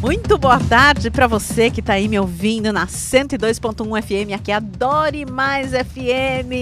Muito 0.00 0.38
boa 0.38 0.58
tarde 0.58 1.10
para 1.10 1.26
você 1.26 1.70
que 1.70 1.80
está 1.80 1.92
aí 1.92 2.08
me 2.08 2.18
ouvindo 2.18 2.72
na 2.72 2.86
102.1 2.86 4.02
FM, 4.02 4.32
aqui 4.34 4.50
é 4.50 4.54
a 4.54 4.58
Dore 4.58 5.26
Mais 5.26 5.72
FM. 5.72 6.56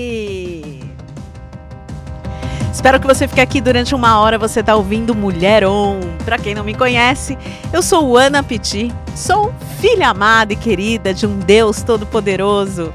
Espero 2.72 2.98
que 2.98 3.06
você 3.06 3.28
fique 3.28 3.40
aqui 3.40 3.60
durante 3.60 3.94
uma 3.94 4.18
hora. 4.18 4.36
Você 4.38 4.58
está 4.58 4.74
ouvindo 4.74 5.14
Mulher 5.14 5.64
On. 5.64 6.00
Para 6.24 6.36
quem 6.36 6.52
não 6.52 6.64
me 6.64 6.74
conhece, 6.74 7.38
eu 7.72 7.80
sou 7.80 8.16
Ana 8.16 8.42
Petit, 8.42 8.92
sou 9.14 9.54
filha 9.80 10.08
amada 10.08 10.52
e 10.52 10.56
querida 10.56 11.14
de 11.14 11.24
um 11.24 11.38
Deus 11.38 11.84
todo-poderoso. 11.84 12.92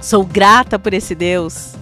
Sou 0.00 0.24
grata 0.24 0.78
por 0.78 0.94
esse 0.94 1.16
Deus. 1.16 1.74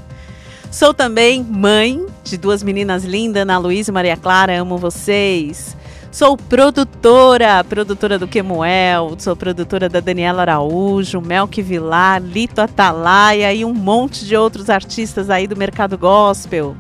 Sou 0.71 0.95
também 0.95 1.45
mãe 1.45 2.07
de 2.25 2.39
duas 2.39 2.63
meninas 2.63 3.05
lindas, 3.05 3.43
Ana 3.43 3.59
Luísa 3.59 3.91
e 3.91 3.95
Maria 3.95 4.17
Clara. 4.17 4.59
Amo 4.59 4.79
vocês. 4.79 5.77
Sou 6.11 6.37
produtora, 6.37 7.63
produtora 7.63 8.19
do 8.19 8.27
Quemuel, 8.27 9.17
sou 9.19 9.37
produtora 9.37 9.89
da 9.89 10.01
Daniela 10.01 10.43
Araújo, 10.43 11.21
Melk 11.21 11.61
Vilar, 11.61 12.23
Lito 12.23 12.61
Atalaia 12.61 13.53
e 13.53 13.65
um 13.65 13.75
monte 13.75 14.25
de 14.25 14.35
outros 14.35 14.71
artistas 14.71 15.29
aí 15.29 15.47
do 15.47 15.57
mercado 15.57 15.99
gospel. 15.99 16.75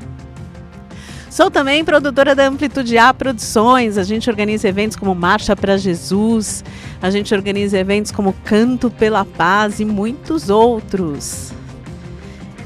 Sou 1.37 1.51
também 1.51 1.85
produtora 1.85 2.35
da 2.35 2.47
Amplitude 2.47 2.97
A 2.97 3.13
Produções. 3.13 3.99
A 3.99 4.05
gente 4.05 4.31
organiza 4.31 4.69
eventos 4.69 4.97
como 4.97 5.15
Marcha 5.15 5.55
para 5.55 5.77
Jesus, 5.77 6.65
a 7.03 7.11
gente 7.11 7.35
organiza 7.35 7.79
eventos 7.79 8.11
como 8.11 8.33
Canto 8.43 8.91
pela 8.91 9.23
Paz 9.23 9.79
e 9.79 9.85
muitos 9.85 10.49
outros. 10.49 11.53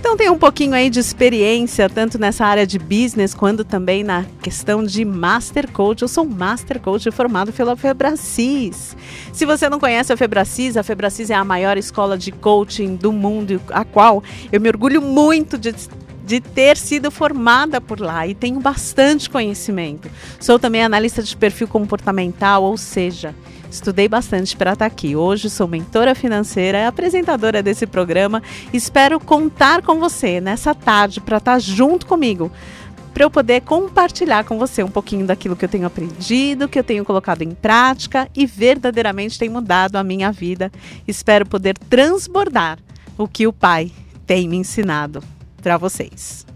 Então 0.01 0.17
tem 0.17 0.31
um 0.31 0.39
pouquinho 0.39 0.73
aí 0.73 0.89
de 0.89 0.99
experiência, 0.99 1.87
tanto 1.87 2.19
nessa 2.19 2.47
área 2.47 2.67
de 2.67 2.79
business, 2.79 3.35
quanto 3.35 3.67
também 3.67 4.03
na 4.03 4.25
questão 4.41 4.83
de 4.83 5.05
Master 5.05 5.71
Coach. 5.71 6.01
Eu 6.01 6.09
sou 6.09 6.25
Master 6.25 6.81
Coach 6.81 7.11
formado 7.11 7.53
pela 7.53 7.77
Febracis. 7.77 8.97
Se 9.31 9.45
você 9.45 9.69
não 9.69 9.79
conhece 9.79 10.11
a 10.11 10.17
Febracis, 10.17 10.79
a 10.79 10.83
Febracis 10.83 11.29
é 11.29 11.35
a 11.35 11.45
maior 11.45 11.77
escola 11.77 12.17
de 12.17 12.33
coaching 12.33 12.97
do 12.97 13.13
mundo, 13.13 13.61
a 13.69 13.85
qual 13.85 14.25
eu 14.51 14.59
me 14.59 14.71
orgulho 14.71 15.03
muito 15.03 15.59
de 15.59 15.75
de 16.25 16.41
ter 16.41 16.77
sido 16.77 17.11
formada 17.11 17.81
por 17.81 17.99
lá 17.99 18.25
e 18.25 18.37
tenho 18.37 18.61
bastante 18.61 19.29
conhecimento. 19.29 20.09
Sou 20.39 20.61
também 20.61 20.81
analista 20.81 21.25
de 21.25 21.37
perfil 21.37 21.67
comportamental, 21.67 22.63
ou 22.63 22.77
seja, 22.77 23.35
Estudei 23.71 24.09
bastante 24.09 24.57
para 24.57 24.73
estar 24.73 24.89
tá 24.89 24.93
aqui. 24.93 25.15
Hoje 25.15 25.49
sou 25.49 25.69
mentora 25.69 26.15
financeira 26.15 26.79
e 26.79 26.87
apresentadora 26.87 27.63
desse 27.63 27.87
programa. 27.87 28.43
Espero 28.73 29.21
contar 29.21 29.81
com 29.83 30.01
você 30.01 30.41
nessa 30.41 30.75
tarde 30.75 31.21
para 31.21 31.37
estar 31.37 31.53
tá 31.53 31.59
junto 31.59 32.05
comigo 32.05 32.51
para 33.13 33.25
eu 33.25 33.31
poder 33.31 33.61
compartilhar 33.63 34.45
com 34.45 34.59
você 34.59 34.83
um 34.83 34.91
pouquinho 34.91 35.27
daquilo 35.27 35.57
que 35.57 35.65
eu 35.65 35.69
tenho 35.69 35.87
aprendido, 35.87 36.69
que 36.69 36.79
eu 36.79 36.85
tenho 36.85 37.05
colocado 37.05 37.43
em 37.43 37.51
prática 37.51 38.29
e 38.37 38.47
verdadeiramente 38.47 39.39
tem 39.39 39.49
mudado 39.49 39.97
a 39.97 40.05
minha 40.05 40.31
vida. 40.31 40.71
Espero 41.07 41.45
poder 41.45 41.77
transbordar 41.77 42.79
o 43.19 43.27
que 43.27 43.47
o 43.47 43.53
Pai 43.53 43.91
tem 44.27 44.49
me 44.49 44.57
ensinado 44.57 45.23
para 45.61 45.77
vocês. 45.77 46.47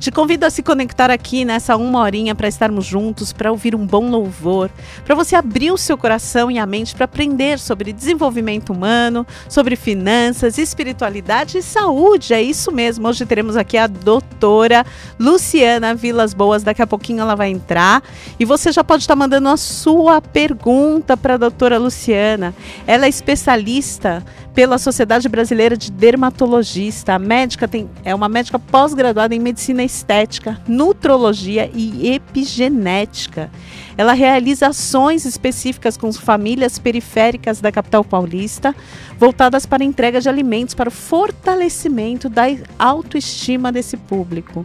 Te 0.00 0.10
convido 0.10 0.46
a 0.46 0.50
se 0.50 0.62
conectar 0.62 1.10
aqui 1.10 1.44
nessa 1.44 1.76
uma 1.76 2.00
horinha 2.00 2.34
para 2.34 2.48
estarmos 2.48 2.86
juntos, 2.86 3.34
para 3.34 3.50
ouvir 3.50 3.74
um 3.74 3.86
bom 3.86 4.08
louvor, 4.08 4.70
para 5.04 5.14
você 5.14 5.36
abrir 5.36 5.72
o 5.72 5.76
seu 5.76 5.98
coração 5.98 6.50
e 6.50 6.58
a 6.58 6.64
mente 6.64 6.94
para 6.94 7.04
aprender 7.04 7.58
sobre 7.58 7.92
desenvolvimento 7.92 8.72
humano, 8.72 9.26
sobre 9.46 9.76
finanças, 9.76 10.56
espiritualidade 10.56 11.58
e 11.58 11.62
saúde. 11.62 12.32
É 12.32 12.40
isso 12.40 12.72
mesmo. 12.72 13.06
Hoje 13.08 13.26
teremos 13.26 13.58
aqui 13.58 13.76
a 13.76 13.86
doutora 13.86 14.86
Luciana 15.18 15.94
Vilas 15.94 16.32
Boas. 16.32 16.62
Daqui 16.62 16.80
a 16.80 16.86
pouquinho 16.86 17.20
ela 17.20 17.34
vai 17.34 17.50
entrar 17.50 18.02
e 18.38 18.46
você 18.46 18.72
já 18.72 18.82
pode 18.82 19.02
estar 19.02 19.14
mandando 19.14 19.50
a 19.50 19.58
sua 19.58 20.22
pergunta 20.22 21.14
para 21.14 21.34
a 21.34 21.36
doutora 21.36 21.76
Luciana. 21.76 22.54
Ela 22.86 23.04
é 23.04 23.08
especialista 23.10 24.24
pela 24.54 24.78
Sociedade 24.78 25.28
Brasileira 25.28 25.76
de 25.76 25.90
Dermatologista. 25.90 27.14
A 27.14 27.18
médica 27.18 27.68
tem, 27.68 27.88
é 28.04 28.14
uma 28.14 28.28
médica 28.28 28.58
pós-graduada 28.58 29.34
em 29.34 29.38
medicina 29.38 29.82
estética, 29.90 30.60
nutrologia 30.66 31.70
e 31.74 32.12
epigenética. 32.14 33.50
Ela 33.96 34.12
realiza 34.12 34.68
ações 34.68 35.24
específicas 35.26 35.96
com 35.96 36.12
famílias 36.12 36.78
periféricas 36.78 37.60
da 37.60 37.72
capital 37.72 38.04
paulista, 38.04 38.74
voltadas 39.18 39.66
para 39.66 39.82
a 39.82 39.86
entrega 39.86 40.20
de 40.20 40.28
alimentos 40.28 40.74
para 40.74 40.88
o 40.88 40.92
fortalecimento 40.92 42.28
da 42.28 42.44
autoestima 42.78 43.72
desse 43.72 43.96
público. 43.96 44.64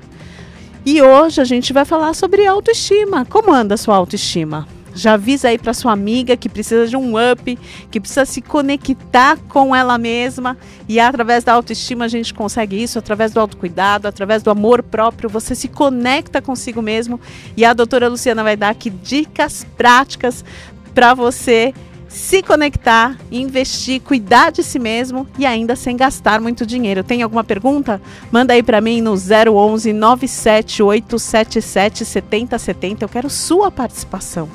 E 0.85 1.01
hoje 1.01 1.41
a 1.41 1.45
gente 1.45 1.73
vai 1.73 1.83
falar 1.83 2.13
sobre 2.13 2.45
autoestima. 2.45 3.25
Como 3.25 3.51
anda 3.51 3.73
a 3.73 3.77
sua 3.77 3.95
autoestima? 3.95 4.74
Já 4.95 5.13
avisa 5.13 5.49
aí 5.49 5.57
para 5.57 5.73
sua 5.73 5.91
amiga 5.91 6.37
que 6.37 6.47
precisa 6.47 6.87
de 6.87 6.95
um 6.95 7.15
up, 7.31 7.59
que 7.91 7.99
precisa 7.99 8.23
se 8.25 8.41
conectar 8.41 9.37
com 9.49 9.75
ela 9.75 9.97
mesma. 9.97 10.57
E 10.87 10.97
através 10.99 11.43
da 11.43 11.53
autoestima 11.53 12.05
a 12.05 12.07
gente 12.07 12.33
consegue 12.33 12.81
isso, 12.81 12.97
através 12.97 13.33
do 13.33 13.41
autocuidado, 13.41 14.07
através 14.07 14.41
do 14.41 14.49
amor 14.49 14.81
próprio. 14.81 15.29
Você 15.29 15.53
se 15.53 15.67
conecta 15.67 16.41
consigo 16.41 16.81
mesmo. 16.81 17.19
E 17.57 17.65
a 17.65 17.73
doutora 17.73 18.07
Luciana 18.07 18.41
vai 18.41 18.55
dar 18.55 18.69
aqui 18.69 18.89
dicas 18.89 19.67
práticas 19.75 20.45
para 20.93 21.13
você 21.13 21.73
se 22.07 22.41
conectar, 22.41 23.17
investir, 23.29 24.01
cuidar 24.01 24.49
de 24.49 24.63
si 24.63 24.79
mesmo 24.79 25.27
e 25.37 25.45
ainda 25.45 25.75
sem 25.75 25.97
gastar 25.97 26.39
muito 26.39 26.65
dinheiro. 26.65 27.03
Tem 27.03 27.21
alguma 27.21 27.43
pergunta? 27.43 28.01
Manda 28.31 28.53
aí 28.53 28.63
para 28.63 28.79
mim 28.79 29.01
no 29.01 29.11
011 29.11 29.91
97877 29.91 32.05
7070. 32.05 33.03
Eu 33.03 33.09
quero 33.09 33.29
sua 33.29 33.69
participação. 33.69 34.47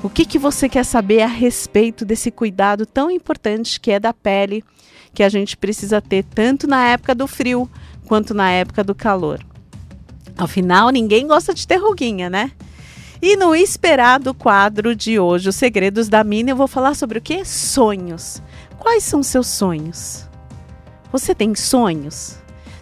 O 0.00 0.08
que, 0.08 0.24
que 0.24 0.38
você 0.38 0.68
quer 0.68 0.84
saber 0.84 1.22
a 1.22 1.26
respeito 1.26 2.04
desse 2.04 2.30
cuidado 2.30 2.86
tão 2.86 3.10
importante 3.10 3.80
que 3.80 3.90
é 3.90 3.98
da 3.98 4.14
pele, 4.14 4.62
que 5.12 5.24
a 5.24 5.28
gente 5.28 5.56
precisa 5.56 6.00
ter 6.00 6.24
tanto 6.24 6.68
na 6.68 6.86
época 6.86 7.16
do 7.16 7.26
frio 7.26 7.68
quanto 8.06 8.32
na 8.32 8.48
época 8.48 8.84
do 8.84 8.94
calor? 8.94 9.44
Afinal, 10.36 10.90
ninguém 10.90 11.26
gosta 11.26 11.52
de 11.52 11.66
ter 11.66 11.78
ruguinha, 11.78 12.30
né? 12.30 12.52
E 13.20 13.36
no 13.36 13.56
esperado 13.56 14.32
quadro 14.32 14.94
de 14.94 15.18
hoje, 15.18 15.48
Os 15.48 15.56
Segredos 15.56 16.08
da 16.08 16.22
Mina, 16.22 16.50
eu 16.50 16.56
vou 16.56 16.68
falar 16.68 16.94
sobre 16.94 17.18
o 17.18 17.22
que? 17.22 17.44
Sonhos. 17.44 18.40
Quais 18.78 19.02
são 19.02 19.20
seus 19.20 19.48
sonhos? 19.48 20.28
Você 21.10 21.34
tem 21.34 21.56
sonhos? 21.56 22.36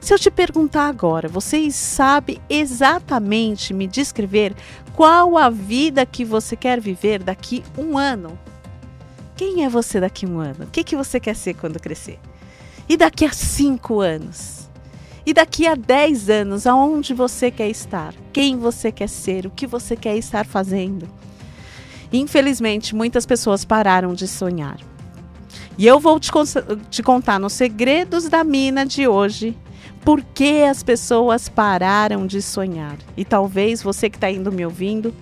Se 0.07 0.15
eu 0.15 0.19
te 0.21 0.31
perguntar 0.31 0.87
agora, 0.87 1.27
vocês 1.27 1.75
sabem 1.75 2.39
exatamente 2.49 3.75
me 3.75 3.89
descrever 3.89 4.55
qual 4.95 5.37
a 5.37 5.51
vida 5.51 6.07
que 6.07 6.25
você 6.25 6.55
quer 6.55 6.81
viver 6.81 7.25
daqui 7.25 7.65
um 7.77 7.99
ano? 7.99 8.39
Quem 9.37 9.65
é 9.65 9.69
você 9.69 9.99
daqui 9.99 10.25
um 10.25 10.39
ano? 10.39 10.63
O 10.63 10.67
que, 10.69 10.85
que 10.85 10.95
você 10.95 11.19
quer 11.19 11.35
ser 11.35 11.55
quando 11.55 11.81
crescer? 11.81 12.21
E 12.89 12.97
daqui 12.97 13.25
a 13.25 13.33
cinco 13.33 13.99
anos? 13.99 14.71
E 15.27 15.35
daqui 15.35 15.67
a 15.67 15.75
dez 15.75 16.31
anos, 16.31 16.69
aonde 16.69 17.13
você 17.13 17.51
quer 17.51 17.69
estar? 17.69 18.15
Quem 18.33 18.57
você 18.57 18.93
quer 18.93 19.09
ser? 19.09 19.45
O 19.45 19.51
que 19.51 19.67
você 19.67 19.97
quer 19.97 20.17
estar 20.17 20.47
fazendo? 20.47 21.09
Infelizmente, 22.13 22.95
muitas 22.95 23.27
pessoas 23.27 23.65
pararam 23.65 24.15
de 24.15 24.29
sonhar. 24.29 24.79
E 25.77 25.85
eu 25.85 25.99
vou 25.99 26.21
te, 26.21 26.31
te 26.91 27.03
contar 27.03 27.41
nos 27.41 27.55
segredos 27.55 28.29
da 28.29 28.45
mina 28.45 28.87
de 28.87 29.09
hoje 29.09 29.59
por 30.07 30.23
que 30.23 30.63
as 30.63 30.85
pessoas 30.85 31.49
pararam 31.49 32.29
de 32.29 32.41
sonhar. 32.41 32.97
E 33.17 33.25
talvez 33.25 33.83
você 33.83 34.09
que 34.09 34.17
está 34.17 34.31
indo 34.31 34.53
me 34.53 34.65
ouvindo, 34.65 35.13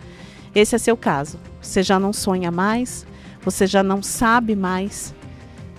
esse 0.54 0.74
é 0.74 0.78
seu 0.78 0.94
caso. 0.94 1.40
Você 1.58 1.82
já 1.82 1.98
não 1.98 2.12
sonha 2.12 2.50
mais, 2.50 3.06
você 3.42 3.66
já 3.66 3.82
não 3.82 4.02
sabe 4.02 4.54
mais 4.54 5.14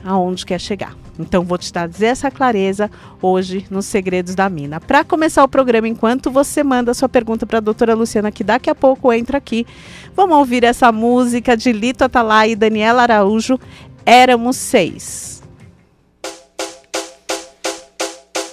aonde 0.04 0.44
quer 0.44 0.60
chegar. 0.60 0.98
Então 1.20 1.44
vou 1.44 1.56
te 1.56 1.72
trazer 1.72 2.08
essa 2.08 2.32
clareza 2.32 2.90
hoje 3.22 3.68
nos 3.70 3.86
Segredos 3.86 4.34
da 4.34 4.50
Mina. 4.50 4.80
Para 4.80 5.04
começar 5.04 5.44
o 5.44 5.48
programa, 5.48 5.88
enquanto 5.88 6.32
você 6.32 6.64
manda 6.64 6.92
sua 6.96 7.08
pergunta 7.08 7.46
para 7.46 7.60
a 7.60 7.62
doutora 7.62 7.94
Luciana, 7.94 8.32
que 8.32 8.44
daqui 8.44 8.72
a 8.72 8.76
pouco 8.76 9.14
entra 9.14 9.38
aqui, 9.38 9.68
vamos 10.16 10.36
ouvir 10.36 10.64
essa 10.64 10.92
música 10.92 11.56
de 11.56 11.72
Lito 11.72 12.04
Atalay 12.04 12.54
e 12.54 12.56
Daniela 12.56 13.04
Araújo, 13.04 13.60
Éramos 14.04 14.58
Seis. 14.58 15.35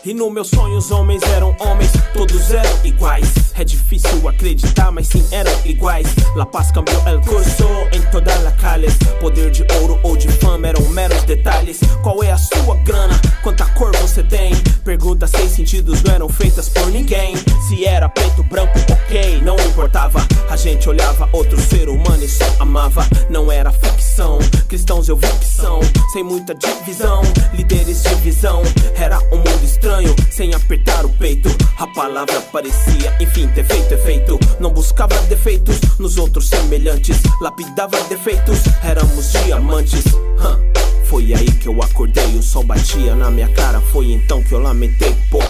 E 0.04 0.12
no 0.12 0.28
meu 0.28 0.42
sonho 0.42 0.78
os 0.78 0.90
homens 0.90 1.22
eram 1.22 1.54
homens, 1.60 1.92
todos 2.12 2.50
eram 2.50 2.84
iguais. 2.84 3.51
É 3.54 3.64
difícil 3.64 4.28
acreditar, 4.28 4.90
mas 4.90 5.08
sim 5.08 5.24
eram 5.30 5.52
iguais. 5.64 6.06
La 6.36 6.46
Paz 6.46 6.70
cambiou 6.72 7.02
el 7.06 7.20
curso 7.20 7.68
em 7.92 8.00
toda 8.10 8.36
la 8.40 8.52
calles. 8.52 8.94
Poder 9.20 9.50
de 9.50 9.64
ouro 9.80 9.98
ou 10.02 10.16
de 10.16 10.28
fama 10.28 10.68
eram 10.68 10.88
meros 10.88 11.22
detalhes. 11.24 11.80
Qual 12.02 12.22
é 12.22 12.32
a 12.32 12.38
sua 12.38 12.76
grana? 12.84 13.20
Quanta 13.42 13.66
cor 13.66 13.94
você 13.96 14.22
tem? 14.22 14.54
Perguntas 14.84 15.30
sem 15.30 15.48
sentidos 15.48 16.02
não 16.02 16.14
eram 16.14 16.28
feitas 16.28 16.68
por 16.68 16.86
ninguém. 16.88 17.34
Se 17.68 17.84
era 17.84 18.08
preto, 18.08 18.42
branco, 18.44 18.78
ok, 18.90 19.40
não 19.42 19.56
importava. 19.56 20.26
A 20.48 20.56
gente 20.56 20.88
olhava 20.88 21.28
outro 21.32 21.60
ser 21.60 21.88
humano 21.88 22.22
e 22.22 22.28
só 22.28 22.44
amava. 22.58 23.06
Não 23.30 23.50
era 23.50 23.70
ficção, 23.70 24.38
cristãos 24.68 25.08
eu 25.08 25.16
vi 25.16 25.28
que 25.28 25.44
são. 25.44 25.80
Sem 26.12 26.22
muita 26.22 26.54
divisão, 26.54 27.22
líderes 27.54 28.02
de 28.02 28.14
visão. 28.16 28.62
Era 28.96 29.18
um 29.32 29.38
mundo 29.38 29.64
estranho, 29.64 30.14
sem 30.30 30.54
apertar 30.54 31.04
o 31.04 31.08
peito. 31.10 31.48
A 31.78 31.86
palavra 31.88 32.40
parecia, 32.52 33.16
enfim, 33.20 33.41
ter 33.48 33.64
feito 33.64 33.94
efeito. 33.94 34.38
Não 34.60 34.70
buscava 34.70 35.16
defeitos 35.22 35.80
nos 35.98 36.18
outros 36.18 36.48
semelhantes. 36.48 37.20
Lapidava 37.40 38.00
defeitos, 38.04 38.60
éramos 38.82 39.32
diamantes. 39.32 40.04
Huh. 40.06 40.72
Foi 41.06 41.34
aí 41.34 41.50
que 41.50 41.68
eu 41.68 41.82
acordei, 41.82 42.36
o 42.36 42.42
sol 42.42 42.64
batia 42.64 43.14
na 43.14 43.30
minha 43.30 43.48
cara. 43.48 43.80
Foi 43.92 44.12
então 44.12 44.42
que 44.42 44.52
eu 44.52 44.60
lamentei, 44.60 45.14
pô. 45.30 45.40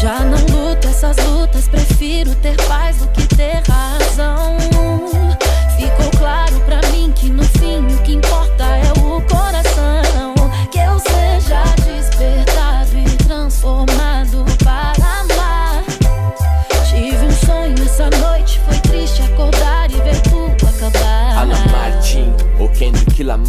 Já 0.00 0.20
não 0.20 0.38
luto 0.38 0.86
essas 0.86 1.16
lutas, 1.26 1.68
prefiro 1.68 2.34
ter 2.36 2.56
paz 2.68 2.98
do 2.98 3.08
que 3.08 3.26
ter 3.26 3.62
razão. 3.68 4.87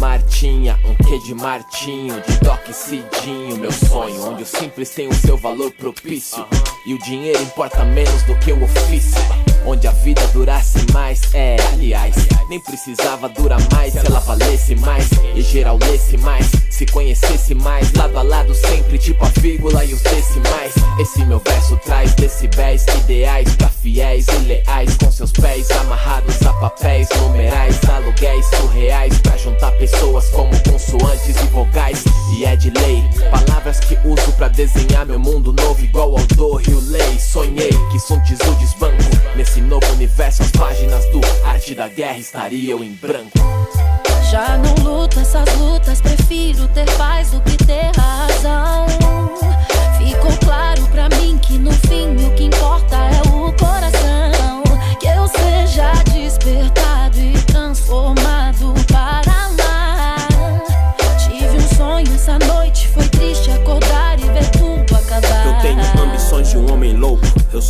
Lamar 0.00 0.22
tinha 0.22 0.78
um 0.82 0.94
quê 0.94 1.18
de 1.18 1.34
Martinho, 1.34 2.22
de 2.22 2.38
Doc 2.38 2.66
Cidinho. 2.72 3.58
Meu 3.58 3.70
sonho, 3.70 4.30
onde 4.30 4.44
o 4.44 4.46
simples 4.46 4.88
tem 4.88 5.06
o 5.06 5.14
seu 5.14 5.36
valor 5.36 5.70
propício 5.72 6.42
e 6.86 6.94
o 6.94 6.98
dinheiro 7.00 7.42
importa 7.42 7.84
menos 7.84 8.22
do 8.22 8.34
que 8.36 8.50
o 8.50 8.64
ofício. 8.64 9.20
Onde 9.66 9.86
a 9.86 9.90
vida 9.90 10.26
durasse 10.28 10.90
mais, 10.90 11.20
é, 11.34 11.56
aliás, 11.74 12.16
nem 12.48 12.58
precisava 12.60 13.28
durar 13.28 13.60
mais 13.74 13.92
se 13.92 13.98
ela 13.98 14.20
valesse 14.20 14.74
mais 14.76 15.10
e 15.34 15.42
geral 15.42 15.78
lesse 15.78 16.16
mais, 16.16 16.50
se 16.70 16.86
conhecesse 16.86 17.54
mais, 17.54 17.92
lado 17.92 18.18
a 18.18 18.22
lado 18.22 18.54
sempre, 18.54 18.96
tipo 18.96 19.22
a 19.22 19.28
vírgula 19.28 19.84
e 19.84 19.92
os 19.92 20.00
decimais. 20.00 20.72
Esse 20.98 21.22
meu 21.26 21.40
verso 21.40 21.76
traz 21.84 22.14
decibéis 22.14 22.86
ideais 23.04 23.54
pra 23.56 23.68
fiéis 23.68 24.26
e 24.28 24.38
leais, 24.46 24.96
com 24.96 25.12
seus 25.12 25.32
pés 25.32 25.70
amarrados 25.72 26.40
a 26.46 26.52
papéis 26.54 27.06
numerais, 27.18 27.78
aluguéis 27.86 28.46
surreais 28.46 29.18
pra 29.18 29.36
juntar 29.36 29.70
pessoas 29.72 29.89
como 30.32 30.50
consoantes 30.70 31.36
e 31.36 31.46
vogais. 31.46 32.04
E 32.36 32.44
é 32.44 32.56
de 32.56 32.70
lei, 32.70 33.02
palavras 33.30 33.80
que 33.80 33.98
uso 34.04 34.32
pra 34.32 34.48
desenhar 34.48 35.04
meu 35.06 35.18
mundo 35.18 35.52
novo 35.52 35.82
igual 35.82 36.16
ao 36.16 36.26
do 36.26 36.56
Rio 36.56 36.80
Lei. 36.88 37.18
Sonhei 37.18 37.70
que 37.90 37.98
Sun 37.98 38.20
Tzu 38.20 38.54
desbanco 38.58 39.02
nesse 39.36 39.60
novo 39.60 39.86
universo, 39.92 40.42
as 40.42 40.50
páginas 40.52 41.04
do 41.06 41.20
Arte 41.44 41.74
da 41.74 41.88
Guerra 41.88 42.18
estariam 42.18 42.82
em 42.82 42.92
branco. 42.92 43.38
Já 44.30 44.56
não 44.58 44.74
luto 44.84 45.18
essas 45.20 45.52
lutas, 45.56 46.00
prefiro 46.00 46.68
ter 46.68 46.90
paz 46.96 47.30
do 47.30 47.40
que 47.42 47.56
ter 47.56 47.90
razão. 47.96 48.86
Ficou 49.98 50.32
claro 50.44 50.82
pra 50.88 51.08
mim 51.16 51.38
que 51.38 51.58
no 51.58 51.72
fim 51.72 52.14
o 52.24 52.34
que 52.34 52.44
importa 52.44 52.96
é 52.96 53.22
o 53.28 53.52
coração. 53.52 53.99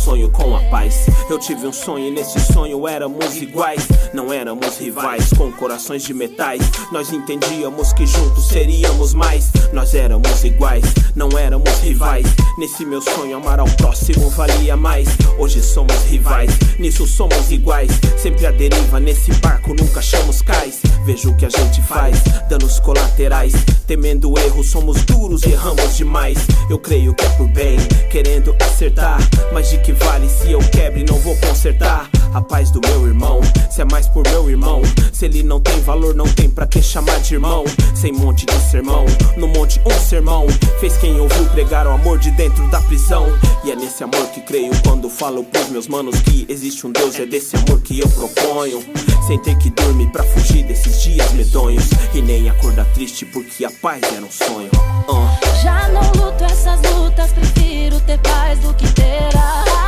Sonho 0.01 0.31
com 0.31 0.55
a 0.55 0.59
paz. 0.61 1.05
Eu 1.29 1.37
tive 1.37 1.67
um 1.67 1.73
sonho 1.73 2.07
e 2.07 2.11
nesse 2.11 2.39
sonho 2.39 2.87
éramos 2.87 3.35
iguais. 3.37 3.87
Não 4.13 4.33
éramos 4.33 4.77
rivais, 4.77 5.29
com 5.37 5.51
corações 5.51 6.03
de 6.03 6.13
metais. 6.13 6.61
Nós 6.91 7.13
entendíamos 7.13 7.93
que 7.93 8.05
juntos 8.07 8.47
seríamos 8.47 9.13
mais. 9.13 9.51
Nós 9.71 9.93
éramos 9.93 10.43
iguais, 10.43 10.83
não 11.15 11.29
éramos 11.37 11.71
rivais. 11.79 12.25
Nesse 12.57 12.83
meu 12.83 13.01
sonho, 13.01 13.37
amar 13.37 13.59
ao 13.59 13.67
próximo 13.77 14.29
valia 14.31 14.75
mais. 14.75 15.07
Hoje 15.37 15.61
somos 15.61 15.95
rivais, 16.05 16.51
nisso 16.79 17.05
somos 17.05 17.51
iguais. 17.51 17.91
Sempre 18.17 18.47
a 18.47 18.51
deriva, 18.51 18.99
nesse 18.99 19.31
barco 19.35 19.73
nunca 19.73 19.99
achamos 19.99 20.41
cais. 20.41 20.81
Vejo 21.05 21.29
o 21.31 21.35
que 21.35 21.45
a 21.45 21.49
gente 21.49 21.81
faz, 21.83 22.21
danos 22.49 22.79
colaterais. 22.79 23.53
Temendo 23.85 24.37
erro, 24.39 24.63
somos 24.63 25.03
duros 25.03 25.43
e 25.43 25.51
erramos 25.51 25.95
demais. 25.95 26.37
Eu 26.69 26.79
creio 26.79 27.13
que 27.13 27.25
é 27.25 27.29
por 27.29 27.47
bem, 27.47 27.77
querendo 28.09 28.55
acertar. 28.61 29.19
Mas 29.53 29.69
de 29.69 29.77
que 29.79 29.90
vale 29.93 30.29
se 30.29 30.51
eu 30.51 30.59
quebre, 30.59 31.03
não 31.03 31.17
vou 31.19 31.35
consertar? 31.37 32.09
A 32.33 32.41
paz 32.41 32.71
do 32.71 32.79
meu 32.87 33.07
irmão, 33.07 33.41
se 33.69 33.81
é 33.81 33.85
mais 33.85 34.07
por 34.07 34.23
meu 34.29 34.49
irmão. 34.49 34.81
Se 35.11 35.25
ele 35.25 35.43
não 35.43 35.59
tem 35.59 35.81
valor, 35.81 36.15
não 36.15 36.25
tem 36.25 36.49
pra 36.49 36.65
que 36.65 36.81
chamar 36.81 37.19
de 37.19 37.33
irmão. 37.33 37.65
Sem 37.93 38.13
monte 38.13 38.45
de 38.45 38.53
sermão, 38.71 39.05
no 39.35 39.47
monte 39.49 39.81
um 39.85 39.99
sermão. 39.99 40.47
Fez 40.79 40.95
quem 40.97 41.19
ouviu 41.19 41.45
pregar 41.49 41.85
o 41.85 41.91
amor 41.91 42.19
de 42.19 42.31
dentro 42.31 42.65
da 42.69 42.79
prisão. 42.81 43.27
E 43.65 43.71
é 43.71 43.75
nesse 43.75 44.03
amor 44.03 44.27
que 44.27 44.41
creio 44.41 44.71
quando 44.81 45.09
falo 45.09 45.43
pros 45.43 45.69
meus 45.69 45.87
manos 45.87 46.21
que 46.21 46.45
existe 46.47 46.87
um 46.87 46.91
Deus. 46.91 47.19
É 47.19 47.25
desse 47.25 47.57
amor 47.57 47.81
que 47.81 47.99
eu 47.99 48.07
proponho. 48.09 48.81
Sem 49.27 49.37
ter 49.39 49.57
que 49.57 49.69
dormir 49.69 50.09
pra 50.11 50.23
fugir 50.23 50.63
desses 50.63 51.01
dias 51.01 51.31
medonhos. 51.33 51.89
E 52.13 52.21
nem 52.21 52.49
acordar 52.49 52.85
triste 52.93 53.25
porque 53.25 53.65
a 53.65 53.71
paz 53.81 54.01
era 54.03 54.25
um 54.25 54.31
sonho. 54.31 54.69
Uh. 55.09 55.61
Já 55.61 55.89
não 55.89 56.01
luto 56.13 56.45
essas 56.45 56.79
lutas, 56.93 57.31
prefiro 57.33 57.99
ter 58.01 58.17
paz 58.19 58.57
do 58.59 58.73
que 58.73 58.89
ter 58.93 59.35
a 59.35 59.80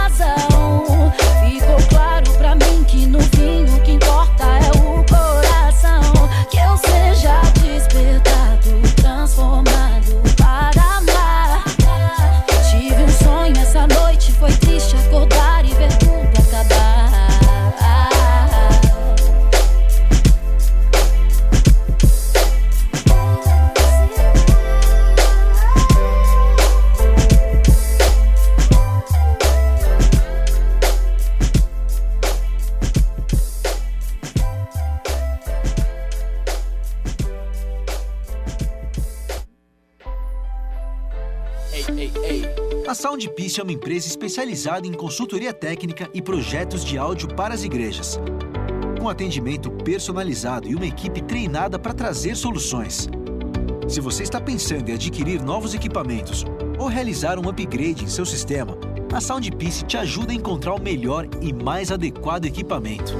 Soundpiece 43.54 43.60
é 43.60 43.64
uma 43.64 43.72
empresa 43.72 44.08
especializada 44.08 44.88
em 44.88 44.94
consultoria 44.94 45.54
técnica 45.54 46.10
e 46.14 46.22
projetos 46.22 46.84
de 46.84 46.98
áudio 46.98 47.28
para 47.36 47.54
as 47.54 47.64
igrejas. 47.64 48.20
Com 49.00 49.10
atendimento 49.10 49.70
personalizado 49.70 50.68
e 50.68 50.76
uma 50.76 50.86
equipe 50.86 51.22
treinada 51.22 51.78
para 51.78 51.94
trazer 51.94 52.36
soluções. 52.36 53.10
Se 53.88 54.00
você 54.00 54.24
está 54.24 54.40
pensando 54.40 54.90
em 54.90 54.94
adquirir 54.94 55.42
novos 55.42 55.74
equipamentos 55.74 56.46
ou 56.80 56.88
realizar 56.88 57.38
um 57.38 57.48
upgrade 57.48 58.04
em 58.04 58.08
seu 58.08 58.26
sistema, 58.26 58.78
a 59.14 59.22
Soundpiece 59.22 59.86
te 59.86 59.98
ajuda 59.98 60.32
a 60.32 60.36
encontrar 60.36 60.74
o 60.74 60.82
melhor 60.82 61.28
e 61.42 61.54
mais 61.54 61.92
adequado 61.92 62.46
equipamento. 62.46 63.14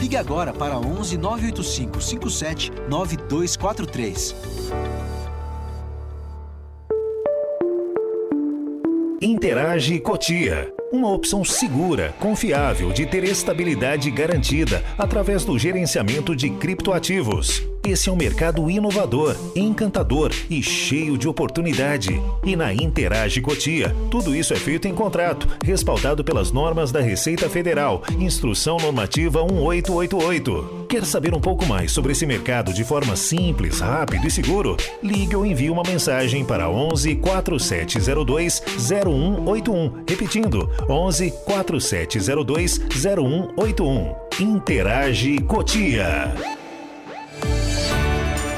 Ligue 0.00 0.16
agora 0.16 0.52
para 0.52 0.78
11 0.78 1.16
985 1.18 2.00
57 2.00 2.72
9243. 2.88 4.34
Interage 9.22 10.00
Cotia. 10.00 10.72
Uma 10.90 11.12
opção 11.12 11.44
segura, 11.44 12.14
confiável 12.18 12.90
de 12.90 13.04
ter 13.04 13.22
estabilidade 13.22 14.10
garantida 14.10 14.82
através 14.96 15.44
do 15.44 15.58
gerenciamento 15.58 16.34
de 16.34 16.48
criptoativos. 16.48 17.69
Esse 17.82 18.10
é 18.10 18.12
um 18.12 18.16
mercado 18.16 18.70
inovador, 18.70 19.34
encantador 19.56 20.30
e 20.50 20.62
cheio 20.62 21.16
de 21.16 21.26
oportunidade. 21.26 22.20
E 22.44 22.54
na 22.54 22.74
Interage 22.74 23.40
Cotia, 23.40 23.96
tudo 24.10 24.36
isso 24.36 24.52
é 24.52 24.56
feito 24.56 24.86
em 24.86 24.94
contrato, 24.94 25.48
respaldado 25.64 26.22
pelas 26.22 26.52
normas 26.52 26.92
da 26.92 27.00
Receita 27.00 27.48
Federal, 27.48 28.02
Instrução 28.18 28.76
Normativa 28.76 29.42
1888. 29.46 30.86
Quer 30.90 31.06
saber 31.06 31.32
um 31.34 31.40
pouco 31.40 31.64
mais 31.64 31.90
sobre 31.90 32.12
esse 32.12 32.26
mercado 32.26 32.72
de 32.74 32.84
forma 32.84 33.16
simples, 33.16 33.80
rápido 33.80 34.26
e 34.26 34.30
seguro? 34.30 34.76
Ligue 35.02 35.34
ou 35.34 35.46
envie 35.46 35.70
uma 35.70 35.82
mensagem 35.82 36.44
para 36.44 36.68
11 36.68 37.16
4702 37.16 38.62
0181. 38.76 40.04
Repetindo, 40.06 40.68
11 40.86 41.30
4702 41.46 42.78
0181. 42.78 44.14
Interage 44.38 45.38
Cotia. 45.38 46.59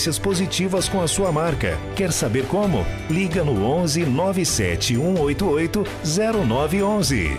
experiências 0.00 0.18
positivas 0.18 0.88
com 0.88 1.02
a 1.02 1.08
sua 1.08 1.30
marca. 1.30 1.78
Quer 1.94 2.10
saber 2.10 2.46
como? 2.46 2.86
Liga 3.10 3.44
no 3.44 3.64
11 3.64 4.06
97 4.06 4.96
188 4.96 5.84
0911. 6.02 7.38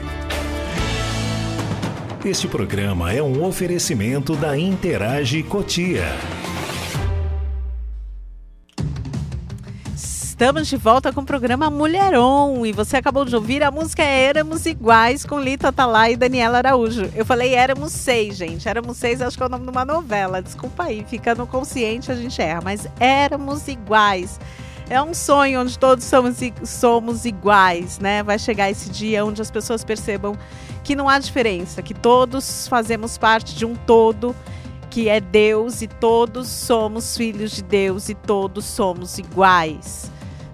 Este 2.23 2.47
programa 2.47 3.11
é 3.11 3.23
um 3.23 3.43
oferecimento 3.43 4.35
da 4.35 4.55
Interage 4.55 5.41
Cotia. 5.41 6.05
Estamos 10.41 10.67
de 10.67 10.75
volta 10.75 11.13
com 11.13 11.21
o 11.21 11.23
programa 11.23 11.69
Mulheron 11.69 12.65
e 12.65 12.71
você 12.71 12.97
acabou 12.97 13.23
de 13.25 13.35
ouvir 13.35 13.61
a 13.61 13.69
música 13.69 14.01
Éramos 14.01 14.65
Iguais 14.65 15.23
com 15.23 15.39
Lita 15.39 15.67
Atalay 15.67 16.13
e 16.13 16.17
Daniela 16.17 16.57
Araújo. 16.57 17.11
Eu 17.13 17.23
falei 17.23 17.53
Éramos 17.53 17.91
Seis, 17.91 18.37
gente. 18.37 18.67
Éramos 18.67 18.97
Seis 18.97 19.21
acho 19.21 19.37
que 19.37 19.43
é 19.43 19.45
o 19.45 19.49
nome 19.49 19.65
de 19.65 19.69
uma 19.69 19.85
novela. 19.85 20.41
Desculpa 20.41 20.85
aí, 20.85 21.05
fica 21.07 21.35
no 21.35 21.45
consciente 21.45 22.11
a 22.11 22.15
gente 22.15 22.41
erra, 22.41 22.59
mas 22.63 22.87
Éramos 22.99 23.67
Iguais. 23.67 24.39
É 24.89 24.99
um 24.99 25.13
sonho 25.13 25.61
onde 25.61 25.77
todos 25.77 26.05
somos, 26.05 26.37
somos 26.63 27.23
iguais, 27.23 27.99
né? 27.99 28.23
Vai 28.23 28.39
chegar 28.39 28.67
esse 28.67 28.89
dia 28.89 29.23
onde 29.23 29.43
as 29.43 29.51
pessoas 29.51 29.83
percebam 29.83 30.35
que 30.83 30.95
não 30.95 31.07
há 31.07 31.19
diferença, 31.19 31.83
que 31.83 31.93
todos 31.93 32.67
fazemos 32.67 33.15
parte 33.15 33.53
de 33.53 33.63
um 33.63 33.75
todo 33.75 34.35
que 34.89 35.07
é 35.07 35.21
Deus 35.21 35.83
e 35.83 35.87
todos 35.87 36.47
somos 36.47 37.15
filhos 37.15 37.51
de 37.51 37.61
Deus 37.61 38.09
e 38.09 38.15
todos 38.15 38.65
somos 38.65 39.19
iguais. 39.19 40.10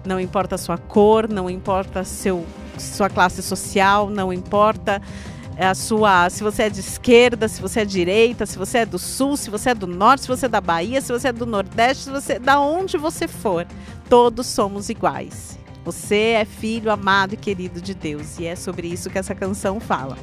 Não 0.08 0.18
importa 0.18 0.54
a 0.54 0.58
sua 0.58 0.78
cor, 0.78 1.28
não 1.28 1.50
importa 1.50 2.02
seu, 2.02 2.46
sua 2.78 3.10
classe 3.10 3.42
social, 3.42 4.08
não 4.08 4.32
importa 4.32 5.02
a 5.58 5.74
sua, 5.74 6.30
se 6.30 6.42
você 6.42 6.62
é 6.62 6.70
de 6.70 6.80
esquerda, 6.80 7.46
se 7.46 7.60
você 7.60 7.80
é 7.80 7.84
direita, 7.84 8.46
se 8.46 8.56
você 8.56 8.78
é 8.78 8.86
do 8.86 8.98
sul, 8.98 9.36
se 9.36 9.50
você 9.50 9.70
é 9.70 9.74
do 9.74 9.86
norte, 9.86 10.22
se 10.22 10.28
você 10.28 10.46
é 10.46 10.48
da 10.48 10.62
Bahia, 10.62 11.02
se 11.02 11.12
você 11.12 11.28
é 11.28 11.32
do 11.32 11.44
nordeste, 11.44 12.04
se 12.04 12.10
você 12.10 12.38
da 12.38 12.58
onde 12.58 12.96
você 12.96 13.28
for, 13.28 13.66
todos 14.08 14.46
somos 14.46 14.88
iguais. 14.88 15.58
Você 15.84 16.36
é 16.40 16.46
filho 16.46 16.90
amado 16.90 17.34
e 17.34 17.36
querido 17.36 17.78
de 17.78 17.92
Deus 17.92 18.38
e 18.38 18.46
é 18.46 18.56
sobre 18.56 18.88
isso 18.88 19.10
que 19.10 19.18
essa 19.18 19.34
canção 19.34 19.78
fala. 19.78 20.16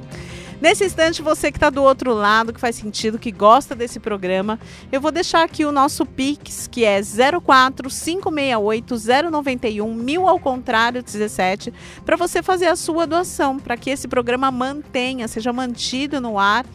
Nesse 0.62 0.86
instante, 0.86 1.22
você 1.22 1.52
que 1.52 1.58
está 1.58 1.70
do 1.70 1.84
outro 1.84 2.14
lado, 2.14 2.54
que 2.54 2.60
faz 2.60 2.78
sentido, 2.78 3.20
que 3.20 3.32
gosta 3.32 3.76
desse 3.76 4.00
programa, 4.00 4.60
eu 4.92 5.02
vou 5.02 5.12
deixar 5.12 5.44
aqui 5.44 5.66
o 5.66 5.72
nosso 5.72 6.06
Pix, 6.06 6.68
que 6.68 6.86
é 6.86 7.02
04 7.02 7.90
568 7.90 8.96
091 9.32 9.94
mil 9.94 10.28
ao 10.28 10.40
contrário 10.40 11.04
17, 11.04 11.74
para 12.06 12.16
você 12.16 12.42
fazer 12.42 12.68
a 12.68 12.76
sua 12.76 13.06
doação, 13.06 13.60
para 13.60 13.76
que 13.76 13.90
esse 13.90 14.08
programa 14.08 14.50
mantenha, 14.50 15.28
seja 15.28 15.52
mantido 15.52 16.22
no 16.22 16.40
ar 16.40 16.66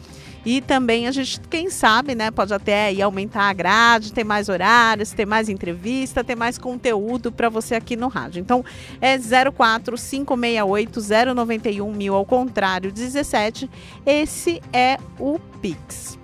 e 0.45 0.61
também 0.61 1.07
a 1.07 1.11
gente, 1.11 1.39
quem 1.49 1.69
sabe, 1.69 2.15
né, 2.15 2.31
pode 2.31 2.53
até 2.53 2.85
aí 2.85 3.01
aumentar 3.01 3.43
a 3.43 3.53
grade, 3.53 4.13
ter 4.13 4.23
mais 4.23 4.49
horários, 4.49 5.11
ter 5.11 5.25
mais 5.25 5.49
entrevista, 5.49 6.23
ter 6.23 6.35
mais 6.35 6.57
conteúdo 6.57 7.31
para 7.31 7.49
você 7.49 7.75
aqui 7.75 7.95
no 7.95 8.07
rádio. 8.07 8.39
Então 8.39 8.63
é 8.99 9.17
04568 9.17 10.99
091 11.35 11.91
mil 11.93 12.15
ao 12.15 12.25
contrário 12.25 12.91
17. 12.91 13.69
Esse 14.05 14.61
é 14.73 14.97
o 15.19 15.39
Pix. 15.61 16.20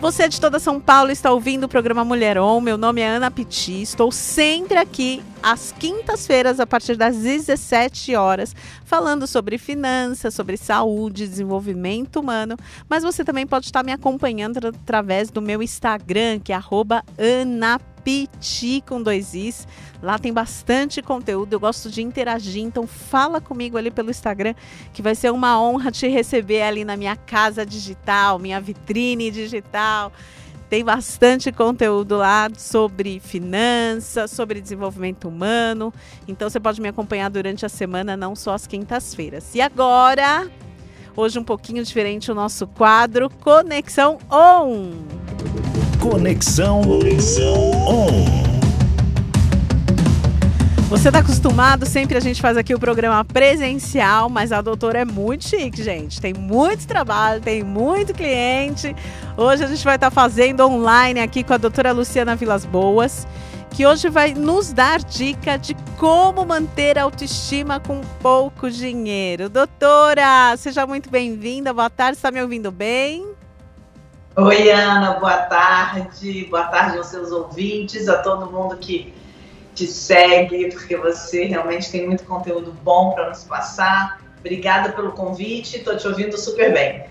Você 0.00 0.28
de 0.28 0.40
toda 0.40 0.60
São 0.60 0.78
Paulo 0.78 1.10
está 1.10 1.32
ouvindo 1.32 1.64
o 1.64 1.68
programa 1.68 2.04
Mulheron. 2.04 2.60
Meu 2.60 2.78
nome 2.78 3.00
é 3.00 3.08
Ana 3.08 3.32
Piti. 3.32 3.82
Estou 3.82 4.12
sempre 4.12 4.78
aqui 4.78 5.20
às 5.42 5.72
quintas-feiras, 5.72 6.60
a 6.60 6.66
partir 6.66 6.96
das 6.96 7.16
17 7.16 8.14
horas, 8.14 8.54
falando 8.84 9.26
sobre 9.26 9.58
finanças, 9.58 10.34
sobre 10.34 10.56
saúde, 10.56 11.26
desenvolvimento 11.26 12.20
humano. 12.20 12.56
Mas 12.88 13.02
você 13.02 13.24
também 13.24 13.44
pode 13.44 13.66
estar 13.66 13.82
me 13.82 13.90
acompanhando 13.90 14.68
através 14.68 15.32
do 15.32 15.42
meu 15.42 15.60
Instagram, 15.60 16.38
que 16.38 16.52
é 16.52 16.60
@anapiti 17.42 18.84
com 18.86 19.02
dois 19.02 19.34
is. 19.34 19.66
Lá 20.02 20.18
tem 20.18 20.32
bastante 20.32 21.02
conteúdo, 21.02 21.52
eu 21.52 21.60
gosto 21.60 21.90
de 21.90 22.02
interagir, 22.02 22.62
então 22.62 22.86
fala 22.86 23.40
comigo 23.40 23.76
ali 23.76 23.90
pelo 23.90 24.10
Instagram, 24.10 24.54
que 24.92 25.02
vai 25.02 25.14
ser 25.14 25.32
uma 25.32 25.60
honra 25.60 25.90
te 25.90 26.06
receber 26.06 26.62
ali 26.62 26.84
na 26.84 26.96
minha 26.96 27.16
casa 27.16 27.66
digital, 27.66 28.38
minha 28.38 28.60
vitrine 28.60 29.30
digital. 29.30 30.12
Tem 30.70 30.84
bastante 30.84 31.50
conteúdo 31.50 32.18
lá 32.18 32.48
sobre 32.56 33.18
finanças, 33.20 34.30
sobre 34.30 34.60
desenvolvimento 34.60 35.26
humano. 35.26 35.92
Então 36.28 36.48
você 36.48 36.60
pode 36.60 36.80
me 36.80 36.88
acompanhar 36.88 37.30
durante 37.30 37.64
a 37.64 37.70
semana, 37.70 38.16
não 38.16 38.36
só 38.36 38.52
às 38.52 38.66
quintas-feiras. 38.66 39.54
E 39.54 39.62
agora, 39.62 40.48
hoje 41.16 41.38
um 41.38 41.44
pouquinho 41.44 41.82
diferente 41.82 42.30
o 42.30 42.34
nosso 42.34 42.66
quadro 42.66 43.30
Conexão 43.30 44.18
On. 44.30 44.90
Conexão, 46.00 46.82
Conexão 46.82 47.70
On. 47.88 48.57
Você 50.88 51.08
está 51.08 51.18
acostumado, 51.18 51.84
sempre 51.84 52.16
a 52.16 52.20
gente 52.20 52.40
faz 52.40 52.56
aqui 52.56 52.74
o 52.74 52.78
programa 52.78 53.22
presencial, 53.22 54.30
mas 54.30 54.52
a 54.52 54.62
doutora 54.62 55.00
é 55.00 55.04
muito 55.04 55.46
chique, 55.46 55.82
gente. 55.82 56.18
Tem 56.18 56.32
muito 56.32 56.86
trabalho, 56.86 57.42
tem 57.42 57.62
muito 57.62 58.14
cliente. 58.14 58.96
Hoje 59.36 59.62
a 59.62 59.66
gente 59.66 59.84
vai 59.84 59.96
estar 59.96 60.08
tá 60.08 60.10
fazendo 60.10 60.66
online 60.66 61.20
aqui 61.20 61.44
com 61.44 61.52
a 61.52 61.58
doutora 61.58 61.92
Luciana 61.92 62.34
Vilas 62.34 62.64
Boas, 62.64 63.28
que 63.70 63.86
hoje 63.86 64.08
vai 64.08 64.32
nos 64.32 64.72
dar 64.72 65.00
dica 65.00 65.58
de 65.58 65.76
como 65.98 66.46
manter 66.46 66.98
a 66.98 67.02
autoestima 67.02 67.78
com 67.78 68.00
pouco 68.22 68.70
dinheiro. 68.70 69.50
Doutora, 69.50 70.56
seja 70.56 70.86
muito 70.86 71.10
bem-vinda. 71.10 71.74
Boa 71.74 71.90
tarde, 71.90 72.16
está 72.16 72.30
me 72.30 72.40
ouvindo 72.40 72.72
bem? 72.72 73.26
Oi, 74.36 74.70
Ana, 74.70 75.18
boa 75.20 75.36
tarde. 75.36 76.46
Boa 76.48 76.64
tarde 76.64 76.96
aos 76.96 77.08
seus 77.08 77.30
ouvintes, 77.30 78.08
a 78.08 78.22
todo 78.22 78.50
mundo 78.50 78.74
que 78.78 79.17
te 79.78 79.86
segue, 79.86 80.70
porque 80.72 80.96
você 80.96 81.44
realmente 81.44 81.90
tem 81.90 82.04
muito 82.04 82.24
conteúdo 82.24 82.72
bom 82.82 83.12
para 83.12 83.28
nos 83.28 83.44
passar. 83.44 84.20
Obrigada 84.40 84.90
pelo 84.92 85.12
convite, 85.12 85.76
estou 85.76 85.96
te 85.96 86.08
ouvindo 86.08 86.36
super 86.36 86.72
bem. 86.72 87.04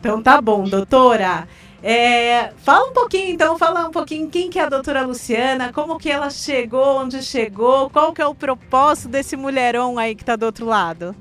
Então 0.00 0.22
tá 0.22 0.40
bom, 0.40 0.64
doutora. 0.64 1.46
É, 1.82 2.52
fala 2.56 2.88
um 2.88 2.92
pouquinho, 2.92 3.28
então, 3.28 3.58
fala 3.58 3.86
um 3.86 3.90
pouquinho 3.90 4.30
quem 4.30 4.48
que 4.48 4.58
é 4.58 4.62
a 4.62 4.68
doutora 4.68 5.02
Luciana, 5.02 5.72
como 5.72 5.98
que 5.98 6.10
ela 6.10 6.30
chegou, 6.30 7.00
onde 7.00 7.22
chegou, 7.22 7.90
qual 7.90 8.14
que 8.14 8.22
é 8.22 8.26
o 8.26 8.34
propósito 8.34 9.08
desse 9.08 9.36
mulherão 9.36 9.98
aí 9.98 10.14
que 10.14 10.22
está 10.22 10.36
do 10.36 10.46
outro 10.46 10.64
lado? 10.64 11.14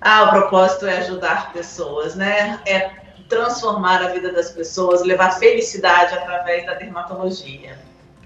ah, 0.02 0.24
o 0.24 0.30
propósito 0.32 0.88
é 0.88 0.98
ajudar 0.98 1.54
pessoas, 1.54 2.16
né? 2.16 2.60
É 2.66 3.03
transformar 3.34 4.04
a 4.04 4.10
vida 4.10 4.32
das 4.32 4.52
pessoas, 4.52 5.04
levar 5.04 5.32
felicidade 5.32 6.14
através 6.14 6.66
da 6.66 6.76
dermatologia. 6.76 7.80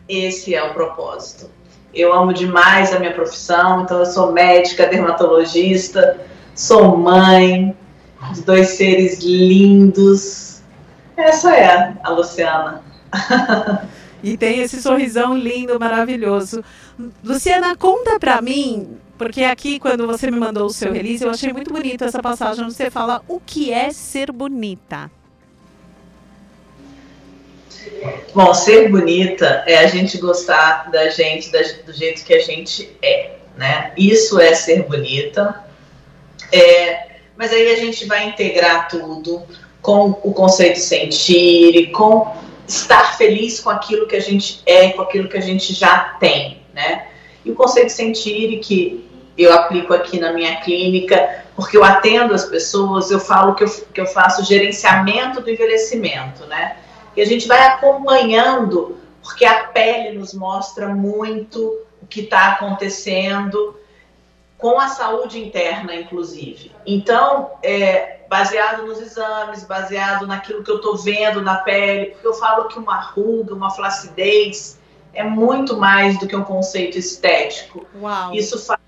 Esse 0.07 0.53
é 0.53 0.61
o 0.63 0.73
propósito. 0.73 1.49
Eu 1.93 2.13
amo 2.13 2.33
demais 2.33 2.93
a 2.93 2.99
minha 2.99 3.13
profissão, 3.13 3.83
então 3.83 3.99
eu 3.99 4.05
sou 4.05 4.31
médica, 4.33 4.85
dermatologista, 4.85 6.19
sou 6.53 6.97
mãe 6.97 7.75
de 8.33 8.41
dois 8.41 8.69
seres 8.69 9.19
lindos. 9.19 10.61
Essa 11.15 11.55
é 11.55 11.93
a 12.03 12.09
Luciana. 12.09 12.83
E 14.21 14.35
tem 14.35 14.59
esse 14.61 14.81
sorrisão 14.81 15.37
lindo, 15.37 15.79
maravilhoso. 15.79 16.63
Luciana, 17.23 17.75
conta 17.75 18.19
pra 18.19 18.41
mim 18.41 18.97
porque 19.17 19.43
aqui, 19.43 19.79
quando 19.79 20.05
você 20.05 20.29
me 20.29 20.39
mandou 20.39 20.65
o 20.65 20.69
seu 20.69 20.91
release, 20.91 21.23
eu 21.23 21.31
achei 21.31 21.51
muito 21.51 21.73
bonito 21.73 22.03
essa 22.03 22.21
passagem 22.21 22.63
onde 22.63 22.73
você 22.73 22.89
fala 22.89 23.21
o 23.27 23.39
que 23.39 23.73
é 23.73 23.91
ser 23.91 24.31
bonita. 24.31 25.11
Bom, 28.33 28.53
ser 28.53 28.89
bonita 28.89 29.63
é 29.65 29.77
a 29.77 29.87
gente 29.87 30.17
gostar 30.17 30.91
da 30.91 31.09
gente 31.09 31.51
da, 31.51 31.59
do 31.85 31.93
jeito 31.93 32.23
que 32.23 32.33
a 32.33 32.39
gente 32.39 32.95
é, 33.01 33.37
né? 33.57 33.91
Isso 33.97 34.39
é 34.39 34.53
ser 34.53 34.83
bonita. 34.83 35.63
É, 36.51 37.07
mas 37.35 37.51
aí 37.51 37.71
a 37.71 37.75
gente 37.77 38.05
vai 38.05 38.27
integrar 38.27 38.87
tudo 38.87 39.43
com 39.81 40.09
o 40.23 40.33
conceito 40.33 40.79
sentir, 40.79 41.91
com 41.91 42.35
estar 42.67 43.17
feliz 43.17 43.59
com 43.59 43.69
aquilo 43.69 44.05
que 44.05 44.15
a 44.15 44.19
gente 44.19 44.61
é, 44.65 44.89
com 44.89 45.01
aquilo 45.01 45.29
que 45.29 45.37
a 45.37 45.41
gente 45.41 45.73
já 45.73 46.15
tem, 46.19 46.61
né? 46.73 47.07
E 47.43 47.51
o 47.51 47.55
conceito 47.55 47.89
sentir 47.89 48.59
que 48.59 49.06
eu 49.37 49.53
aplico 49.53 49.93
aqui 49.93 50.19
na 50.19 50.33
minha 50.33 50.59
clínica, 50.61 51.43
porque 51.55 51.77
eu 51.77 51.83
atendo 51.83 52.33
as 52.33 52.45
pessoas, 52.45 53.11
eu 53.11 53.19
falo 53.19 53.53
que 53.55 53.63
eu, 53.63 53.69
que 53.93 54.01
eu 54.01 54.05
faço 54.07 54.43
gerenciamento 54.43 55.41
do 55.41 55.49
envelhecimento, 55.49 56.45
né? 56.45 56.77
E 57.15 57.21
a 57.21 57.25
gente 57.25 57.47
vai 57.47 57.59
acompanhando, 57.67 58.97
porque 59.21 59.45
a 59.45 59.65
pele 59.65 60.17
nos 60.17 60.33
mostra 60.33 60.87
muito 60.87 61.79
o 62.01 62.05
que 62.07 62.21
está 62.21 62.51
acontecendo 62.51 63.75
com 64.57 64.79
a 64.79 64.87
saúde 64.87 65.39
interna, 65.39 65.93
inclusive. 65.93 66.71
Então, 66.85 67.51
é, 67.61 68.19
baseado 68.27 68.85
nos 68.85 68.99
exames, 68.99 69.63
baseado 69.63 70.25
naquilo 70.25 70.63
que 70.63 70.71
eu 70.71 70.77
estou 70.77 70.97
vendo 70.97 71.41
na 71.41 71.57
pele, 71.57 72.07
porque 72.07 72.27
eu 72.27 72.33
falo 72.33 72.67
que 72.67 72.79
uma 72.79 72.99
ruga, 72.99 73.53
uma 73.53 73.69
flacidez 73.69 74.79
é 75.13 75.23
muito 75.23 75.77
mais 75.77 76.19
do 76.19 76.27
que 76.27 76.35
um 76.35 76.43
conceito 76.43 76.97
estético. 76.97 77.85
Uau. 77.99 78.33
Isso 78.33 78.59
fala 78.63 78.79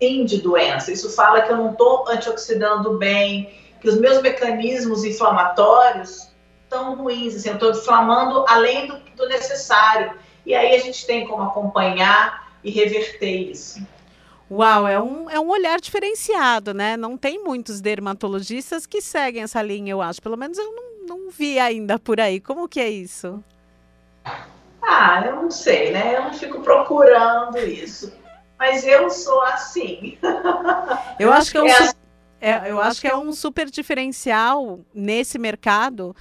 sim 0.00 0.24
de 0.24 0.40
doença, 0.40 0.92
isso 0.92 1.10
fala 1.10 1.42
que 1.42 1.52
eu 1.52 1.56
não 1.56 1.72
estou 1.72 2.08
antioxidando 2.08 2.96
bem, 2.98 3.50
que 3.80 3.88
os 3.88 3.98
meus 3.98 4.20
mecanismos 4.22 5.04
inflamatórios 5.04 6.28
estão 6.64 6.94
ruins, 6.96 7.34
assim, 7.34 7.48
eu 7.48 7.54
estou 7.54 7.70
inflamando 7.70 8.44
além 8.48 8.86
do, 8.86 8.98
do 9.16 9.28
necessário. 9.28 10.12
E 10.44 10.54
aí 10.54 10.74
a 10.74 10.78
gente 10.78 11.06
tem 11.06 11.26
como 11.26 11.42
acompanhar 11.42 12.48
e 12.62 12.70
reverter 12.70 13.50
isso. 13.50 13.86
Uau, 14.50 14.86
é 14.86 15.00
um, 15.00 15.28
é 15.28 15.38
um 15.38 15.48
olhar 15.48 15.78
diferenciado, 15.78 16.72
né? 16.72 16.96
Não 16.96 17.18
tem 17.18 17.42
muitos 17.42 17.80
dermatologistas 17.80 18.86
que 18.86 19.02
seguem 19.02 19.42
essa 19.42 19.60
linha, 19.60 19.92
eu 19.92 20.00
acho. 20.00 20.22
Pelo 20.22 20.38
menos 20.38 20.56
eu 20.56 20.72
não, 20.72 21.06
não 21.06 21.30
vi 21.30 21.58
ainda 21.58 21.98
por 21.98 22.18
aí. 22.18 22.40
Como 22.40 22.66
que 22.66 22.80
é 22.80 22.88
isso? 22.88 23.44
Ah, 24.82 25.22
eu 25.26 25.36
não 25.36 25.50
sei, 25.50 25.92
né? 25.92 26.16
Eu 26.16 26.22
não 26.24 26.32
fico 26.32 26.60
procurando 26.60 27.58
isso. 27.58 28.10
Mas 28.58 28.84
eu 28.86 29.08
sou 29.10 29.40
assim. 29.42 30.18
Eu 31.18 31.32
acho 31.32 31.50
que 31.50 31.58
é 31.58 31.62
um, 31.62 31.66
É 31.68 31.90
é, 32.40 32.70
eu 32.70 32.80
acho 32.80 33.00
que 33.00 33.08
é 33.08 33.16
um 33.16 33.32
super 33.32 33.68
diferencial 33.68 34.78
nesse 34.94 35.38
mercado, 35.40 36.14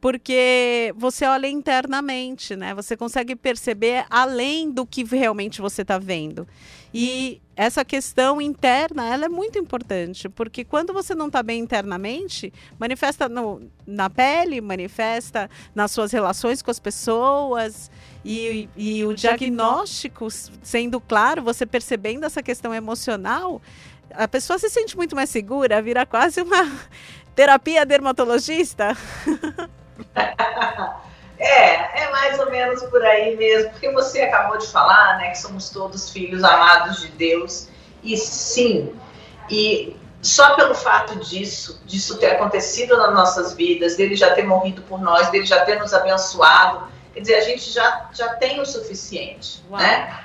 porque 0.00 0.92
você 0.96 1.26
olha 1.26 1.46
internamente, 1.46 2.56
né? 2.56 2.74
Você 2.74 2.96
consegue 2.96 3.36
perceber 3.36 4.06
além 4.08 4.70
do 4.70 4.86
que 4.86 5.04
realmente 5.04 5.60
você 5.60 5.82
está 5.82 5.98
vendo. 5.98 6.48
E 6.92 7.40
essa 7.54 7.84
questão 7.84 8.40
interna, 8.40 9.06
ela 9.12 9.26
é 9.26 9.28
muito 9.28 9.58
importante, 9.58 10.28
porque 10.28 10.64
quando 10.64 10.92
você 10.92 11.14
não 11.14 11.26
está 11.26 11.42
bem 11.42 11.60
internamente, 11.60 12.52
manifesta 12.78 13.28
no- 13.28 13.70
na 13.86 14.08
pele, 14.10 14.60
manifesta 14.60 15.48
nas 15.74 15.90
suas 15.90 16.10
relações 16.12 16.62
com 16.62 16.70
as 16.70 16.80
pessoas, 16.80 17.90
e, 18.24 18.68
e 18.76 19.04
o 19.04 19.14
diagnóstico 19.14 20.28
sendo 20.62 21.00
claro, 21.00 21.42
você 21.42 21.66
percebendo 21.66 22.24
essa 22.24 22.42
questão 22.42 22.72
emocional, 22.74 23.60
a 24.14 24.28
pessoa 24.28 24.58
se 24.58 24.68
sente 24.68 24.96
muito 24.96 25.16
mais 25.16 25.30
segura, 25.30 25.82
vira 25.82 26.06
quase 26.06 26.40
uma 26.40 26.70
terapia 27.34 27.84
dermatologista. 27.84 28.96
É, 31.44 32.04
é 32.04 32.10
mais 32.12 32.38
ou 32.38 32.48
menos 32.52 32.84
por 32.84 33.04
aí 33.04 33.36
mesmo, 33.36 33.70
porque 33.70 33.90
você 33.90 34.22
acabou 34.22 34.58
de 34.58 34.66
falar, 34.68 35.18
né, 35.18 35.30
que 35.30 35.38
somos 35.38 35.70
todos 35.70 36.08
filhos 36.08 36.44
amados 36.44 37.00
de 37.00 37.08
Deus, 37.08 37.68
e 38.00 38.16
sim, 38.16 38.94
e 39.50 39.96
só 40.22 40.54
pelo 40.54 40.72
fato 40.72 41.18
disso, 41.18 41.82
disso 41.84 42.16
ter 42.18 42.36
acontecido 42.36 42.96
nas 42.96 43.12
nossas 43.12 43.54
vidas, 43.54 43.96
dele 43.96 44.14
já 44.14 44.32
ter 44.34 44.44
morrido 44.44 44.82
por 44.82 45.00
nós, 45.00 45.30
dele 45.30 45.44
já 45.44 45.64
ter 45.64 45.80
nos 45.80 45.92
abençoado, 45.92 46.86
quer 47.12 47.20
dizer, 47.20 47.34
a 47.36 47.40
gente 47.42 47.70
já, 47.70 48.10
já 48.12 48.34
tem 48.34 48.60
o 48.60 48.66
suficiente, 48.66 49.62
Uau. 49.70 49.80
né? 49.80 50.18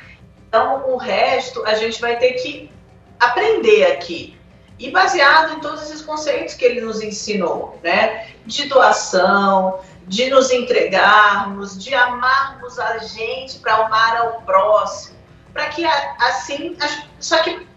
Então, 0.47 0.89
o 0.89 0.97
resto 0.97 1.63
a 1.65 1.75
gente 1.75 1.99
vai 1.99 2.17
ter 2.17 2.33
que 2.33 2.71
aprender 3.19 3.91
aqui. 3.91 4.37
E 4.79 4.91
baseado 4.91 5.55
em 5.55 5.59
todos 5.59 5.83
esses 5.83 6.01
conceitos 6.03 6.53
que 6.53 6.63
ele 6.63 6.81
nos 6.81 7.01
ensinou, 7.01 7.79
né? 7.83 8.27
De 8.45 8.67
doação, 8.67 9.79
de 10.07 10.29
nos 10.29 10.51
entregarmos, 10.51 11.83
de 11.83 11.93
amarmos 11.93 12.79
a 12.79 12.99
gente 12.99 13.59
para 13.59 13.75
amar 13.75 14.17
ao 14.17 14.41
próximo, 14.43 15.17
para 15.51 15.67
que 15.67 15.83
assim, 15.85 16.77
só 17.19 17.41
que 17.43 17.67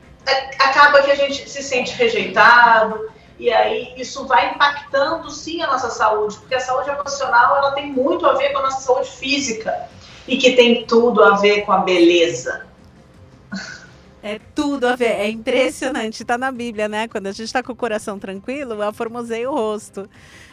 acaba 0.58 1.02
que 1.02 1.10
a 1.10 1.16
gente 1.16 1.48
se 1.48 1.62
sente 1.62 1.92
rejeitado 1.92 3.10
e 3.40 3.50
aí 3.50 3.94
isso 3.96 4.26
vai 4.26 4.50
impactando 4.50 5.30
sim 5.30 5.62
a 5.62 5.66
nossa 5.66 5.88
saúde, 5.88 6.36
porque 6.36 6.54
a 6.54 6.60
saúde 6.60 6.90
emocional 6.90 7.56
ela 7.56 7.70
tem 7.72 7.90
muito 7.90 8.26
a 8.26 8.34
ver 8.34 8.52
com 8.52 8.58
a 8.58 8.62
nossa 8.64 8.82
saúde 8.82 9.08
física 9.10 9.88
e 10.28 10.36
que 10.36 10.52
tem 10.52 10.84
tudo 10.84 11.24
a 11.24 11.38
ver 11.38 11.62
com 11.62 11.72
a 11.72 11.78
beleza. 11.78 12.66
É 14.22 14.38
tudo 14.54 14.86
a 14.86 14.94
ver, 14.94 15.12
é 15.12 15.30
impressionante, 15.30 16.22
tá 16.22 16.36
na 16.36 16.52
Bíblia, 16.52 16.86
né? 16.86 17.08
Quando 17.08 17.28
a 17.28 17.32
gente 17.32 17.46
está 17.46 17.62
com 17.62 17.72
o 17.72 17.76
coração 17.76 18.18
tranquilo, 18.18 18.82
aformoseia 18.82 19.50
o 19.50 19.54
rosto. 19.54 20.06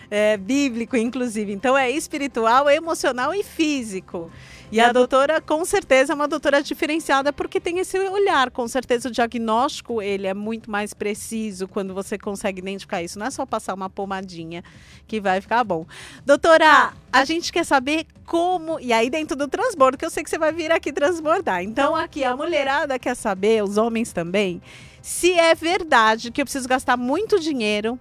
É 0.09 0.37
bíblico, 0.37 0.95
inclusive. 0.95 1.51
Então 1.51 1.77
é 1.77 1.91
espiritual, 1.91 2.69
emocional 2.69 3.33
e 3.33 3.43
físico. 3.43 4.31
E 4.69 4.81
a 4.81 4.91
doutora, 4.91 5.39
com 5.39 5.63
certeza, 5.63 6.11
é 6.11 6.15
uma 6.15 6.27
doutora 6.27 6.61
diferenciada 6.61 7.31
porque 7.31 7.59
tem 7.59 7.79
esse 7.79 7.97
olhar. 7.97 8.51
Com 8.51 8.67
certeza 8.67 9.07
o 9.07 9.11
diagnóstico, 9.11 10.01
ele 10.01 10.27
é 10.27 10.33
muito 10.33 10.69
mais 10.69 10.93
preciso 10.93 11.67
quando 11.67 11.93
você 11.93 12.17
consegue 12.17 12.59
identificar 12.59 13.01
isso. 13.01 13.17
Não 13.17 13.27
é 13.27 13.31
só 13.31 13.45
passar 13.45 13.73
uma 13.73 13.89
pomadinha 13.89 14.63
que 15.07 15.21
vai 15.21 15.39
ficar 15.39 15.63
bom. 15.63 15.85
Doutora, 16.25 16.93
a 17.11 17.23
gente 17.23 17.51
quer 17.51 17.65
saber 17.65 18.05
como... 18.25 18.77
E 18.79 18.91
aí 18.91 19.09
dentro 19.09 19.37
do 19.37 19.47
transbordo, 19.47 19.97
que 19.97 20.05
eu 20.05 20.09
sei 20.09 20.23
que 20.23 20.29
você 20.29 20.37
vai 20.37 20.51
vir 20.51 20.71
aqui 20.71 20.91
transbordar. 20.91 21.63
Então 21.63 21.95
aqui 21.95 22.25
a 22.25 22.35
mulherada 22.35 22.99
quer 22.99 23.15
saber, 23.15 23.63
os 23.63 23.77
homens 23.77 24.11
também, 24.11 24.61
se 25.01 25.31
é 25.31 25.55
verdade 25.55 26.29
que 26.29 26.41
eu 26.41 26.45
preciso 26.45 26.67
gastar 26.67 26.97
muito 26.97 27.39
dinheiro 27.39 27.97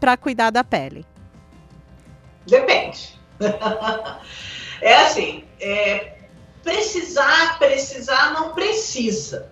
para 0.00 0.16
cuidar 0.16 0.50
da 0.50 0.64
pele. 0.64 1.06
Depende. 2.44 3.16
é 4.80 4.96
assim, 5.02 5.44
é, 5.60 6.18
precisar, 6.62 7.58
precisar 7.58 8.32
não 8.32 8.50
precisa. 8.50 9.50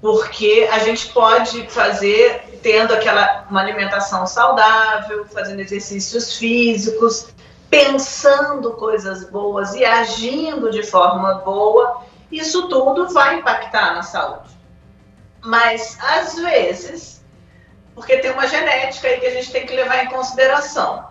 Porque 0.00 0.68
a 0.70 0.78
gente 0.78 1.08
pode 1.08 1.66
fazer 1.68 2.58
tendo 2.62 2.94
aquela 2.94 3.46
uma 3.50 3.60
alimentação 3.60 4.26
saudável, 4.26 5.26
fazendo 5.26 5.60
exercícios 5.60 6.36
físicos, 6.36 7.28
pensando 7.68 8.72
coisas 8.72 9.28
boas 9.28 9.74
e 9.74 9.84
agindo 9.84 10.70
de 10.70 10.82
forma 10.82 11.34
boa, 11.34 12.04
isso 12.30 12.68
tudo 12.68 13.08
vai 13.08 13.38
impactar 13.38 13.94
na 13.94 14.02
saúde. 14.02 14.50
Mas 15.42 15.98
às 16.00 16.36
vezes, 16.36 17.24
porque 17.94 18.18
tem 18.18 18.30
uma 18.30 18.46
genética 18.46 19.08
aí 19.08 19.20
que 19.20 19.26
a 19.26 19.30
gente 19.30 19.50
tem 19.50 19.66
que 19.66 19.74
levar 19.74 20.04
em 20.04 20.08
consideração. 20.08 21.08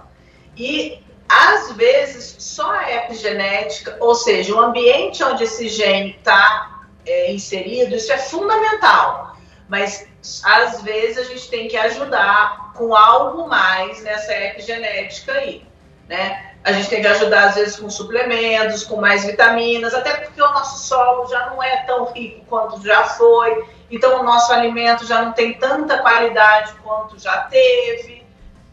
E 0.56 1.04
às 1.30 1.72
vezes 1.74 2.36
só 2.40 2.72
a 2.72 2.92
epigenética, 2.92 3.98
ou 4.00 4.16
seja, 4.16 4.56
o 4.56 4.60
ambiente 4.60 5.24
onde 5.24 5.44
esse 5.44 5.68
gene 5.68 6.16
está 6.18 6.82
é, 7.06 7.32
inserido, 7.32 7.96
isso 7.96 8.12
é 8.12 8.18
fundamental. 8.18 9.36
Mas 9.68 10.08
às 10.44 10.82
vezes 10.82 11.18
a 11.18 11.24
gente 11.24 11.50
tem 11.50 11.68
que 11.68 11.78
ajudar 11.78 12.74
com 12.74 12.96
algo 12.96 13.48
mais 13.48 14.02
nessa 14.04 14.34
epigenética 14.34 15.34
aí, 15.34 15.66
né? 16.08 16.54
A 16.64 16.72
gente 16.72 16.90
tem 16.90 17.02
que 17.02 17.08
ajudar 17.08 17.46
às 17.46 17.56
vezes 17.56 17.78
com 17.78 17.90
suplementos, 17.90 18.84
com 18.84 18.98
mais 18.98 19.26
vitaminas, 19.26 19.94
até 19.94 20.16
porque 20.16 20.42
o 20.42 20.52
nosso 20.52 20.86
solo 20.88 21.28
já 21.28 21.50
não 21.50 21.62
é 21.62 21.78
tão 21.86 22.12
rico 22.12 22.46
quanto 22.46 22.82
já 22.86 23.04
foi, 23.04 23.66
então 23.90 24.20
o 24.20 24.24
nosso 24.24 24.52
alimento 24.52 25.06
já 25.06 25.22
não 25.22 25.32
tem 25.34 25.54
tanta 25.54 26.00
qualidade 26.00 26.74
quanto 26.84 27.20
já 27.20 27.44
teve 27.44 28.17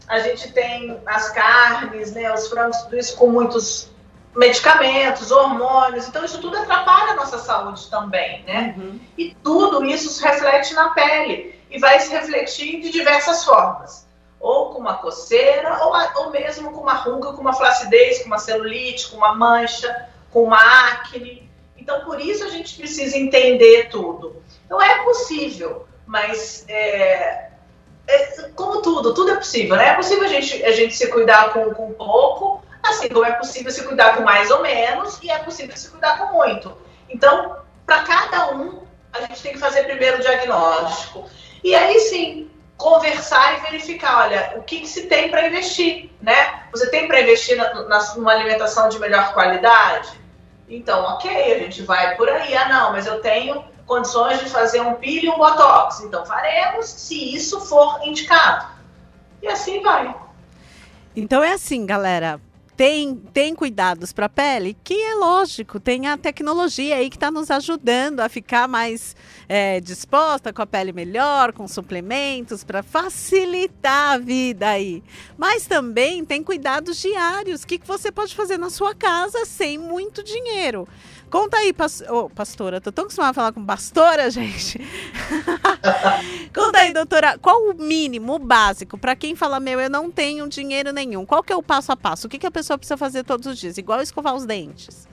a 0.07 0.19
gente 0.19 0.51
tem 0.51 1.01
as 1.05 1.29
carnes, 1.29 2.13
né, 2.13 2.31
os 2.33 2.47
frangos, 2.47 2.77
tudo 2.83 2.97
isso 2.97 3.15
com 3.17 3.27
muitos 3.27 3.89
medicamentos, 4.35 5.31
hormônios, 5.31 6.07
então 6.07 6.23
isso 6.25 6.39
tudo 6.41 6.57
atrapalha 6.57 7.13
a 7.13 7.15
nossa 7.15 7.37
saúde 7.39 7.89
também, 7.89 8.43
né? 8.43 8.75
E 9.17 9.33
tudo 9.43 9.83
isso 9.85 10.09
se 10.09 10.21
reflete 10.23 10.73
na 10.73 10.89
pele 10.89 11.57
e 11.71 11.79
vai 11.79 11.99
se 12.01 12.11
refletir 12.11 12.81
de 12.81 12.91
diversas 12.91 13.45
formas, 13.45 14.05
ou 14.39 14.71
com 14.73 14.79
uma 14.79 14.95
coceira, 14.95 15.83
ou, 15.85 15.93
a- 15.93 16.13
ou 16.17 16.31
mesmo 16.31 16.71
com 16.71 16.81
uma 16.81 16.93
ruga, 16.95 17.31
com 17.33 17.41
uma 17.41 17.53
flacidez, 17.53 18.19
com 18.19 18.25
uma 18.27 18.37
celulite, 18.37 19.09
com 19.09 19.17
uma 19.17 19.33
mancha, 19.33 20.09
com 20.31 20.43
uma 20.43 20.59
acne. 20.91 21.49
Então, 21.77 22.01
por 22.03 22.19
isso 22.19 22.43
a 22.43 22.49
gente 22.49 22.75
precisa 22.75 23.17
entender 23.17 23.89
tudo. 23.89 24.43
Não 24.69 24.81
é 24.81 25.01
possível, 25.03 25.87
mas 26.05 26.65
é, 26.67 27.51
como 28.55 28.81
tudo, 28.81 29.13
tudo 29.13 29.31
é 29.31 29.35
possível, 29.35 29.75
né? 29.75 29.89
É 29.89 29.93
possível 29.93 30.25
a 30.25 30.27
gente, 30.27 30.63
a 30.63 30.71
gente 30.71 30.95
se 30.95 31.07
cuidar 31.07 31.51
com, 31.53 31.73
com 31.73 31.93
pouco, 31.93 32.63
assim 32.83 33.09
como 33.09 33.25
é 33.25 33.31
possível 33.31 33.71
se 33.71 33.83
cuidar 33.83 34.15
com 34.15 34.23
mais 34.23 34.51
ou 34.51 34.61
menos 34.61 35.19
e 35.21 35.29
é 35.29 35.39
possível 35.39 35.75
se 35.75 35.89
cuidar 35.89 36.17
com 36.17 36.33
muito. 36.33 36.75
Então, 37.09 37.57
para 37.85 38.03
cada 38.03 38.51
um, 38.51 38.83
a 39.11 39.21
gente 39.21 39.41
tem 39.41 39.53
que 39.53 39.59
fazer 39.59 39.83
primeiro 39.83 40.17
o 40.17 40.21
diagnóstico. 40.21 41.29
E 41.63 41.73
aí 41.73 41.99
sim, 41.99 42.49
conversar 42.77 43.57
e 43.57 43.61
verificar, 43.61 44.25
olha, 44.25 44.53
o 44.57 44.63
que, 44.63 44.81
que 44.81 44.87
se 44.87 45.07
tem 45.07 45.29
para 45.29 45.47
investir, 45.47 46.11
né? 46.21 46.63
Você 46.71 46.89
tem 46.89 47.07
para 47.07 47.21
investir 47.21 47.57
na, 47.57 47.73
na, 47.85 48.15
numa 48.15 48.31
alimentação 48.31 48.89
de 48.89 48.99
melhor 48.99 49.33
qualidade? 49.33 50.09
Então, 50.67 51.03
ok, 51.03 51.53
a 51.53 51.59
gente 51.59 51.83
vai 51.83 52.15
por 52.15 52.27
aí. 52.29 52.55
Ah, 52.55 52.67
não, 52.67 52.91
mas 52.91 53.05
eu 53.05 53.21
tenho 53.21 53.63
condições 53.85 54.39
de 54.39 54.49
fazer 54.49 54.81
um 54.81 54.95
pili 54.95 55.27
e 55.27 55.29
um 55.29 55.37
botox. 55.37 56.01
Então, 56.01 56.25
faremos 56.25 56.85
se 56.85 57.35
isso 57.35 57.61
for 57.61 57.99
indicado. 58.03 58.67
E 59.41 59.47
assim 59.47 59.81
vai. 59.81 60.15
Então 61.15 61.43
é 61.43 61.53
assim, 61.53 61.85
galera 61.85 62.41
tem, 62.75 63.15
tem 63.33 63.55
cuidados 63.55 64.11
para 64.11 64.25
a 64.25 64.29
pele, 64.29 64.75
que 64.83 64.93
é 64.93 65.15
lógico, 65.15 65.79
tem 65.79 66.07
a 66.07 66.17
tecnologia 66.17 66.97
aí 66.97 67.09
que 67.09 67.15
está 67.15 67.31
nos 67.31 67.49
ajudando 67.49 68.19
a 68.19 68.27
ficar 68.27 68.67
mais 68.67 69.15
é, 69.47 69.79
disposta, 69.79 70.51
com 70.51 70.61
a 70.61 70.65
pele 70.65 70.91
melhor, 70.91 71.53
com 71.53 71.67
suplementos, 71.67 72.63
para 72.63 72.83
facilitar 72.83 74.15
a 74.15 74.17
vida 74.17 74.67
aí. 74.67 75.01
Mas 75.37 75.65
também 75.65 76.25
tem 76.25 76.43
cuidados 76.43 77.01
diários, 77.01 77.63
que, 77.63 77.79
que 77.79 77.87
você 77.87 78.11
pode 78.11 78.35
fazer 78.35 78.57
na 78.57 78.69
sua 78.69 78.93
casa 78.93 79.45
sem 79.45 79.77
muito 79.77 80.21
dinheiro. 80.21 80.87
Conta 81.35 81.57
aí, 81.57 81.73
pas 81.73 82.01
oh, 82.07 82.29
pastora. 82.29 82.79
Tô 82.79 82.93
tão 82.93 83.03
acostumada 83.03 83.31
a 83.31 83.33
falar 83.33 83.51
com 83.51 83.65
pastora, 83.65 84.29
gente. 84.31 84.79
Conta 86.55 86.79
aí, 86.79 86.93
doutora. 86.93 87.37
Qual 87.37 87.61
o 87.61 87.73
mínimo, 87.73 88.35
o 88.35 88.39
básico, 88.39 88.97
para 88.97 89.17
quem 89.17 89.35
fala, 89.35 89.59
meu, 89.59 89.81
eu 89.81 89.89
não 89.89 90.09
tenho 90.09 90.47
dinheiro 90.47 90.93
nenhum? 90.93 91.25
Qual 91.25 91.43
que 91.43 91.51
é 91.51 91.55
o 91.57 91.61
passo 91.61 91.91
a 91.91 91.97
passo? 91.97 92.27
O 92.27 92.29
que, 92.29 92.39
que 92.39 92.47
a 92.47 92.51
pessoa 92.51 92.77
precisa 92.77 92.95
fazer 92.95 93.25
todos 93.25 93.47
os 93.47 93.59
dias? 93.59 93.77
Igual 93.77 93.99
escovar 93.99 94.33
os 94.33 94.45
dentes. 94.45 95.09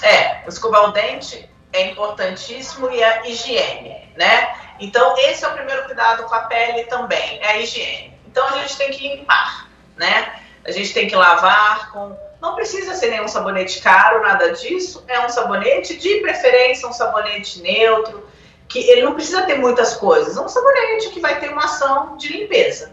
É, 0.00 0.46
escovar 0.46 0.88
o 0.88 0.92
dente 0.92 1.50
é 1.72 1.90
importantíssimo 1.90 2.88
e 2.88 3.02
a 3.02 3.26
higiene, 3.26 4.12
né? 4.16 4.54
Então, 4.78 5.16
esse 5.18 5.44
é 5.44 5.48
o 5.48 5.54
primeiro 5.54 5.86
cuidado 5.86 6.22
com 6.22 6.36
a 6.36 6.42
pele 6.42 6.84
também, 6.84 7.40
é 7.40 7.48
a 7.48 7.58
higiene. 7.58 8.16
Então, 8.28 8.46
a 8.46 8.58
gente 8.58 8.76
tem 8.76 8.92
que 8.92 9.08
limpar, 9.08 9.68
né? 9.96 10.40
A 10.64 10.70
gente 10.70 10.94
tem 10.94 11.08
que 11.08 11.16
lavar 11.16 11.90
com 11.90 12.16
não 12.44 12.54
precisa 12.54 12.94
ser 12.94 13.08
nenhum 13.08 13.26
sabonete 13.26 13.80
caro, 13.80 14.22
nada 14.22 14.52
disso. 14.52 15.02
É 15.08 15.24
um 15.24 15.30
sabonete, 15.30 15.96
de 15.96 16.20
preferência, 16.20 16.86
um 16.86 16.92
sabonete 16.92 17.62
neutro, 17.62 18.28
que 18.68 18.80
ele 18.80 19.02
não 19.02 19.14
precisa 19.14 19.42
ter 19.42 19.58
muitas 19.58 19.94
coisas. 19.94 20.36
É 20.36 20.40
um 20.40 20.48
sabonete 20.48 21.08
que 21.08 21.20
vai 21.20 21.40
ter 21.40 21.50
uma 21.50 21.64
ação 21.64 22.18
de 22.18 22.28
limpeza. 22.28 22.92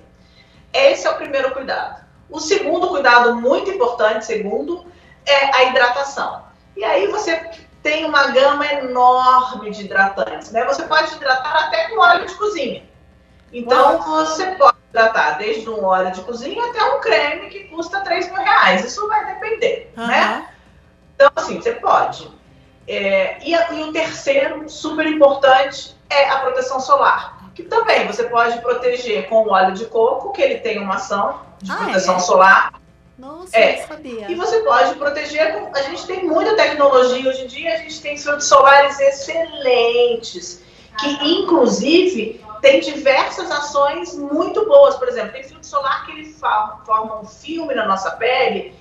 Esse 0.71 1.05
é 1.05 1.09
o 1.09 1.17
primeiro 1.17 1.51
cuidado. 1.51 2.01
O 2.29 2.39
segundo 2.39 2.87
cuidado, 2.87 3.35
muito 3.35 3.69
importante, 3.69 4.25
segundo, 4.25 4.85
é 5.25 5.53
a 5.57 5.63
hidratação. 5.65 6.45
E 6.77 6.85
aí 6.85 7.07
você 7.07 7.51
tem 7.83 8.05
uma 8.05 8.27
gama 8.27 8.65
enorme 8.65 9.69
de 9.71 9.83
hidratantes, 9.83 10.49
né? 10.51 10.63
Você 10.63 10.83
pode 10.83 11.13
hidratar 11.13 11.67
até 11.67 11.89
com 11.89 11.99
óleo 11.99 12.25
de 12.25 12.35
cozinha. 12.35 12.89
Então, 13.53 14.01
você 14.01 14.47
pode 14.51 14.77
tratar 14.91 15.37
desde 15.37 15.69
um 15.69 15.83
óleo 15.83 16.11
de 16.11 16.21
cozinha 16.21 16.63
até 16.65 16.83
um 16.83 16.99
creme 16.99 17.49
que 17.49 17.65
custa 17.65 18.01
3 18.01 18.27
mil 18.31 18.41
reais. 18.41 18.85
Isso 18.85 19.07
vai 19.07 19.33
depender, 19.33 19.91
uhum. 19.97 20.07
né? 20.07 20.49
Então, 21.15 21.31
assim, 21.35 21.61
você 21.61 21.73
pode. 21.73 22.29
É, 22.87 23.37
e, 23.45 23.53
e 23.53 23.83
o 23.83 23.91
terceiro, 23.91 24.67
super 24.69 25.05
importante, 25.05 25.95
é 26.09 26.29
a 26.29 26.39
proteção 26.39 26.79
solar. 26.79 27.49
Que 27.53 27.63
também 27.63 28.07
você 28.07 28.23
pode 28.25 28.59
proteger 28.59 29.27
com 29.27 29.43
o 29.43 29.51
óleo 29.51 29.73
de 29.73 29.85
coco, 29.85 30.31
que 30.31 30.41
ele 30.41 30.59
tem 30.59 30.79
uma 30.79 30.95
ação 30.95 31.41
de 31.61 31.71
ah, 31.71 31.75
proteção 31.75 32.15
é? 32.15 32.19
solar. 32.19 32.81
Nossa, 33.17 33.55
é. 33.55 33.85
sabia. 33.85 34.31
E 34.31 34.35
você 34.35 34.61
pode 34.61 34.95
proteger 34.95 35.53
com. 35.53 35.75
A 35.75 35.81
gente 35.83 36.07
tem 36.07 36.25
muita 36.25 36.55
tecnologia 36.55 37.29
hoje 37.29 37.43
em 37.43 37.47
dia, 37.47 37.75
a 37.75 37.77
gente 37.77 38.01
tem 38.01 38.17
filtros 38.17 38.47
solares 38.47 38.99
excelentes, 38.99 40.63
que 40.99 41.09
inclusive 41.23 42.41
tem 42.61 42.79
diversas 42.79 43.49
ações 43.49 44.15
muito 44.15 44.65
boas. 44.65 44.95
Por 44.95 45.07
exemplo, 45.07 45.31
tem 45.31 45.43
filtro 45.43 45.65
solar 45.65 46.05
que 46.05 46.11
ele 46.11 46.33
forma 46.33 47.19
um 47.19 47.25
filme 47.25 47.73
na 47.73 47.87
nossa 47.87 48.11
pele 48.11 48.73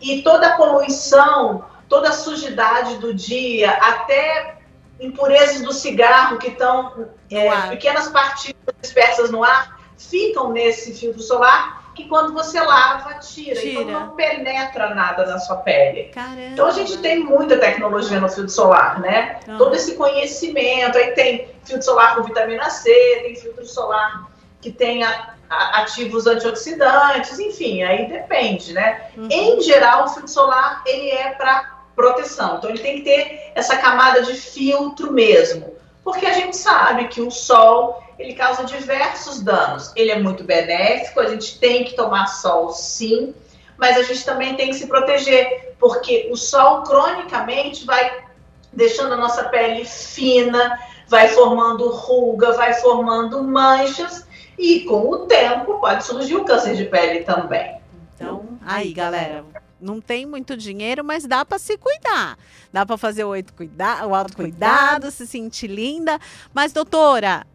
e 0.00 0.22
toda 0.22 0.48
a 0.48 0.56
poluição, 0.56 1.64
toda 1.88 2.08
a 2.08 2.12
sujidade 2.12 2.98
do 2.98 3.14
dia, 3.14 3.70
até 3.72 4.58
impurezas 5.00 5.62
do 5.62 5.72
cigarro 5.72 6.38
que 6.38 6.48
estão 6.48 7.08
é, 7.30 7.68
pequenas 7.68 8.08
partículas 8.08 8.74
dispersas 8.80 9.30
no 9.30 9.44
ar, 9.44 9.80
ficam 9.96 10.52
nesse 10.52 10.92
filtro 10.94 11.22
solar 11.22 11.77
que 11.98 12.04
quando 12.04 12.32
você 12.32 12.60
lava, 12.60 13.14
tira. 13.14 13.60
tira. 13.60 13.82
Então 13.82 14.00
não 14.00 14.10
penetra 14.14 14.94
nada 14.94 15.26
na 15.26 15.38
sua 15.40 15.56
pele. 15.56 16.04
Caramba. 16.14 16.40
Então 16.52 16.66
a 16.66 16.70
gente 16.70 16.96
tem 16.98 17.24
muita 17.24 17.58
tecnologia 17.58 18.20
no 18.20 18.28
filtro 18.28 18.52
solar, 18.52 19.00
né? 19.00 19.40
Uhum. 19.48 19.58
Todo 19.58 19.74
esse 19.74 19.96
conhecimento. 19.96 20.96
Aí 20.96 21.10
tem 21.12 21.48
filtro 21.64 21.84
solar 21.84 22.14
com 22.14 22.22
vitamina 22.22 22.70
C, 22.70 22.88
tem 23.22 23.34
filtro 23.34 23.66
solar 23.66 24.30
que 24.60 24.70
tem 24.70 25.02
a, 25.02 25.34
a, 25.50 25.82
ativos 25.82 26.26
antioxidantes, 26.26 27.38
enfim, 27.38 27.82
aí 27.82 28.08
depende, 28.08 28.72
né? 28.72 29.10
Uhum. 29.16 29.28
Em 29.30 29.60
geral, 29.60 30.04
o 30.04 30.08
filtro 30.08 30.30
solar 30.30 30.82
ele 30.86 31.10
é 31.10 31.30
para 31.30 31.78
proteção. 31.96 32.58
Então 32.58 32.70
ele 32.70 32.78
tem 32.78 32.96
que 32.98 33.02
ter 33.02 33.52
essa 33.56 33.76
camada 33.76 34.22
de 34.22 34.34
filtro 34.34 35.12
mesmo. 35.12 35.74
Porque 36.04 36.26
a 36.26 36.32
gente 36.32 36.56
sabe 36.56 37.08
que 37.08 37.20
o 37.20 37.30
sol 37.30 38.02
ele 38.18 38.34
causa 38.34 38.64
diversos 38.64 39.40
danos. 39.40 39.92
Ele 39.94 40.10
é 40.10 40.18
muito 40.18 40.42
benéfico, 40.42 41.20
a 41.20 41.28
gente 41.28 41.58
tem 41.58 41.84
que 41.84 41.94
tomar 41.94 42.26
sol 42.26 42.70
sim, 42.70 43.34
mas 43.76 43.96
a 43.96 44.02
gente 44.02 44.24
também 44.24 44.56
tem 44.56 44.68
que 44.68 44.74
se 44.74 44.86
proteger, 44.86 45.74
porque 45.78 46.28
o 46.30 46.36
sol 46.36 46.82
cronicamente 46.82 47.86
vai 47.86 48.24
deixando 48.72 49.14
a 49.14 49.16
nossa 49.16 49.44
pele 49.44 49.84
fina, 49.84 50.78
vai 51.06 51.28
formando 51.28 51.88
ruga, 51.90 52.52
vai 52.52 52.74
formando 52.74 53.42
manchas 53.42 54.26
e 54.58 54.80
com 54.80 55.08
o 55.08 55.26
tempo 55.26 55.78
pode 55.80 56.04
surgir 56.04 56.36
o 56.36 56.44
câncer 56.44 56.74
de 56.74 56.84
pele 56.84 57.22
também. 57.22 57.78
Então, 58.14 58.58
aí, 58.66 58.92
galera, 58.92 59.44
não 59.80 60.00
tem 60.00 60.26
muito 60.26 60.56
dinheiro, 60.56 61.04
mas 61.04 61.24
dá 61.24 61.44
para 61.44 61.58
se 61.58 61.78
cuidar. 61.78 62.36
Dá 62.72 62.84
para 62.84 62.98
fazer 62.98 63.24
o, 63.24 63.32
cuida 63.56 64.06
o 64.06 64.14
autocuidado, 64.14 65.10
se 65.10 65.26
sentir 65.26 65.68
linda. 65.68 66.18
Mas, 66.52 66.72
doutora, 66.72 67.46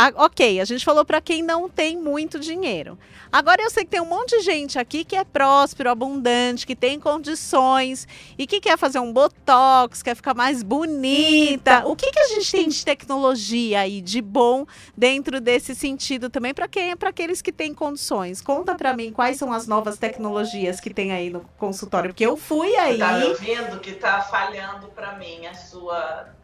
ah, 0.00 0.12
ok, 0.14 0.60
a 0.60 0.64
gente 0.64 0.84
falou 0.84 1.04
para 1.04 1.20
quem 1.20 1.42
não 1.42 1.68
tem 1.68 1.96
muito 1.96 2.38
dinheiro. 2.38 2.96
Agora 3.32 3.60
eu 3.60 3.68
sei 3.68 3.84
que 3.84 3.90
tem 3.90 4.00
um 4.00 4.04
monte 4.04 4.38
de 4.38 4.44
gente 4.44 4.78
aqui 4.78 5.04
que 5.04 5.16
é 5.16 5.24
próspero, 5.24 5.90
abundante, 5.90 6.64
que 6.64 6.76
tem 6.76 7.00
condições 7.00 8.06
e 8.38 8.46
que 8.46 8.60
quer 8.60 8.78
fazer 8.78 9.00
um 9.00 9.12
botox, 9.12 10.00
quer 10.00 10.14
ficar 10.14 10.34
mais 10.34 10.62
bonita. 10.62 11.84
O 11.84 11.96
que, 11.96 12.12
que 12.12 12.18
a 12.20 12.28
gente 12.28 12.48
tem 12.48 12.68
de 12.68 12.84
tecnologia 12.84 13.80
aí 13.80 14.00
de 14.00 14.22
bom 14.22 14.64
dentro 14.96 15.40
desse 15.40 15.74
sentido 15.74 16.30
também 16.30 16.54
para 16.54 16.68
quem, 16.68 16.96
para 16.96 17.08
aqueles 17.08 17.42
que 17.42 17.50
têm 17.50 17.74
condições? 17.74 18.40
Conta 18.40 18.76
para 18.76 18.94
mim 18.94 19.10
quais 19.10 19.36
são 19.36 19.52
as 19.52 19.66
novas 19.66 19.98
tecnologias 19.98 20.78
que 20.78 20.94
tem 20.94 21.10
aí 21.10 21.28
no 21.28 21.40
consultório, 21.58 22.10
porque 22.10 22.24
eu 22.24 22.36
fui 22.36 22.72
aí. 22.76 22.98
Tá 22.98 23.14
me 23.14 23.24
ouvindo 23.24 23.80
que 23.80 23.94
tá 23.94 24.20
falhando 24.20 24.86
para 24.94 25.18
mim 25.18 25.44
a 25.44 25.54
sua 25.54 26.37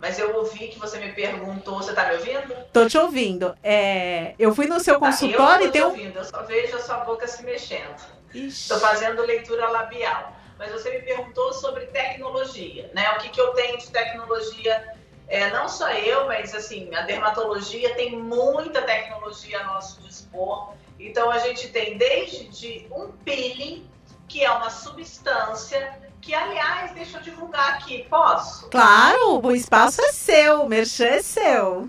mas 0.00 0.18
eu 0.18 0.36
ouvi 0.36 0.68
que 0.68 0.78
você 0.78 0.98
me 0.98 1.12
perguntou, 1.12 1.76
você 1.76 1.92
tá 1.92 2.06
me 2.06 2.14
ouvindo? 2.14 2.54
Tô 2.72 2.86
te 2.86 2.96
ouvindo. 2.96 3.56
É, 3.62 4.34
eu 4.38 4.54
fui 4.54 4.66
no 4.66 4.78
seu 4.78 4.98
tá, 4.98 5.06
consultório 5.06 5.64
eu 5.64 5.68
e 5.68 5.72
tem 5.72 5.82
um... 5.82 5.88
ouvindo, 5.88 6.18
eu 6.18 6.24
só 6.24 6.42
vejo 6.42 6.76
a 6.76 6.80
sua 6.80 6.98
boca 6.98 7.26
se 7.26 7.42
mexendo. 7.44 7.96
Estou 8.32 8.78
fazendo 8.78 9.22
leitura 9.22 9.68
labial. 9.68 10.32
Mas 10.58 10.72
você 10.72 10.90
me 10.90 11.00
perguntou 11.00 11.52
sobre 11.52 11.86
tecnologia, 11.86 12.90
né? 12.92 13.10
O 13.12 13.18
que, 13.18 13.28
que 13.28 13.40
eu 13.40 13.52
tenho 13.54 13.78
de 13.78 13.90
tecnologia? 13.90 14.92
É, 15.28 15.50
não 15.50 15.68
só 15.68 15.90
eu, 15.90 16.26
mas 16.26 16.54
assim, 16.54 16.92
a 16.94 17.02
dermatologia 17.02 17.94
tem 17.94 18.16
muita 18.16 18.82
tecnologia 18.82 19.60
a 19.60 19.64
nosso 19.64 20.00
dispor. 20.02 20.74
Então 20.98 21.30
a 21.30 21.38
gente 21.38 21.68
tem 21.68 21.96
desde 21.96 22.86
um 22.90 23.08
peeling, 23.24 23.88
que 24.26 24.44
é 24.44 24.50
uma 24.50 24.70
substância 24.70 26.07
que, 26.20 26.34
aliás, 26.34 26.92
deixa 26.92 27.18
eu 27.18 27.22
divulgar 27.22 27.74
aqui, 27.74 28.06
posso? 28.08 28.68
Claro, 28.70 29.44
o 29.44 29.52
espaço 29.52 30.00
é 30.02 30.12
seu, 30.12 30.62
o 30.62 30.68
merchan 30.68 31.06
é 31.06 31.22
seu. 31.22 31.88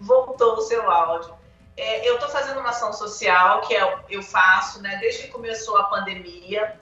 Voltou 0.00 0.56
o 0.56 0.60
seu 0.62 0.90
áudio. 0.90 1.34
É, 1.76 2.08
eu 2.08 2.14
estou 2.14 2.28
fazendo 2.28 2.60
uma 2.60 2.70
ação 2.70 2.92
social 2.92 3.60
que 3.62 3.74
é, 3.74 3.98
eu 4.08 4.22
faço, 4.22 4.80
né, 4.80 4.96
desde 5.00 5.22
que 5.22 5.28
começou 5.28 5.76
a 5.76 5.84
pandemia. 5.84 6.78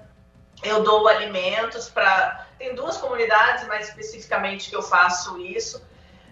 Eu 0.62 0.82
dou 0.82 1.08
alimentos 1.08 1.88
para. 1.88 2.46
Tem 2.58 2.74
duas 2.74 2.96
comunidades, 2.96 3.66
mais 3.66 3.88
especificamente, 3.88 4.70
que 4.70 4.76
eu 4.76 4.82
faço 4.82 5.38
isso. 5.38 5.82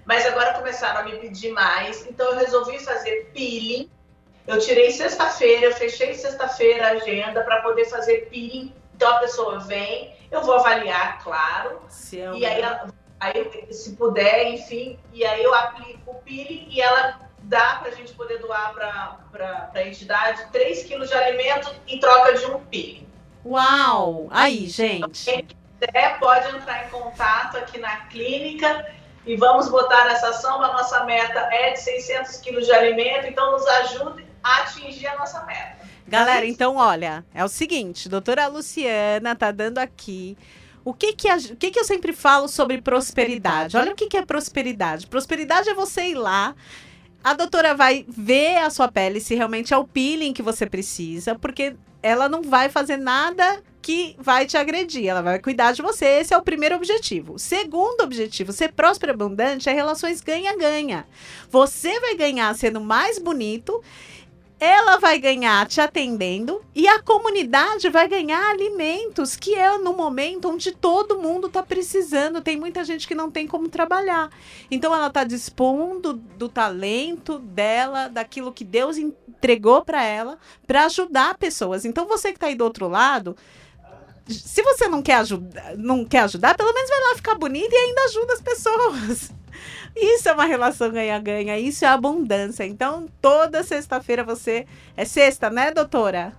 Mas 0.04 0.24
agora 0.26 0.54
começaram 0.54 1.00
a 1.00 1.02
me 1.04 1.18
pedir 1.18 1.52
mais. 1.52 2.06
Então 2.06 2.26
eu 2.26 2.38
resolvi 2.38 2.78
fazer 2.78 3.30
peeling. 3.32 3.90
Eu 4.46 4.58
tirei 4.58 4.90
sexta-feira, 4.90 5.66
eu 5.66 5.72
fechei 5.72 6.14
sexta-feira 6.14 6.88
a 6.88 6.90
agenda 6.92 7.42
para 7.42 7.62
poder 7.62 7.84
fazer 7.86 8.28
peeling 8.30 8.74
então 9.00 9.16
a 9.16 9.20
pessoa 9.20 9.58
vem, 9.60 10.14
eu 10.30 10.42
vou 10.42 10.56
avaliar, 10.56 11.24
claro. 11.24 11.80
Se 11.88 12.20
é 12.20 12.34
e 12.34 12.44
aí, 12.44 12.62
aí, 13.18 13.72
se 13.72 13.96
puder, 13.96 14.52
enfim, 14.52 14.98
e 15.10 15.24
aí 15.24 15.42
eu 15.42 15.54
aplico 15.54 16.10
o 16.10 16.14
peeling 16.16 16.66
e 16.68 16.82
ela 16.82 17.18
dá 17.38 17.76
para 17.76 17.88
a 17.88 17.94
gente 17.94 18.12
poder 18.12 18.40
doar 18.40 18.74
para 18.74 19.70
a 19.74 19.82
entidade 19.82 20.44
3 20.52 20.82
quilos 20.82 21.08
de 21.08 21.14
alimento 21.14 21.74
em 21.88 21.98
troca 21.98 22.34
de 22.34 22.44
um 22.44 22.60
PIB. 22.60 23.08
Uau! 23.42 24.28
Aí, 24.30 24.66
gente. 24.66 24.96
Então, 24.98 25.10
quem 25.10 25.46
quiser 25.46 26.18
pode 26.18 26.54
entrar 26.54 26.86
em 26.86 26.90
contato 26.90 27.56
aqui 27.56 27.78
na 27.78 28.04
clínica 28.08 28.86
e 29.24 29.34
vamos 29.34 29.70
botar 29.70 30.04
nessa 30.04 30.28
ação. 30.28 30.62
A 30.62 30.74
nossa 30.74 31.04
meta 31.04 31.40
é 31.50 31.70
de 31.70 31.80
600 31.80 32.36
quilos 32.36 32.66
de 32.66 32.72
alimento, 32.72 33.26
então 33.26 33.52
nos 33.52 33.66
ajude 33.66 34.26
a 34.44 34.58
atingir 34.58 35.06
a 35.06 35.16
nossa 35.16 35.42
meta. 35.46 35.79
Galera, 36.10 36.46
então 36.46 36.76
olha, 36.76 37.24
é 37.32 37.44
o 37.44 37.48
seguinte, 37.48 38.08
doutora 38.08 38.46
Luciana 38.48 39.34
tá 39.36 39.50
dando 39.50 39.78
aqui 39.78 40.36
o 40.84 40.92
que 40.92 41.12
que, 41.12 41.28
a, 41.28 41.36
o 41.36 41.56
que 41.56 41.70
que 41.70 41.78
eu 41.78 41.84
sempre 41.84 42.12
falo 42.12 42.48
sobre 42.48 42.80
prosperidade? 42.80 43.76
Olha 43.76 43.92
o 43.92 43.94
que, 43.94 44.08
que 44.08 44.16
é 44.16 44.24
prosperidade. 44.24 45.06
Prosperidade 45.06 45.68
é 45.68 45.74
você 45.74 46.08
ir 46.08 46.14
lá 46.14 46.54
a 47.22 47.34
doutora 47.34 47.74
vai 47.74 48.04
ver 48.08 48.56
a 48.58 48.70
sua 48.70 48.90
pele 48.90 49.20
se 49.20 49.34
realmente 49.34 49.74
é 49.74 49.76
o 49.76 49.86
peeling 49.86 50.32
que 50.32 50.42
você 50.42 50.66
precisa, 50.66 51.34
porque 51.34 51.76
ela 52.02 52.28
não 52.28 52.42
vai 52.42 52.70
fazer 52.70 52.96
nada 52.96 53.62
que 53.82 54.14
vai 54.18 54.46
te 54.46 54.56
agredir, 54.56 55.06
ela 55.06 55.22
vai 55.22 55.38
cuidar 55.38 55.72
de 55.72 55.82
você. 55.82 56.06
Esse 56.06 56.34
é 56.34 56.36
o 56.36 56.42
primeiro 56.42 56.76
objetivo. 56.76 57.34
O 57.34 57.38
segundo 57.38 58.02
objetivo, 58.02 58.52
ser 58.52 58.72
próspero 58.72 59.12
e 59.12 59.14
abundante, 59.14 59.68
é 59.68 59.72
relações 59.72 60.20
ganha-ganha. 60.20 61.06
Você 61.50 61.98
vai 62.00 62.14
ganhar 62.14 62.54
sendo 62.54 62.80
mais 62.80 63.18
bonito 63.18 63.82
ela 64.60 64.98
vai 64.98 65.18
ganhar 65.18 65.66
te 65.66 65.80
atendendo 65.80 66.60
e 66.74 66.86
a 66.86 67.00
comunidade 67.02 67.88
vai 67.88 68.06
ganhar 68.06 68.50
alimentos, 68.50 69.34
que 69.34 69.54
é 69.54 69.78
no 69.78 69.94
momento 69.94 70.50
onde 70.50 70.70
todo 70.70 71.18
mundo 71.18 71.46
está 71.46 71.62
precisando. 71.62 72.42
Tem 72.42 72.58
muita 72.58 72.84
gente 72.84 73.08
que 73.08 73.14
não 73.14 73.30
tem 73.30 73.46
como 73.46 73.70
trabalhar. 73.70 74.28
Então 74.70 74.94
ela 74.94 75.06
está 75.06 75.24
dispondo 75.24 76.12
do 76.12 76.46
talento 76.46 77.38
dela, 77.38 78.08
daquilo 78.08 78.52
que 78.52 78.62
Deus 78.62 78.98
entregou 78.98 79.82
para 79.82 80.04
ela, 80.04 80.38
para 80.66 80.84
ajudar 80.84 81.38
pessoas. 81.38 81.86
Então 81.86 82.06
você 82.06 82.28
que 82.28 82.36
está 82.36 82.48
aí 82.48 82.54
do 82.54 82.64
outro 82.64 82.86
lado, 82.86 83.34
se 84.28 84.62
você 84.62 84.86
não 84.88 85.00
quer 85.00 85.14
ajudar, 85.14 85.74
não 85.78 86.04
quer 86.04 86.20
ajudar, 86.20 86.54
pelo 86.54 86.74
menos 86.74 86.90
vai 86.90 87.00
lá 87.00 87.16
ficar 87.16 87.34
bonita 87.34 87.74
e 87.74 87.78
ainda 87.78 88.04
ajuda 88.04 88.34
as 88.34 88.42
pessoas. 88.42 89.39
Isso 89.94 90.28
é 90.28 90.32
uma 90.32 90.44
relação 90.44 90.90
ganha-ganha, 90.90 91.58
isso 91.58 91.84
é 91.84 91.88
abundância. 91.88 92.64
Então, 92.64 93.08
toda 93.20 93.62
sexta-feira 93.62 94.24
você. 94.24 94.66
É 94.96 95.04
sexta, 95.04 95.50
né, 95.50 95.70
doutora? 95.70 96.32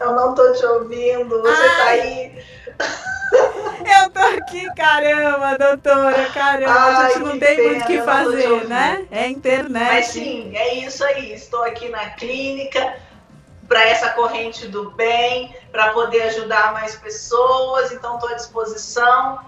Eu 0.00 0.12
não 0.12 0.34
tô 0.34 0.52
te 0.52 0.64
ouvindo, 0.66 1.40
você 1.40 1.62
Ai. 1.62 1.76
tá 1.76 1.84
aí. 1.84 2.44
Eu 3.84 4.10
tô 4.10 4.20
aqui, 4.20 4.72
caramba, 4.74 5.58
doutora, 5.58 6.30
caramba. 6.30 6.72
Ai, 6.72 7.06
a 7.06 7.08
gente 7.08 7.18
não 7.20 7.38
tem 7.38 7.56
pena, 7.56 7.68
muito 7.70 7.82
o 7.82 7.86
que 7.86 8.02
fazer, 8.02 8.68
né? 8.68 9.06
É 9.10 9.28
internet. 9.28 9.92
Mas 9.92 10.06
sim, 10.06 10.56
é 10.56 10.74
isso 10.74 11.04
aí. 11.04 11.32
Estou 11.32 11.62
aqui 11.62 11.88
na 11.88 12.10
clínica 12.10 12.96
para 13.68 13.82
essa 13.84 14.10
corrente 14.10 14.68
do 14.68 14.90
bem, 14.92 15.54
para 15.72 15.92
poder 15.92 16.22
ajudar 16.22 16.72
mais 16.72 16.94
pessoas. 16.96 17.92
Então, 17.92 18.14
estou 18.14 18.30
à 18.30 18.34
disposição. 18.34 19.40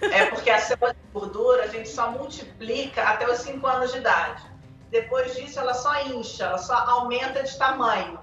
É 0.00 0.26
porque 0.26 0.48
a 0.48 0.60
célula 0.60 0.94
de 0.94 1.00
gordura 1.12 1.64
a 1.64 1.66
gente 1.66 1.88
só 1.88 2.12
multiplica 2.12 3.02
até 3.02 3.28
os 3.28 3.38
5 3.38 3.66
anos 3.66 3.92
de 3.92 3.98
idade. 3.98 4.44
Depois 4.90 5.34
disso, 5.34 5.58
ela 5.58 5.74
só 5.74 6.00
incha, 6.04 6.44
ela 6.44 6.58
só 6.58 6.74
aumenta 6.74 7.42
de 7.42 7.58
tamanho. 7.58 8.20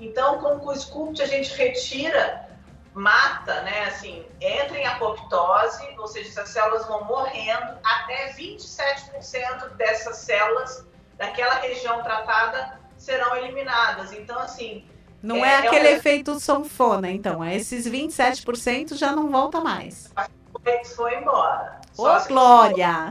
Então, 0.00 0.38
com 0.38 0.66
o 0.66 0.74
Sculpt, 0.74 1.20
a 1.20 1.26
gente 1.26 1.54
retira, 1.54 2.48
mata, 2.94 3.60
né? 3.62 3.84
Assim, 3.84 4.24
entra 4.40 4.78
em 4.78 4.86
apoptose, 4.86 5.86
ou 5.98 6.06
seja, 6.06 6.28
essas 6.30 6.48
células 6.48 6.86
vão 6.86 7.04
morrendo, 7.04 7.76
até 7.84 8.32
27% 8.32 9.76
dessas 9.76 10.16
células 10.16 10.86
daquela 11.18 11.56
região 11.56 12.02
tratada 12.02 12.78
serão 12.98 13.36
eliminadas. 13.36 14.12
Então, 14.12 14.38
assim. 14.38 14.84
Não 15.22 15.44
é, 15.44 15.48
é 15.48 15.56
aquele 15.66 15.88
é 15.88 15.92
um... 15.92 15.96
efeito 15.96 16.38
sanfona, 16.38 17.10
então. 17.10 17.42
É 17.42 17.56
esses 17.56 17.88
27% 17.88 18.94
já 18.96 19.12
não 19.12 19.30
volta 19.30 19.60
mais. 19.60 20.12
Foi, 20.62 20.84
foi 20.84 21.14
embora. 21.16 21.80
Ô, 21.96 22.04
Glória! 22.28 23.10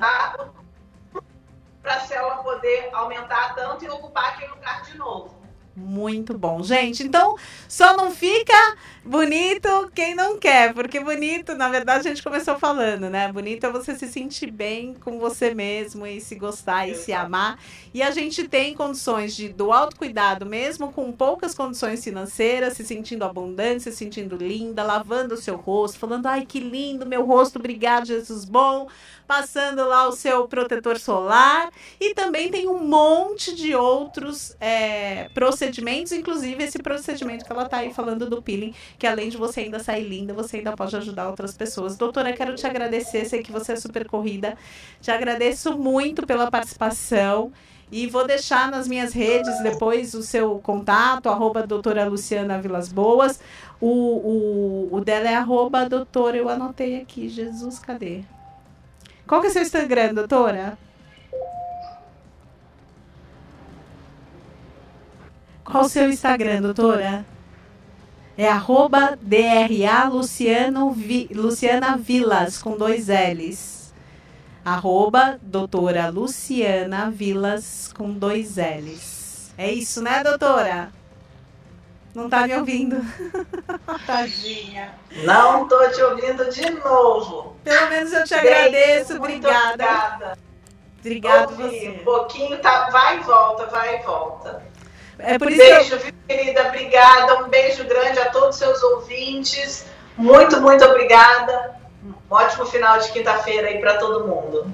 Para 1.82 1.96
a 1.96 2.00
célula 2.02 2.44
poder 2.44 2.90
aumentar 2.94 3.56
tanto 3.56 3.84
e 3.84 3.90
ocupar 3.90 4.34
aquele 4.34 4.52
lugar 4.52 4.84
de 4.84 4.98
novo. 4.98 5.37
Muito 5.80 6.36
bom, 6.36 6.64
gente. 6.64 7.04
Então, 7.04 7.36
só 7.70 7.96
não 7.96 8.10
fica 8.10 8.76
bonito 9.06 9.70
quem 9.94 10.16
não 10.16 10.40
quer, 10.40 10.74
porque 10.74 11.00
bonito, 11.00 11.54
na 11.54 11.70
verdade, 11.70 12.08
a 12.08 12.10
gente 12.10 12.24
começou 12.24 12.58
falando, 12.58 13.12
né? 13.12 13.32
Bonito 13.32 13.64
é 13.68 13.72
você 13.72 13.96
se 13.96 14.08
sentir 14.08 14.50
bem 14.50 14.96
com 14.96 15.20
você 15.20 15.54
mesmo 15.54 16.08
e 16.08 16.20
se 16.20 16.34
gostar 16.34 16.88
e 16.88 16.96
se 16.96 17.14
amar. 17.14 17.60
E 17.94 18.02
a 18.02 18.10
gente 18.10 18.48
tem 18.48 18.74
condições 18.74 19.36
de 19.36 19.50
do 19.50 19.72
autocuidado, 19.72 20.48
mesmo 20.48 20.92
com 20.92 21.12
poucas 21.12 21.54
condições 21.54 22.04
financeiras, 22.04 22.74
se 22.74 22.84
sentindo 22.84 23.24
abundante, 23.24 23.84
se 23.84 23.92
sentindo 23.92 24.36
linda, 24.36 24.82
lavando 24.82 25.36
o 25.36 25.38
seu 25.38 25.58
rosto, 25.58 26.00
falando: 26.00 26.26
"Ai, 26.26 26.44
que 26.44 26.60
lindo 26.60 27.06
meu 27.06 27.24
rosto, 27.24 27.60
obrigado, 27.60 28.08
Jesus 28.08 28.46
bom" 28.46 28.88
passando 29.28 29.86
lá 29.86 30.08
o 30.08 30.14
seu 30.14 30.48
protetor 30.48 30.98
solar 30.98 31.70
e 32.00 32.14
também 32.14 32.50
tem 32.50 32.68
um 32.68 32.80
monte 32.80 33.54
de 33.54 33.76
outros 33.76 34.56
é, 34.60 35.28
procedimentos, 35.34 35.67
inclusive 36.16 36.64
esse 36.64 36.80
procedimento 36.80 37.46
que 37.46 37.52
ela 37.52 37.64
está 37.64 37.78
aí 37.78 37.94
falando 37.94 38.30
do 38.30 38.42
peeling, 38.42 38.74
que 38.98 39.08
além 39.08 39.30
de 39.30 39.38
você 39.38 39.62
ainda 39.62 39.80
sair 39.80 40.08
linda, 40.08 40.34
você 40.34 40.58
ainda 40.58 40.76
pode 40.76 40.96
ajudar 40.96 41.30
outras 41.30 41.56
pessoas. 41.56 41.96
Doutora, 41.96 42.34
quero 42.34 42.56
te 42.56 42.66
agradecer, 42.66 43.26
sei 43.26 43.42
que 43.42 43.52
você 43.52 43.74
é 43.74 43.76
super 43.76 44.08
corrida, 44.08 44.58
te 45.02 45.12
agradeço 45.12 45.78
muito 45.78 46.26
pela 46.26 46.50
participação. 46.50 47.52
E 47.90 48.06
vou 48.06 48.28
deixar 48.28 48.70
nas 48.70 48.86
minhas 48.86 49.14
redes 49.14 49.62
depois 49.64 50.14
o 50.14 50.22
seu 50.22 50.60
contato, 50.60 51.30
arroba 51.30 51.66
doutora 51.66 52.04
Luciana 52.06 52.60
Vilas 52.62 52.92
Boas. 52.92 53.40
O, 53.80 53.88
o, 53.88 54.96
o 54.96 55.02
dela 55.02 55.30
é 55.30 55.36
arroba 55.36 55.88
doutora, 55.88 56.36
eu 56.36 56.50
anotei 56.50 57.00
aqui, 57.00 57.30
Jesus, 57.30 57.80
cadê? 57.80 58.24
Qual 59.26 59.40
que 59.40 59.48
é 59.48 59.50
o 59.50 59.54
seu 59.54 59.62
Instagram, 59.62 60.14
doutora? 60.14 60.78
Qual 65.70 65.84
o 65.84 65.90
seu 65.90 66.10
Instagram, 66.10 66.62
doutora? 66.62 67.26
É 68.38 68.48
arroba 68.48 69.18
DRA 69.22 70.08
Luciano 70.08 70.92
Vi, 70.92 71.28
Luciana 71.34 71.98
Vilas, 71.98 72.62
com 72.62 72.78
dois 72.78 73.08
L's. 73.10 73.94
Arroba 74.64 75.38
doutora 75.42 76.08
Luciana 76.08 77.12
Vilas 77.12 77.92
com 77.98 78.14
dois 78.14 78.56
L's. 78.56 79.52
É 79.58 79.70
isso, 79.70 80.02
né, 80.02 80.24
doutora? 80.24 80.90
Não 82.16 82.30
tá 82.30 82.48
me 82.48 82.56
ouvindo. 82.56 83.02
Tadinha. 84.08 84.96
Não 85.26 85.68
tô 85.68 85.90
te 85.90 86.02
ouvindo 86.02 86.50
de 86.50 86.70
novo. 86.70 87.58
Pelo 87.64 87.90
menos 87.90 88.14
eu 88.14 88.24
te 88.24 88.34
agradeço. 88.34 89.18
Obrigada. 89.18 89.74
Obrigada. 89.74 90.38
Obrigada 91.00 91.52
Ouvi, 91.52 91.64
você. 91.64 91.90
Um 91.90 92.04
pouquinho, 92.04 92.58
tá, 92.60 92.90
vai 92.90 93.20
e 93.20 93.24
volta, 93.24 93.66
vai 93.68 94.00
e 94.00 94.04
volta. 94.04 94.67
É 95.20 95.38
por 95.40 95.50
isso 95.52 95.62
que 95.62 95.68
eu- 95.68 95.76
beijo, 95.76 95.98
viu, 96.00 96.14
querida? 96.28 96.68
Obrigada. 96.68 97.44
Um 97.44 97.50
beijo 97.50 97.84
grande 97.86 98.20
a 98.20 98.30
todos 98.30 98.50
os 98.50 98.56
seus 98.58 98.82
ouvintes. 98.84 99.86
Muito, 100.18 100.60
muito 100.62 100.84
obrigada. 100.86 101.76
Um 102.06 102.14
ótimo 102.30 102.66
final 102.66 103.00
de 103.00 103.12
quinta-feira 103.12 103.68
aí 103.68 103.80
para 103.80 103.98
todo 103.98 104.28
mundo. 104.28 104.72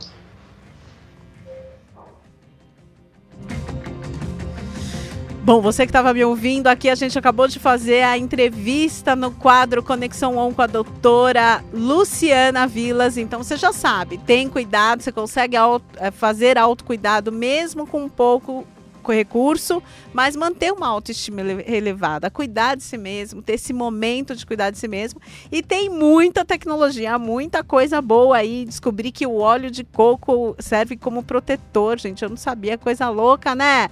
Bom, 5.45 5.59
você 5.59 5.85
que 5.85 5.89
estava 5.89 6.13
me 6.13 6.23
ouvindo 6.23 6.67
aqui, 6.67 6.89
a 6.89 6.95
gente 6.95 7.19
acabou 7.19 7.49
de 7.49 7.59
fazer 7.59 8.01
a 8.01 8.17
entrevista 8.17 9.13
no 9.13 9.29
quadro 9.29 9.83
Conexão 9.83 10.37
On 10.37 10.53
com 10.53 10.61
a 10.61 10.67
doutora 10.67 11.61
Luciana 11.73 12.65
Vilas. 12.65 13.17
Então 13.17 13.43
você 13.43 13.57
já 13.57 13.73
sabe, 13.73 14.17
tem 14.17 14.47
cuidado, 14.47 15.03
você 15.03 15.11
consegue 15.11 15.57
auto- 15.57 15.83
eh, 15.97 16.11
fazer 16.11 16.57
autocuidado 16.57 17.29
mesmo 17.29 17.85
com 17.85 18.03
um 18.05 18.09
pouco 18.09 18.65
recurso, 19.11 19.81
mas 20.13 20.35
manter 20.35 20.71
uma 20.71 20.87
autoestima 20.87 21.41
ele- 21.41 21.65
elevada, 21.67 22.29
cuidar 22.29 22.75
de 22.75 22.83
si 22.83 22.97
mesmo, 22.97 23.41
ter 23.41 23.53
esse 23.53 23.73
momento 23.73 24.35
de 24.35 24.45
cuidar 24.45 24.69
de 24.69 24.77
si 24.77 24.87
mesmo. 24.87 25.19
E 25.51 25.61
tem 25.61 25.89
muita 25.89 26.45
tecnologia, 26.45 27.17
muita 27.19 27.63
coisa 27.63 28.01
boa 28.01 28.37
aí. 28.37 28.65
Descobri 28.65 29.11
que 29.11 29.25
o 29.25 29.37
óleo 29.37 29.69
de 29.69 29.83
coco 29.83 30.55
serve 30.59 30.95
como 30.95 31.23
protetor, 31.23 31.99
gente. 31.99 32.23
Eu 32.23 32.29
não 32.29 32.37
sabia, 32.37 32.77
coisa 32.77 33.09
louca, 33.09 33.55
né? 33.55 33.89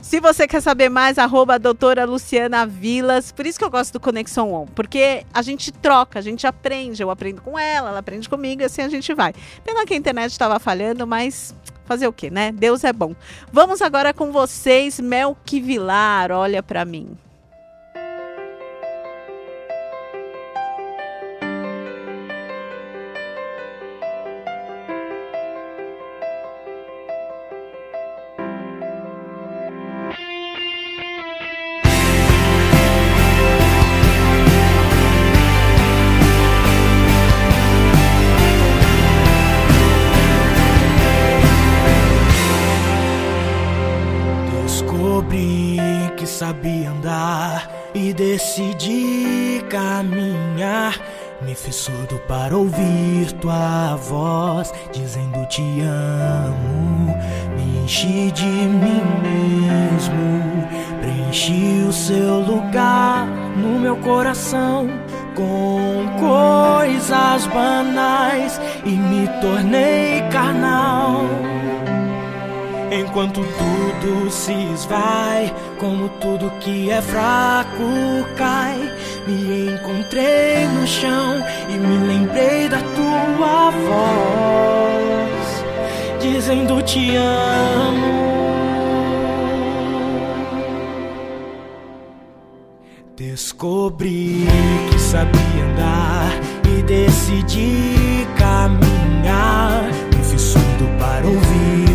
Se 0.00 0.18
você 0.18 0.48
quer 0.48 0.62
saber 0.62 0.88
mais, 0.88 1.18
arroba 1.18 1.58
doutora 1.58 2.06
Luciana 2.06 2.66
Vilas. 2.66 3.30
Por 3.32 3.46
isso 3.46 3.58
que 3.58 3.64
eu 3.64 3.70
gosto 3.70 3.92
do 3.92 4.00
Conexão 4.00 4.52
On, 4.52 4.66
porque 4.66 5.26
a 5.32 5.42
gente 5.42 5.70
troca, 5.70 6.18
a 6.18 6.22
gente 6.22 6.46
aprende. 6.46 7.02
Eu 7.02 7.10
aprendo 7.10 7.42
com 7.42 7.58
ela, 7.58 7.90
ela 7.90 7.98
aprende 7.98 8.28
comigo 8.28 8.64
assim 8.64 8.80
a 8.80 8.88
gente 8.88 9.12
vai. 9.12 9.34
Pena 9.62 9.84
que 9.84 9.92
a 9.92 9.96
internet 9.96 10.32
estava 10.32 10.58
falhando, 10.58 11.06
mas 11.06 11.54
fazer 11.90 12.06
o 12.06 12.12
quê, 12.12 12.30
né? 12.30 12.52
Deus 12.52 12.84
é 12.84 12.92
bom. 12.92 13.16
Vamos 13.52 13.82
agora 13.82 14.14
com 14.14 14.30
vocês, 14.30 15.00
Melqui 15.00 15.60
Vilar, 15.60 16.30
olha 16.30 16.62
pra 16.62 16.84
mim. 16.84 17.18
Me 51.50 51.56
surdo 51.72 52.16
para 52.28 52.56
ouvir 52.56 53.32
tua 53.40 53.96
voz 53.96 54.72
dizendo 54.92 55.44
te 55.48 55.80
amo. 55.80 57.12
Me 57.56 57.82
enchi 57.82 58.30
de 58.30 58.44
mim 58.44 59.02
mesmo, 59.20 60.68
preenchi 61.00 61.84
o 61.88 61.92
seu 61.92 62.38
lugar 62.38 63.26
no 63.56 63.80
meu 63.80 63.96
coração 63.96 64.86
com 65.34 66.06
coisas 66.20 67.44
banais 67.48 68.60
e 68.84 68.90
me 68.90 69.26
tornei 69.40 70.22
carnal. 70.30 71.24
Enquanto 72.92 73.40
tudo 73.40 74.28
se 74.30 74.52
esvai, 74.72 75.54
como 75.78 76.08
tudo 76.20 76.50
que 76.58 76.90
é 76.90 77.00
fraco 77.00 77.84
cai, 78.36 78.76
me 79.28 79.70
encontrei 79.70 80.66
no 80.66 80.84
chão 80.84 81.36
e 81.68 81.74
me 81.74 82.06
lembrei 82.06 82.68
da 82.68 82.78
tua 82.78 83.70
voz, 83.70 85.64
dizendo 86.20 86.82
te 86.82 87.14
amo. 87.14 88.30
Descobri 93.16 94.48
que 94.90 94.98
sabia 94.98 95.64
andar 95.70 96.32
e 96.66 96.82
decidi 96.82 98.26
caminhar. 98.36 99.84
Me 100.16 100.38
surdo 100.38 100.88
para 100.98 101.26
ouvir 101.26 101.89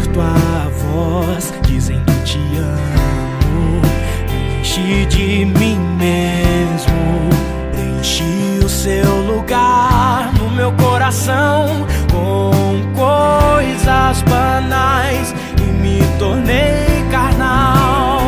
voz, 1.16 1.54
dizendo 1.62 2.12
te 2.26 2.40
amo. 2.58 3.82
Me 4.28 4.60
enchi 4.60 5.06
de 5.06 5.46
mim 5.46 5.80
mesmo, 5.98 7.30
preenchi 7.72 8.60
o 8.64 8.68
seu 8.68 9.22
lugar 9.22 10.34
no 10.34 10.50
meu 10.52 10.72
coração 10.74 11.88
com 12.12 12.52
coisas 12.94 14.22
banais 14.24 15.34
e 15.58 15.62
me 15.82 16.00
tornei 16.20 17.06
carnal. 17.10 18.22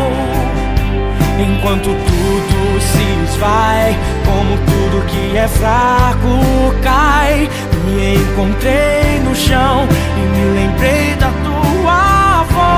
Enquanto 1.39 1.89
tudo 1.89 2.81
se 2.81 3.31
esvai, 3.31 3.95
como 4.25 4.57
tudo 4.65 5.05
que 5.07 5.37
é 5.37 5.47
fraco 5.47 6.73
cai, 6.81 7.49
me 7.85 8.15
encontrei 8.15 9.19
no 9.25 9.35
chão 9.35 9.85
e 10.17 10.21
me 10.33 10.59
lembrei 10.59 11.15
da 11.15 11.29
tua 11.43 11.56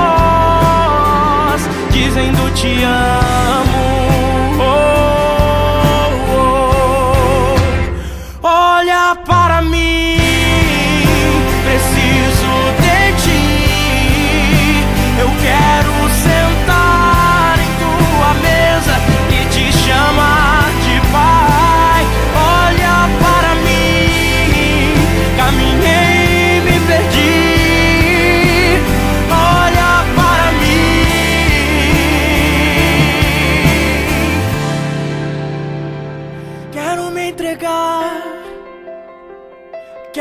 voz, 0.00 1.62
dizendo 1.92 2.42
te 2.54 2.84
amo. 2.84 3.84
Oh, 4.60 6.10
oh. 6.36 7.54
Olha 8.42 9.16
para 9.26 9.62
mim, 9.62 10.19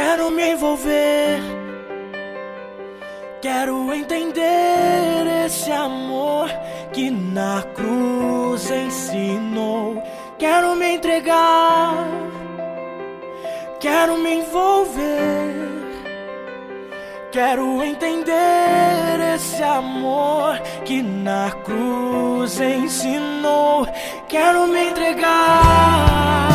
quero 0.10 0.32
me 0.32 0.52
envolver. 0.54 1.39
Quero 3.41 3.93
entender 3.93 5.45
esse 5.45 5.72
amor 5.72 6.50
que 6.91 7.12
na 7.12 7.62
cruz 7.76 8.72
ensinou. 8.72 10.02
Quero 10.39 10.76
me 10.76 10.95
entregar, 10.95 12.08
quero 13.80 14.17
me 14.17 14.39
envolver. 14.39 15.69
Quero 17.32 17.84
entender 17.84 19.36
esse 19.36 19.62
amor 19.62 20.60
que 20.86 21.04
na 21.04 21.52
cruz 21.63 22.60
ensinou. 22.60 23.88
Quero 24.28 24.65
me 24.65 24.89
entregar, 24.89 26.49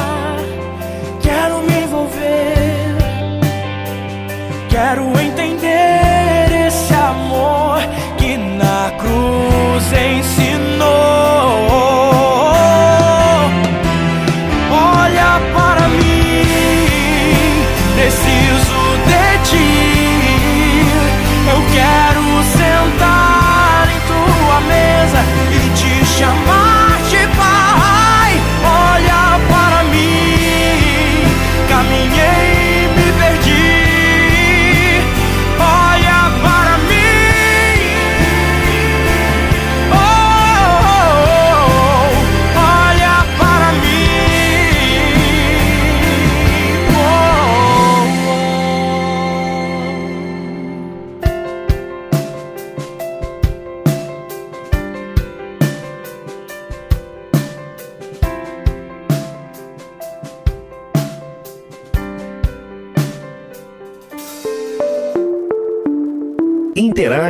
Quero 4.74 5.16
entender 5.20 6.03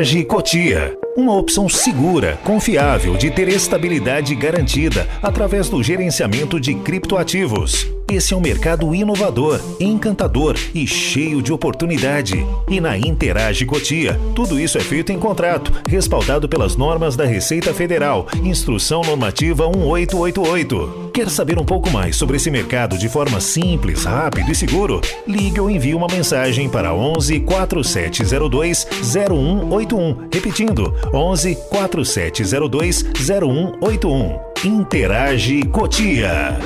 Interage 0.04 0.24
Cotia. 0.26 0.98
Uma 1.16 1.34
opção 1.34 1.66
segura, 1.66 2.38
confiável, 2.44 3.16
de 3.16 3.30
ter 3.30 3.48
estabilidade 3.48 4.34
garantida 4.34 5.08
através 5.22 5.70
do 5.70 5.82
gerenciamento 5.82 6.60
de 6.60 6.74
criptoativos. 6.74 7.86
Esse 8.10 8.34
é 8.34 8.36
um 8.36 8.40
mercado 8.40 8.94
inovador, 8.94 9.60
encantador 9.80 10.56
e 10.74 10.86
cheio 10.86 11.40
de 11.40 11.52
oportunidade. 11.52 12.46
E 12.68 12.80
na 12.80 12.98
Interage 12.98 13.64
Cotia, 13.64 14.20
tudo 14.34 14.60
isso 14.60 14.76
é 14.76 14.80
feito 14.80 15.10
em 15.10 15.18
contrato, 15.18 15.72
respaldado 15.88 16.48
pelas 16.48 16.76
normas 16.76 17.16
da 17.16 17.24
Receita 17.24 17.72
Federal, 17.72 18.26
Instrução 18.42 19.00
Normativa 19.02 19.68
1888. 19.70 21.10
Quer 21.14 21.30
saber 21.30 21.58
um 21.58 21.64
pouco 21.64 21.90
mais 21.90 22.14
sobre 22.16 22.36
esse 22.36 22.50
mercado 22.50 22.98
de 22.98 23.08
forma 23.08 23.40
simples, 23.40 24.04
rápido 24.04 24.50
e 24.50 24.54
seguro? 24.54 25.00
Ligue 25.26 25.60
ou 25.60 25.70
envie 25.70 25.94
uma 25.94 26.08
mensagem 26.08 26.68
para 26.68 26.92
11 26.92 27.40
4702 27.40 28.86
0181. 29.02 30.28
Repetindo, 30.32 30.94
11 31.12 31.56
4702 31.70 33.02
0181. 33.02 34.38
Interage 34.64 35.62
Cotia. 35.64 36.58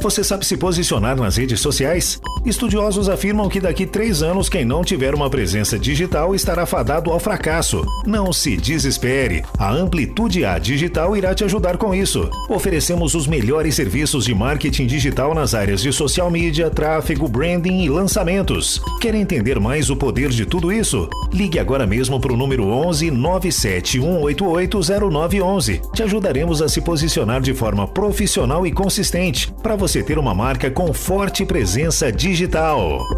Você 0.00 0.22
sabe 0.22 0.46
se 0.46 0.56
posicionar 0.56 1.16
nas 1.16 1.36
redes 1.36 1.60
sociais? 1.60 2.20
Estudiosos 2.46 3.08
afirmam 3.08 3.48
que 3.48 3.58
daqui 3.58 3.84
três 3.84 4.22
anos, 4.22 4.48
quem 4.48 4.64
não 4.64 4.84
tiver 4.84 5.12
uma 5.12 5.28
presença 5.28 5.76
digital 5.76 6.36
estará 6.36 6.64
fadado 6.64 7.10
ao 7.10 7.18
fracasso. 7.18 7.84
Não 8.06 8.32
se 8.32 8.56
desespere. 8.56 9.42
A 9.58 9.72
Amplitude 9.72 10.44
A 10.44 10.56
Digital 10.56 11.16
irá 11.16 11.34
te 11.34 11.42
ajudar 11.42 11.76
com 11.76 11.92
isso. 11.92 12.30
Oferecemos 12.48 13.16
os 13.16 13.26
melhores 13.26 13.74
serviços 13.74 14.24
de 14.24 14.32
marketing 14.32 14.86
digital 14.86 15.34
nas 15.34 15.52
áreas 15.52 15.82
de 15.82 15.92
social 15.92 16.30
media, 16.30 16.70
tráfego, 16.70 17.26
branding 17.26 17.82
e 17.82 17.90
lançamentos. 17.90 18.80
Quer 19.00 19.16
entender 19.16 19.58
mais 19.58 19.90
o 19.90 19.96
poder 19.96 20.28
de 20.28 20.46
tudo 20.46 20.72
isso? 20.72 21.10
Ligue 21.32 21.58
agora 21.58 21.88
mesmo 21.88 22.20
para 22.20 22.32
o 22.32 22.36
número 22.36 22.68
11 22.68 23.10
97188 23.10 24.80
0911. 25.10 25.82
Te 25.92 26.04
ajudaremos 26.04 26.62
a 26.62 26.68
se 26.68 26.80
posicionar 26.80 27.40
de 27.40 27.52
forma 27.52 27.86
profissional 27.88 28.64
e 28.64 28.70
consistente 28.70 29.52
para 29.60 29.74
você 29.74 29.87
você 29.88 30.02
ter 30.02 30.18
uma 30.18 30.34
marca 30.34 30.70
com 30.70 30.92
forte 30.92 31.46
presença 31.46 32.12
digital. 32.12 33.08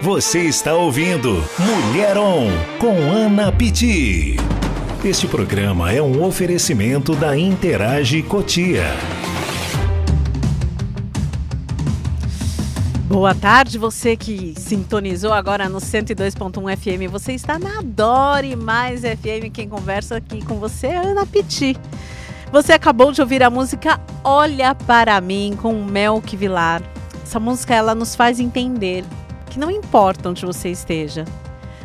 Você 0.00 0.42
está 0.42 0.72
ouvindo 0.72 1.42
Mulher 1.58 2.16
On 2.16 2.46
com 2.78 2.94
Ana 3.10 3.50
Pitti. 3.50 4.36
Este 5.04 5.26
programa 5.26 5.90
é 5.90 6.00
um 6.00 6.22
oferecimento 6.22 7.16
da 7.16 7.36
Interage 7.36 8.22
Cotia. 8.22 8.84
Boa 13.08 13.34
tarde, 13.34 13.78
você 13.78 14.16
que 14.16 14.54
sintonizou 14.56 15.32
agora 15.32 15.68
no 15.68 15.78
102.1 15.78 16.76
FM. 16.76 17.10
Você 17.10 17.32
está 17.32 17.58
na 17.58 17.82
Dore 17.82 18.54
Mais 18.54 19.00
FM. 19.00 19.50
Quem 19.52 19.68
conversa 19.68 20.18
aqui 20.18 20.44
com 20.44 20.60
você 20.60 20.86
é 20.86 20.98
Ana 20.98 21.26
Pitti. 21.26 21.76
Você 22.52 22.72
acabou 22.72 23.10
de 23.10 23.20
ouvir 23.20 23.42
a 23.42 23.50
música 23.50 24.00
Olha 24.22 24.74
para 24.74 25.20
mim 25.20 25.58
com 25.60 25.84
Melk 25.84 26.36
Vilar. 26.36 26.80
Essa 27.22 27.40
música 27.40 27.74
ela 27.74 27.94
nos 27.94 28.14
faz 28.14 28.38
entender 28.38 29.04
que 29.50 29.58
não 29.58 29.68
importa 29.70 30.28
onde 30.28 30.46
você 30.46 30.70
esteja, 30.70 31.24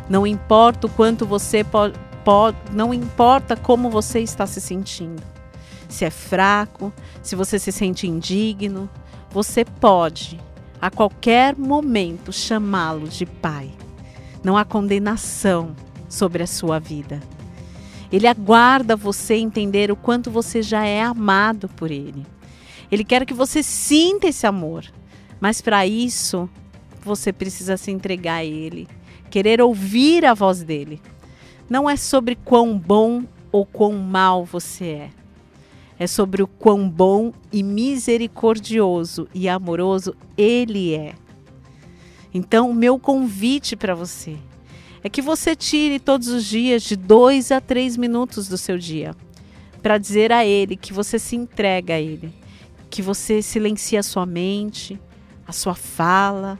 não 0.08 0.24
importa 0.24 0.86
o 0.86 0.90
quanto 0.90 1.26
você 1.26 1.64
pode, 1.64 2.56
não 2.72 2.94
importa 2.94 3.56
como 3.56 3.90
você 3.90 4.20
está 4.20 4.46
se 4.46 4.60
sentindo. 4.60 5.22
Se 5.88 6.04
é 6.04 6.10
fraco, 6.10 6.92
se 7.22 7.34
você 7.34 7.58
se 7.58 7.72
sente 7.72 8.06
indigno, 8.06 8.88
você 9.30 9.64
pode 9.64 10.40
a 10.80 10.90
qualquer 10.90 11.56
momento 11.56 12.32
chamá-lo 12.32 13.08
de 13.08 13.26
pai. 13.26 13.70
Não 14.44 14.56
há 14.56 14.64
condenação 14.64 15.74
sobre 16.08 16.42
a 16.42 16.46
sua 16.46 16.78
vida. 16.78 17.20
Ele 18.12 18.26
aguarda 18.26 18.94
você 18.94 19.34
entender 19.36 19.90
o 19.90 19.96
quanto 19.96 20.30
você 20.30 20.60
já 20.60 20.84
é 20.84 21.02
amado 21.02 21.66
por 21.70 21.90
ele. 21.90 22.26
Ele 22.90 23.04
quer 23.04 23.24
que 23.24 23.32
você 23.32 23.62
sinta 23.62 24.28
esse 24.28 24.46
amor, 24.46 24.84
mas 25.40 25.62
para 25.62 25.86
isso 25.86 26.48
você 27.02 27.32
precisa 27.32 27.78
se 27.78 27.90
entregar 27.90 28.36
a 28.36 28.44
ele, 28.44 28.86
querer 29.30 29.62
ouvir 29.62 30.26
a 30.26 30.34
voz 30.34 30.62
dele. 30.62 31.00
Não 31.70 31.88
é 31.88 31.96
sobre 31.96 32.36
quão 32.36 32.78
bom 32.78 33.24
ou 33.50 33.64
quão 33.64 33.94
mal 33.94 34.44
você 34.44 34.84
é. 34.84 35.10
É 35.98 36.06
sobre 36.06 36.42
o 36.42 36.46
quão 36.46 36.88
bom 36.88 37.32
e 37.50 37.62
misericordioso 37.62 39.26
e 39.32 39.48
amoroso 39.48 40.14
ele 40.36 40.94
é. 40.94 41.14
Então, 42.34 42.70
o 42.70 42.74
meu 42.74 42.98
convite 42.98 43.74
para 43.74 43.94
você 43.94 44.36
é 45.02 45.08
que 45.08 45.20
você 45.20 45.56
tire 45.56 45.98
todos 45.98 46.28
os 46.28 46.44
dias 46.44 46.82
de 46.82 46.94
dois 46.94 47.50
a 47.50 47.60
três 47.60 47.96
minutos 47.96 48.48
do 48.48 48.56
seu 48.56 48.78
dia 48.78 49.14
para 49.82 49.98
dizer 49.98 50.30
a 50.32 50.44
Ele 50.44 50.76
que 50.76 50.92
você 50.92 51.18
se 51.18 51.34
entrega 51.34 51.94
a 51.94 52.00
Ele, 52.00 52.32
que 52.88 53.02
você 53.02 53.42
silencia 53.42 53.98
a 53.98 54.02
sua 54.02 54.24
mente, 54.24 55.00
a 55.46 55.52
sua 55.52 55.74
fala 55.74 56.58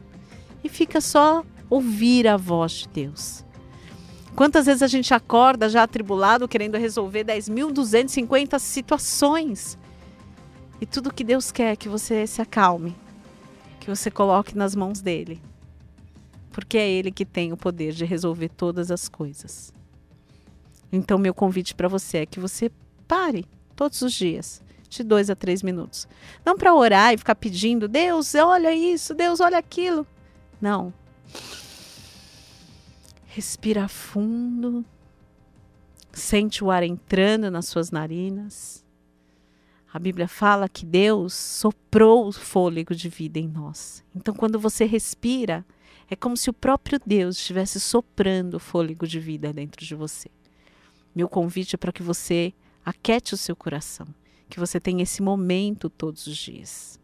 e 0.64 0.68
fica 0.68 1.00
só 1.00 1.44
ouvir 1.70 2.26
a 2.26 2.36
voz 2.36 2.72
de 2.72 2.88
Deus. 2.88 3.44
Quantas 4.34 4.66
vezes 4.66 4.82
a 4.82 4.88
gente 4.88 5.14
acorda 5.14 5.68
já 5.68 5.84
atribulado 5.84 6.48
querendo 6.48 6.76
resolver 6.78 7.24
10.250 7.24 8.58
situações? 8.58 9.78
E 10.80 10.86
tudo 10.86 11.14
que 11.14 11.22
Deus 11.22 11.52
quer 11.52 11.72
é 11.72 11.76
que 11.76 11.88
você 11.88 12.26
se 12.26 12.42
acalme, 12.42 12.96
que 13.78 13.88
você 13.88 14.10
coloque 14.10 14.56
nas 14.56 14.74
mãos 14.74 15.00
dele 15.00 15.40
porque 16.52 16.78
é 16.78 16.88
Ele 16.88 17.10
que 17.10 17.24
tem 17.24 17.52
o 17.52 17.56
poder 17.56 17.92
de 17.92 18.04
resolver 18.04 18.48
todas 18.50 18.90
as 18.90 19.08
coisas. 19.08 19.72
Então, 20.92 21.18
meu 21.18 21.32
convite 21.32 21.74
para 21.74 21.88
você 21.88 22.18
é 22.18 22.26
que 22.26 22.38
você 22.38 22.70
pare 23.08 23.46
todos 23.74 24.02
os 24.02 24.12
dias, 24.12 24.62
de 24.88 25.02
dois 25.02 25.30
a 25.30 25.34
três 25.34 25.62
minutos. 25.62 26.06
Não 26.44 26.56
para 26.56 26.74
orar 26.74 27.14
e 27.14 27.18
ficar 27.18 27.34
pedindo, 27.34 27.88
Deus, 27.88 28.34
olha 28.34 28.72
isso, 28.74 29.14
Deus, 29.14 29.40
olha 29.40 29.56
aquilo. 29.56 30.06
Não. 30.60 30.92
Respira 33.26 33.88
fundo. 33.88 34.84
Sente 36.12 36.62
o 36.62 36.70
ar 36.70 36.82
entrando 36.82 37.50
nas 37.50 37.66
suas 37.66 37.90
narinas. 37.90 38.84
A 39.92 39.98
Bíblia 39.98 40.28
fala 40.28 40.68
que 40.68 40.84
Deus 40.84 41.34
soprou 41.34 42.28
o 42.28 42.32
fôlego 42.32 42.94
de 42.94 43.08
vida 43.08 43.38
em 43.38 43.48
nós. 43.48 44.04
Então, 44.14 44.34
quando 44.34 44.58
você 44.58 44.84
respira, 44.84 45.64
é 46.12 46.16
como 46.16 46.36
se 46.36 46.50
o 46.50 46.52
próprio 46.52 47.00
Deus 47.06 47.38
estivesse 47.38 47.80
soprando 47.80 48.60
fôlego 48.60 49.06
de 49.06 49.18
vida 49.18 49.50
dentro 49.50 49.82
de 49.82 49.94
você. 49.94 50.28
Meu 51.14 51.26
convite 51.26 51.74
é 51.74 51.78
para 51.78 51.90
que 51.90 52.02
você 52.02 52.52
aquete 52.84 53.32
o 53.32 53.36
seu 53.38 53.56
coração, 53.56 54.06
que 54.50 54.60
você 54.60 54.78
tenha 54.78 55.04
esse 55.04 55.22
momento 55.22 55.88
todos 55.88 56.26
os 56.26 56.36
dias 56.36 57.00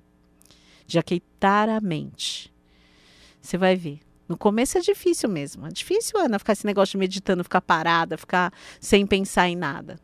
de 0.87 0.99
aquietar 0.99 1.71
a 1.71 1.81
mente. 1.81 2.53
Você 3.41 3.57
vai 3.57 3.77
ver. 3.77 4.01
No 4.29 4.37
começo 4.37 4.77
é 4.77 4.81
difícil 4.83 5.31
mesmo. 5.31 5.67
É 5.67 5.71
difícil, 5.71 6.19
Ana, 6.19 6.39
ficar 6.39 6.53
esse 6.53 6.67
negócio 6.67 6.93
de 6.93 6.99
meditando, 6.99 7.43
ficar 7.43 7.63
parada, 7.63 8.19
ficar 8.19 8.53
sem 8.79 9.07
pensar 9.07 9.49
em 9.49 9.57
nada. 9.57 9.99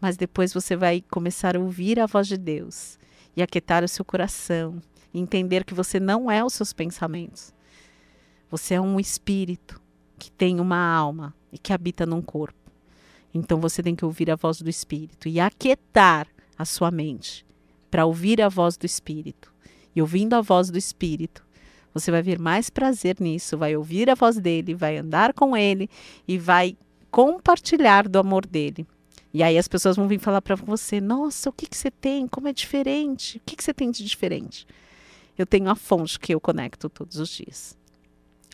Mas 0.00 0.16
depois 0.16 0.54
você 0.54 0.76
vai 0.76 1.02
começar 1.10 1.56
a 1.56 1.60
ouvir 1.60 1.98
a 1.98 2.06
voz 2.06 2.28
de 2.28 2.36
Deus 2.36 2.96
e 3.36 3.42
aquietar 3.42 3.82
o 3.82 3.88
seu 3.88 4.04
coração, 4.04 4.80
entender 5.12 5.64
que 5.64 5.74
você 5.74 5.98
não 5.98 6.30
é 6.30 6.44
os 6.44 6.54
seus 6.54 6.72
pensamentos. 6.72 7.55
Você 8.56 8.72
é 8.72 8.80
um 8.80 8.98
espírito 8.98 9.78
que 10.18 10.30
tem 10.30 10.60
uma 10.60 10.78
alma 10.78 11.34
e 11.52 11.58
que 11.58 11.74
habita 11.74 12.06
num 12.06 12.22
corpo. 12.22 12.72
Então 13.34 13.60
você 13.60 13.82
tem 13.82 13.94
que 13.94 14.02
ouvir 14.02 14.30
a 14.30 14.34
voz 14.34 14.62
do 14.62 14.70
espírito 14.70 15.28
e 15.28 15.38
aquietar 15.38 16.26
a 16.56 16.64
sua 16.64 16.90
mente 16.90 17.44
para 17.90 18.06
ouvir 18.06 18.40
a 18.40 18.48
voz 18.48 18.78
do 18.78 18.86
espírito. 18.86 19.52
E 19.94 20.00
ouvindo 20.00 20.32
a 20.32 20.40
voz 20.40 20.70
do 20.70 20.78
espírito, 20.78 21.44
você 21.92 22.10
vai 22.10 22.22
ver 22.22 22.38
mais 22.38 22.70
prazer 22.70 23.18
nisso, 23.20 23.58
vai 23.58 23.76
ouvir 23.76 24.08
a 24.08 24.14
voz 24.14 24.40
dele, 24.40 24.74
vai 24.74 24.96
andar 24.96 25.34
com 25.34 25.54
ele 25.54 25.90
e 26.26 26.38
vai 26.38 26.78
compartilhar 27.10 28.08
do 28.08 28.18
amor 28.18 28.46
dele. 28.46 28.86
E 29.34 29.42
aí 29.42 29.58
as 29.58 29.68
pessoas 29.68 29.96
vão 29.96 30.08
vir 30.08 30.18
falar 30.18 30.40
para 30.40 30.56
você: 30.56 30.98
Nossa, 30.98 31.50
o 31.50 31.52
que, 31.52 31.66
que 31.66 31.76
você 31.76 31.90
tem? 31.90 32.26
Como 32.26 32.48
é 32.48 32.54
diferente? 32.54 33.36
O 33.36 33.40
que, 33.44 33.54
que 33.54 33.62
você 33.62 33.74
tem 33.74 33.90
de 33.90 34.02
diferente? 34.02 34.66
Eu 35.36 35.44
tenho 35.44 35.68
a 35.68 35.74
fonte 35.74 36.18
que 36.18 36.32
eu 36.32 36.40
conecto 36.40 36.88
todos 36.88 37.18
os 37.18 37.28
dias. 37.28 37.76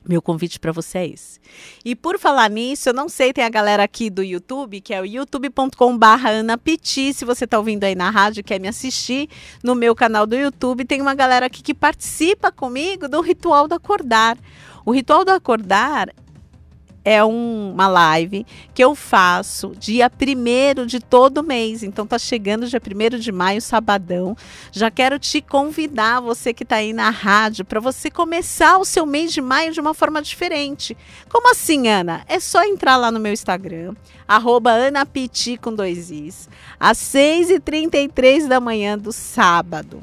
Meu 0.08 0.20
convite 0.20 0.58
para 0.58 0.72
você 0.72 0.98
é 0.98 1.06
esse. 1.08 1.40
E 1.84 1.94
por 1.94 2.18
falar 2.18 2.50
nisso, 2.50 2.88
eu 2.88 2.92
não 2.92 3.08
sei, 3.08 3.32
tem 3.32 3.44
a 3.44 3.48
galera 3.48 3.84
aqui 3.84 4.10
do 4.10 4.22
YouTube, 4.22 4.80
que 4.80 4.92
é 4.92 5.00
o 5.00 5.04
youtube.com/barra 5.04 6.30
anapiti. 6.30 7.14
Se 7.14 7.24
você 7.24 7.44
está 7.44 7.58
ouvindo 7.58 7.84
aí 7.84 7.94
na 7.94 8.10
rádio 8.10 8.42
quer 8.42 8.58
me 8.58 8.66
assistir 8.66 9.28
no 9.62 9.74
meu 9.74 9.94
canal 9.94 10.26
do 10.26 10.34
YouTube, 10.34 10.84
tem 10.84 11.00
uma 11.00 11.14
galera 11.14 11.46
aqui 11.46 11.62
que 11.62 11.74
participa 11.74 12.50
comigo 12.50 13.08
do 13.08 13.20
ritual 13.20 13.68
do 13.68 13.74
acordar. 13.74 14.36
O 14.84 14.90
ritual 14.90 15.24
do 15.24 15.30
acordar 15.30 16.08
é 17.04 17.24
um, 17.24 17.72
uma 17.72 17.88
live 17.88 18.46
que 18.72 18.82
eu 18.82 18.94
faço 18.94 19.74
dia 19.78 20.10
1 20.10 20.86
de 20.86 21.00
todo 21.00 21.42
mês. 21.42 21.82
Então 21.82 22.06
tá 22.06 22.18
chegando 22.18 22.66
dia 22.66 22.80
1 22.80 23.18
de 23.18 23.32
maio, 23.32 23.60
sabadão. 23.60 24.36
Já 24.70 24.90
quero 24.90 25.18
te 25.18 25.40
convidar, 25.40 26.20
você 26.20 26.52
que 26.52 26.62
está 26.62 26.76
aí 26.76 26.92
na 26.92 27.10
rádio, 27.10 27.64
para 27.64 27.80
você 27.80 28.10
começar 28.10 28.78
o 28.78 28.84
seu 28.84 29.04
mês 29.04 29.32
de 29.32 29.40
maio 29.40 29.72
de 29.72 29.80
uma 29.80 29.94
forma 29.94 30.22
diferente. 30.22 30.96
Como 31.28 31.50
assim, 31.50 31.88
Ana? 31.88 32.22
É 32.28 32.38
só 32.38 32.62
entrar 32.64 32.96
lá 32.96 33.10
no 33.10 33.20
meu 33.20 33.32
Instagram, 33.32 33.94
anapiti 34.28 35.56
com 35.56 35.74
dois 35.74 36.10
is, 36.10 36.48
às 36.78 36.98
6h33 36.98 38.46
da 38.46 38.60
manhã 38.60 38.98
do 38.98 39.12
sábado. 39.12 40.02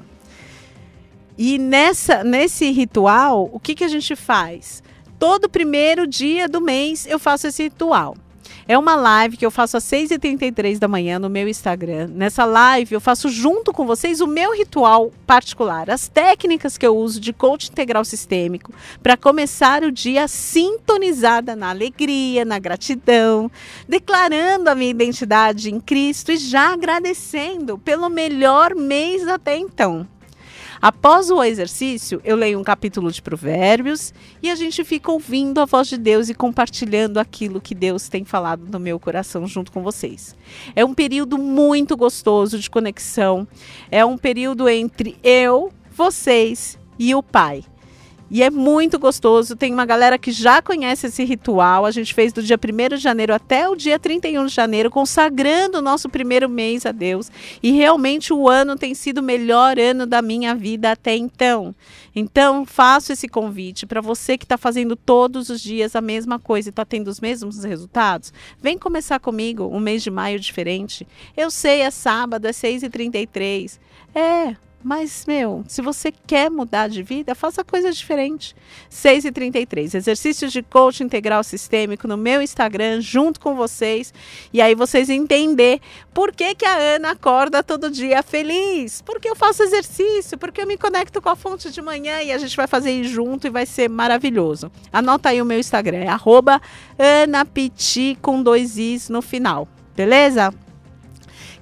E 1.37 1.57
nessa, 1.57 2.21
nesse 2.21 2.69
ritual, 2.71 3.49
o 3.53 3.59
que, 3.61 3.73
que 3.73 3.85
a 3.85 3.87
gente 3.87 4.13
faz? 4.13 4.83
Todo 5.19 5.49
primeiro 5.49 6.07
dia 6.07 6.47
do 6.47 6.61
mês 6.61 7.05
eu 7.05 7.19
faço 7.19 7.45
esse 7.45 7.63
ritual. 7.63 8.15
É 8.65 8.77
uma 8.77 8.95
live 8.95 9.35
que 9.35 9.45
eu 9.45 9.51
faço 9.51 9.75
às 9.75 9.83
6h33 9.83 10.79
da 10.79 10.87
manhã 10.87 11.19
no 11.19 11.29
meu 11.29 11.47
Instagram. 11.49 12.07
Nessa 12.07 12.45
live 12.45 12.93
eu 12.93 13.01
faço 13.01 13.27
junto 13.27 13.73
com 13.73 13.85
vocês 13.85 14.21
o 14.21 14.27
meu 14.27 14.55
ritual 14.55 15.11
particular, 15.27 15.89
as 15.89 16.07
técnicas 16.07 16.77
que 16.77 16.87
eu 16.87 16.95
uso 16.95 17.19
de 17.19 17.33
coach 17.33 17.69
integral 17.69 18.05
sistêmico 18.05 18.71
para 19.03 19.17
começar 19.17 19.83
o 19.83 19.91
dia 19.91 20.25
sintonizada 20.27 21.53
na 21.53 21.69
alegria, 21.69 22.45
na 22.45 22.57
gratidão, 22.57 23.51
declarando 23.89 24.69
a 24.69 24.75
minha 24.75 24.91
identidade 24.91 25.69
em 25.69 25.81
Cristo 25.81 26.31
e 26.31 26.37
já 26.37 26.71
agradecendo 26.71 27.77
pelo 27.77 28.07
melhor 28.07 28.73
mês 28.73 29.27
até 29.27 29.57
então. 29.57 30.07
Após 30.81 31.29
o 31.29 31.43
exercício, 31.43 32.21
eu 32.23 32.37
leio 32.37 32.57
um 32.57 32.63
capítulo 32.63 33.11
de 33.11 33.21
Provérbios 33.21 34.13
e 34.41 34.49
a 34.49 34.55
gente 34.55 34.81
fica 34.85 35.11
ouvindo 35.11 35.59
a 35.59 35.65
voz 35.65 35.89
de 35.89 35.97
Deus 35.97 36.29
e 36.29 36.33
compartilhando 36.33 37.17
aquilo 37.17 37.59
que 37.59 37.75
Deus 37.75 38.07
tem 38.07 38.23
falado 38.23 38.65
no 38.65 38.79
meu 38.79 38.97
coração 38.97 39.45
junto 39.45 39.73
com 39.73 39.83
vocês. 39.83 40.35
É 40.73 40.85
um 40.85 40.93
período 40.93 41.37
muito 41.37 41.97
gostoso 41.97 42.57
de 42.57 42.69
conexão, 42.69 43.45
é 43.91 44.05
um 44.05 44.17
período 44.17 44.69
entre 44.69 45.17
eu, 45.21 45.69
vocês 45.91 46.79
e 46.97 47.13
o 47.13 47.21
Pai. 47.21 47.65
E 48.31 48.43
é 48.43 48.49
muito 48.49 48.99
gostoso. 48.99 49.55
Tem 49.55 49.73
uma 49.73 49.85
galera 49.85 50.17
que 50.17 50.31
já 50.31 50.61
conhece 50.61 51.07
esse 51.07 51.23
ritual. 51.23 51.85
A 51.85 51.91
gente 51.91 52.13
fez 52.13 52.31
do 52.31 52.43
dia 52.43 52.57
1 52.57 52.95
de 52.95 52.97
janeiro 52.97 53.33
até 53.33 53.67
o 53.67 53.75
dia 53.75 53.97
31 53.97 54.45
de 54.45 54.53
janeiro, 54.53 54.91
consagrando 54.91 55.79
o 55.79 55.81
nosso 55.81 56.07
primeiro 56.09 56.47
mês 56.47 56.85
a 56.85 56.91
Deus. 56.91 57.31
E 57.63 57.71
realmente 57.71 58.31
o 58.31 58.47
ano 58.47 58.75
tem 58.75 58.93
sido 58.93 59.17
o 59.17 59.23
melhor 59.23 59.79
ano 59.79 60.05
da 60.05 60.21
minha 60.21 60.53
vida 60.53 60.91
até 60.91 61.15
então. 61.15 61.73
Então, 62.15 62.65
faço 62.65 63.13
esse 63.13 63.27
convite 63.27 63.85
para 63.85 64.01
você 64.01 64.37
que 64.37 64.45
está 64.45 64.57
fazendo 64.57 64.95
todos 64.95 65.49
os 65.49 65.61
dias 65.61 65.95
a 65.95 66.01
mesma 66.01 66.37
coisa 66.37 66.69
e 66.69 66.71
está 66.71 66.85
tendo 66.85 67.07
os 67.07 67.19
mesmos 67.19 67.63
resultados. 67.63 68.31
Vem 68.61 68.77
começar 68.77 69.19
comigo 69.19 69.65
um 69.65 69.79
mês 69.79 70.03
de 70.03 70.11
maio 70.11 70.39
diferente. 70.39 71.07
Eu 71.35 71.49
sei, 71.49 71.81
é 71.81 71.91
sábado, 71.91 72.45
é 72.45 72.51
6h33. 72.51 73.79
É, 74.13 74.55
mas, 74.81 75.25
meu, 75.27 75.63
se 75.67 75.81
você 75.81 76.11
quer 76.11 76.49
mudar 76.49 76.87
de 76.87 77.03
vida, 77.03 77.35
faça 77.35 77.63
coisa 77.65 77.91
diferente. 77.91 78.55
6 78.89 79.25
e 79.25 79.31
33 79.31 79.93
exercícios 79.93 80.53
de 80.53 80.63
coaching 80.63 81.03
integral 81.03 81.43
sistêmico 81.43 82.07
no 82.07 82.15
meu 82.15 82.41
Instagram, 82.41 83.01
junto 83.01 83.41
com 83.41 83.55
vocês. 83.55 84.13
E 84.53 84.61
aí 84.61 84.73
vocês 84.75 85.09
entender 85.09 85.81
por 86.13 86.31
que, 86.33 86.55
que 86.55 86.65
a 86.65 86.77
Ana 86.77 87.11
acorda 87.11 87.61
todo 87.61 87.91
dia 87.91 88.23
feliz. 88.23 89.01
Porque 89.01 89.29
eu 89.29 89.35
faço 89.35 89.63
exercício, 89.63 90.37
porque 90.37 90.61
eu 90.61 90.67
me 90.67 90.77
conecto 90.77 91.21
com 91.21 91.29
a 91.29 91.35
fonte 91.35 91.69
de 91.71 91.81
manhã 91.81 92.21
e 92.21 92.31
a 92.31 92.37
gente 92.37 92.55
vai 92.55 92.67
fazer 92.67 92.91
isso 92.91 93.11
junto 93.11 93.47
e 93.47 93.49
vai 93.49 93.65
ser 93.65 93.89
maravilhoso. 93.89 94.71
Anota 94.93 95.29
aí 95.29 95.41
o 95.41 95.45
meu 95.45 95.59
Instagram, 95.59 96.05
é 96.97 97.23
anapiti 97.23 98.17
com 98.21 98.41
dois 98.41 98.77
is 98.77 99.09
no 99.09 99.21
final. 99.21 99.67
Beleza? 99.95 100.53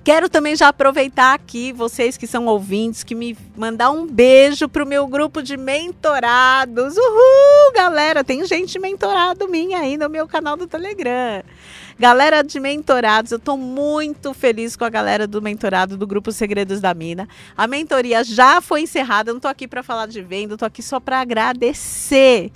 Quero 0.08 0.30
também 0.30 0.56
já 0.56 0.70
aproveitar 0.70 1.34
aqui, 1.34 1.74
vocês 1.74 2.16
que 2.16 2.26
são 2.26 2.46
ouvintes, 2.46 3.04
que 3.04 3.14
me 3.14 3.38
mandar 3.58 3.92
um 3.92 4.08
beijo 4.08 4.70
pro 4.70 4.86
meu 4.86 5.06
grupo 5.06 5.44
de 5.44 5.58
mentorados. 5.58 6.96
Uhul, 6.96 7.74
galera, 7.76 8.24
tem 8.24 8.46
gente 8.46 8.80
mentorado 8.80 9.50
minha 9.50 9.80
aí 9.80 9.98
no 9.98 10.10
meu 10.10 10.26
canal 10.26 10.56
do 10.56 10.66
Telegram. 10.66 11.44
Galera 12.00 12.42
de 12.42 12.58
mentorados, 12.58 13.34
eu 13.34 13.38
estou 13.38 13.58
muito 13.58 14.34
feliz 14.34 14.78
com 14.78 14.86
a 14.86 14.90
galera 14.90 15.28
do 15.28 15.42
mentorado 15.42 15.98
do 15.98 16.08
grupo 16.08 16.32
Segredos 16.32 16.80
da 16.80 16.94
Mina. 16.94 17.28
A 17.58 17.68
mentoria 17.68 18.24
já 18.24 18.62
foi 18.62 18.84
encerrada, 18.84 19.32
eu 19.32 19.34
não 19.34 19.40
estou 19.40 19.52
aqui 19.52 19.68
para 19.68 19.84
falar 19.84 20.06
de 20.06 20.22
venda, 20.22 20.54
estou 20.54 20.66
aqui 20.66 20.82
só 20.82 21.02
para 21.02 21.20
agradecer. 21.20 22.50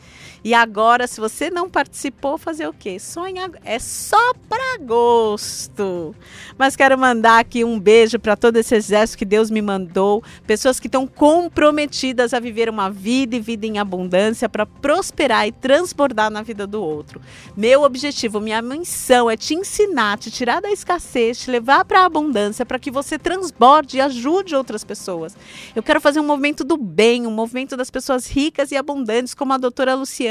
E 0.43 0.55
agora, 0.55 1.05
se 1.05 1.19
você 1.19 1.51
não 1.51 1.69
participou, 1.69 2.35
fazer 2.35 2.67
o 2.67 2.73
quê? 2.73 2.97
Sonha 2.99 3.51
é 3.63 3.77
só 3.77 4.33
para 4.49 4.73
agosto. 4.73 6.15
Mas 6.57 6.75
quero 6.75 6.97
mandar 6.97 7.39
aqui 7.39 7.63
um 7.63 7.79
beijo 7.79 8.17
para 8.17 8.35
todo 8.35 8.57
esse 8.57 8.73
exército 8.73 9.19
que 9.19 9.25
Deus 9.25 9.51
me 9.51 9.61
mandou, 9.61 10.23
pessoas 10.47 10.79
que 10.79 10.87
estão 10.87 11.05
comprometidas 11.05 12.33
a 12.33 12.39
viver 12.39 12.69
uma 12.69 12.89
vida 12.89 13.35
e 13.35 13.39
vida 13.39 13.67
em 13.67 13.77
abundância 13.77 14.49
para 14.49 14.65
prosperar 14.65 15.47
e 15.47 15.51
transbordar 15.51 16.31
na 16.31 16.41
vida 16.41 16.65
do 16.65 16.81
outro. 16.81 17.21
Meu 17.55 17.83
objetivo, 17.83 18.41
minha 18.41 18.63
missão 18.63 19.29
é 19.29 19.37
te 19.37 19.53
ensinar, 19.53 20.17
te 20.17 20.31
tirar 20.31 20.59
da 20.59 20.71
escassez, 20.71 21.37
te 21.37 21.51
levar 21.51 21.85
para 21.85 22.01
a 22.01 22.05
abundância 22.05 22.65
para 22.65 22.79
que 22.79 22.89
você 22.89 23.19
transborde 23.19 23.97
e 23.97 24.01
ajude 24.01 24.55
outras 24.55 24.83
pessoas. 24.83 25.37
Eu 25.75 25.83
quero 25.83 26.01
fazer 26.01 26.19
um 26.19 26.25
movimento 26.25 26.63
do 26.63 26.77
bem, 26.77 27.27
um 27.27 27.31
movimento 27.31 27.77
das 27.77 27.91
pessoas 27.91 28.25
ricas 28.25 28.71
e 28.71 28.75
abundantes, 28.75 29.35
como 29.35 29.53
a 29.53 29.57
doutora 29.57 29.93
Luciana 29.93 30.30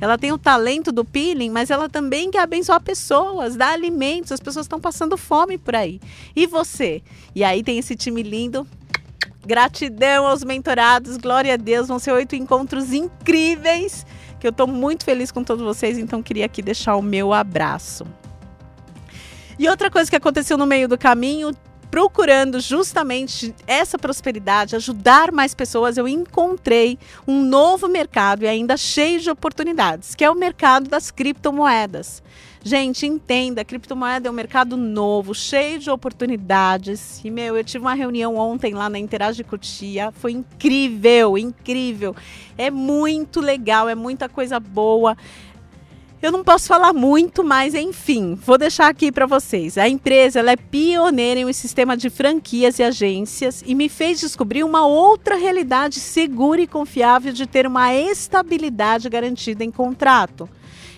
ela 0.00 0.18
tem 0.18 0.32
o 0.32 0.38
talento 0.38 0.90
do 0.90 1.04
peeling, 1.04 1.50
mas 1.50 1.70
ela 1.70 1.88
também 1.88 2.30
quer 2.30 2.40
abençoar 2.40 2.82
pessoas, 2.82 3.56
dar 3.56 3.72
alimentos. 3.72 4.32
As 4.32 4.40
pessoas 4.40 4.64
estão 4.64 4.80
passando 4.80 5.16
fome 5.16 5.58
por 5.58 5.74
aí. 5.74 6.00
E 6.34 6.46
você? 6.46 7.02
E 7.34 7.44
aí 7.44 7.62
tem 7.62 7.78
esse 7.78 7.94
time 7.94 8.22
lindo. 8.22 8.66
Gratidão 9.46 10.26
aos 10.26 10.42
mentorados, 10.42 11.16
glória 11.16 11.54
a 11.54 11.56
Deus. 11.56 11.88
Vão 11.88 11.98
ser 11.98 12.12
oito 12.12 12.34
encontros 12.34 12.92
incríveis. 12.92 14.06
Que 14.40 14.46
eu 14.46 14.50
estou 14.50 14.66
muito 14.66 15.04
feliz 15.04 15.30
com 15.30 15.42
todos 15.42 15.64
vocês, 15.64 15.96
então 15.98 16.22
queria 16.22 16.46
aqui 16.46 16.60
deixar 16.60 16.96
o 16.96 17.02
meu 17.02 17.32
abraço. 17.32 18.04
E 19.58 19.68
outra 19.68 19.90
coisa 19.90 20.10
que 20.10 20.16
aconteceu 20.16 20.58
no 20.58 20.66
meio 20.66 20.88
do 20.88 20.98
caminho, 20.98 21.52
procurando 21.94 22.58
justamente 22.58 23.54
essa 23.68 23.96
prosperidade, 23.96 24.74
ajudar 24.74 25.30
mais 25.30 25.54
pessoas, 25.54 25.96
eu 25.96 26.08
encontrei 26.08 26.98
um 27.24 27.40
novo 27.40 27.86
mercado 27.86 28.42
e 28.42 28.48
ainda 28.48 28.76
cheio 28.76 29.20
de 29.20 29.30
oportunidades, 29.30 30.12
que 30.12 30.24
é 30.24 30.28
o 30.28 30.34
mercado 30.34 30.90
das 30.90 31.12
criptomoedas. 31.12 32.20
Gente, 32.64 33.06
entenda, 33.06 33.60
a 33.60 33.64
criptomoeda 33.64 34.26
é 34.26 34.30
um 34.30 34.34
mercado 34.34 34.76
novo, 34.76 35.32
cheio 35.32 35.78
de 35.78 35.88
oportunidades. 35.88 37.20
E, 37.24 37.30
meu, 37.30 37.56
eu 37.56 37.62
tive 37.62 37.84
uma 37.84 37.94
reunião 37.94 38.34
ontem 38.34 38.74
lá 38.74 38.90
na 38.90 38.98
Interage 38.98 39.44
Cotia, 39.44 40.10
foi 40.10 40.32
incrível, 40.32 41.38
incrível. 41.38 42.16
É 42.58 42.72
muito 42.72 43.40
legal, 43.40 43.88
é 43.88 43.94
muita 43.94 44.28
coisa 44.28 44.58
boa. 44.58 45.16
Eu 46.24 46.32
não 46.32 46.42
posso 46.42 46.66
falar 46.68 46.94
muito, 46.94 47.44
mas 47.44 47.74
enfim, 47.74 48.34
vou 48.34 48.56
deixar 48.56 48.88
aqui 48.88 49.12
para 49.12 49.26
vocês. 49.26 49.76
A 49.76 49.86
empresa 49.86 50.40
é 50.40 50.56
pioneira 50.56 51.40
em 51.40 51.44
um 51.44 51.52
sistema 51.52 51.98
de 51.98 52.08
franquias 52.08 52.78
e 52.78 52.82
agências 52.82 53.62
e 53.66 53.74
me 53.74 53.90
fez 53.90 54.20
descobrir 54.20 54.64
uma 54.64 54.86
outra 54.86 55.36
realidade 55.36 56.00
segura 56.00 56.62
e 56.62 56.66
confiável 56.66 57.30
de 57.30 57.46
ter 57.46 57.66
uma 57.66 57.94
estabilidade 57.94 59.06
garantida 59.10 59.62
em 59.62 59.70
contrato. 59.70 60.48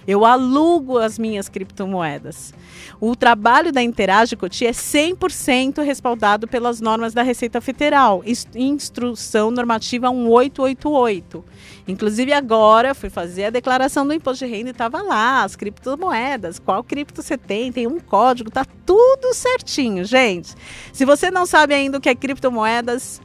Eu 0.07 0.25
alugo 0.25 0.99
as 0.99 1.19
minhas 1.19 1.49
criptomoedas. 1.49 2.55
O 3.01 3.17
trabalho 3.17 3.73
da 3.73 3.83
Interage 3.83 4.37
Cotia 4.37 4.69
é 4.69 4.73
100% 4.73 5.83
respaldado 5.83 6.47
pelas 6.47 6.81
normas 6.81 7.13
da 7.13 7.23
Receita 7.23 7.61
Federal, 7.61 8.23
Instrução 8.55 9.51
Normativa 9.51 10.11
1888. 10.13 11.45
Inclusive 11.89 12.33
agora 12.33 12.95
fui 12.95 13.11
fazer 13.11 13.47
a 13.47 13.51
declaração 13.51 14.07
do 14.07 14.15
imposto 14.15 14.45
de 14.45 14.51
renda 14.51 14.71
e 14.71 14.73
estava 14.73 15.03
lá 15.03 15.45
as 15.45 15.57
criptomoedas, 15.57 16.59
qual 16.59 16.83
cripto 16.83 17.23
você 17.23 17.37
tem, 17.37 17.73
tem 17.73 17.87
um 17.87 18.01
código, 18.01 18.51
tá 18.51 18.65
tudo 18.85 19.35
certinho, 19.35 20.05
gente. 20.05 20.55
Se 20.93 21.05
você 21.05 21.31
não 21.31 21.47
sabe 21.47 21.75
ainda 21.75 21.99
o 21.99 22.01
que 22.01 22.09
é 22.09 22.15
criptomoedas, 22.15 23.21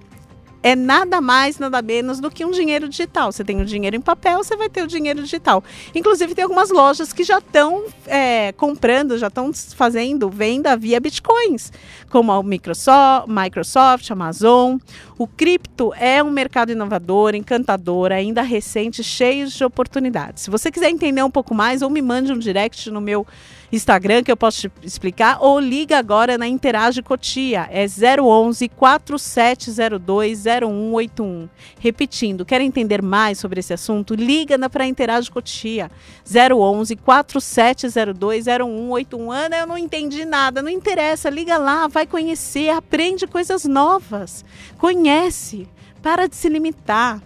é 0.64 0.76
nada 0.76 1.20
mais, 1.20 1.58
nada 1.58 1.82
menos 1.82 2.20
do 2.20 2.30
que 2.30 2.46
um 2.46 2.52
dinheiro 2.52 2.88
digital. 2.88 3.32
Você 3.32 3.44
tem 3.44 3.62
o 3.62 3.66
dinheiro 3.66 3.96
em 3.96 4.02
papel, 4.02 4.44
você 4.44 4.56
vai 4.56 4.70
ter 4.70 4.84
o 4.84 4.88
dinheiro 4.88 5.22
digital. 5.24 5.64
Inclusive, 5.94 6.36
tem 6.36 6.44
algumas 6.44 6.70
lojas 6.70 7.12
que 7.12 7.24
já 7.24 7.40
estão 7.40 7.84
é, 8.06 8.52
comprando, 8.54 9.18
já 9.18 9.28
estão 9.28 9.52
fazendo 9.76 10.30
venda 10.30 10.78
via 10.78 11.00
bitcoins, 11.00 11.72
como 12.10 12.32
a 12.32 12.44
Microsoft, 12.44 13.28
Microsoft, 13.28 14.12
Amazon. 14.12 14.78
O 15.18 15.28
cripto 15.28 15.94
é 15.96 16.22
um 16.22 16.32
mercado 16.32 16.72
inovador, 16.72 17.36
encantador, 17.36 18.12
ainda 18.12 18.42
recente, 18.42 19.04
cheio 19.04 19.48
de 19.48 19.64
oportunidades. 19.64 20.44
Se 20.44 20.50
você 20.50 20.72
quiser 20.72 20.90
entender 20.90 21.24
um 21.24 21.32
pouco 21.32 21.54
mais, 21.54 21.82
ou 21.82 21.90
me 21.90 22.02
mande 22.02 22.32
um 22.32 22.38
direct 22.38 22.90
no 22.90 23.02
meu 23.02 23.26
Instagram 23.72 24.22
que 24.24 24.32
eu 24.32 24.36
posso 24.36 24.68
te 24.68 24.72
explicar 24.84 25.38
ou 25.40 25.60
liga 25.60 25.98
agora 25.98 26.38
na 26.38 26.48
Interage 26.48 27.02
Cotia, 27.02 27.70
é 27.72 27.86
011 28.22 28.68
4702 28.68 30.44
0181. 30.44 31.48
Repetindo, 31.80 32.46
quer 32.46 32.60
entender 32.60 33.02
mais 33.02 33.40
sobre 33.40 33.62
esse 33.62 33.74
assunto? 33.74 34.14
Liga 34.14 34.58
para 34.70 34.84
a 34.84 34.88
Interage 34.88 35.32
Cotia, 35.32 35.90
011 36.26 36.96
4702 36.98 38.46
0181. 38.46 39.32
Ana, 39.32 39.58
eu 39.58 39.68
não 39.68 39.78
entendi 39.78 40.26
nada, 40.26 40.62
não 40.62 40.70
interessa, 40.70 41.30
liga 41.30 41.58
lá, 41.58 41.88
vai 41.88 42.06
conhecer, 42.06 42.70
aprende 42.70 43.26
coisas 43.26 43.64
novas. 43.64 44.44
Conhece, 44.78 45.68
para 46.02 46.28
de 46.28 46.36
se 46.36 46.50
limitar. 46.50 47.22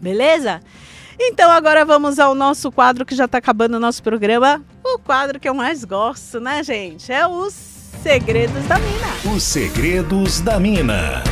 Beleza? 0.00 0.60
Então 1.18 1.50
agora 1.50 1.84
vamos 1.84 2.18
ao 2.18 2.34
nosso 2.34 2.70
quadro 2.72 3.04
que 3.04 3.14
já 3.14 3.24
está 3.26 3.38
acabando 3.38 3.74
o 3.74 3.80
nosso 3.80 4.02
programa. 4.02 4.62
O 4.84 4.98
quadro 4.98 5.38
que 5.38 5.48
eu 5.48 5.54
mais 5.54 5.84
gosto, 5.84 6.40
né, 6.40 6.62
gente? 6.62 7.12
É 7.12 7.26
os 7.26 7.54
Segredos 8.02 8.64
da 8.66 8.78
Mina. 8.78 9.34
Os 9.34 9.42
Segredos 9.42 10.40
da 10.40 10.60
Mina. 10.60 11.22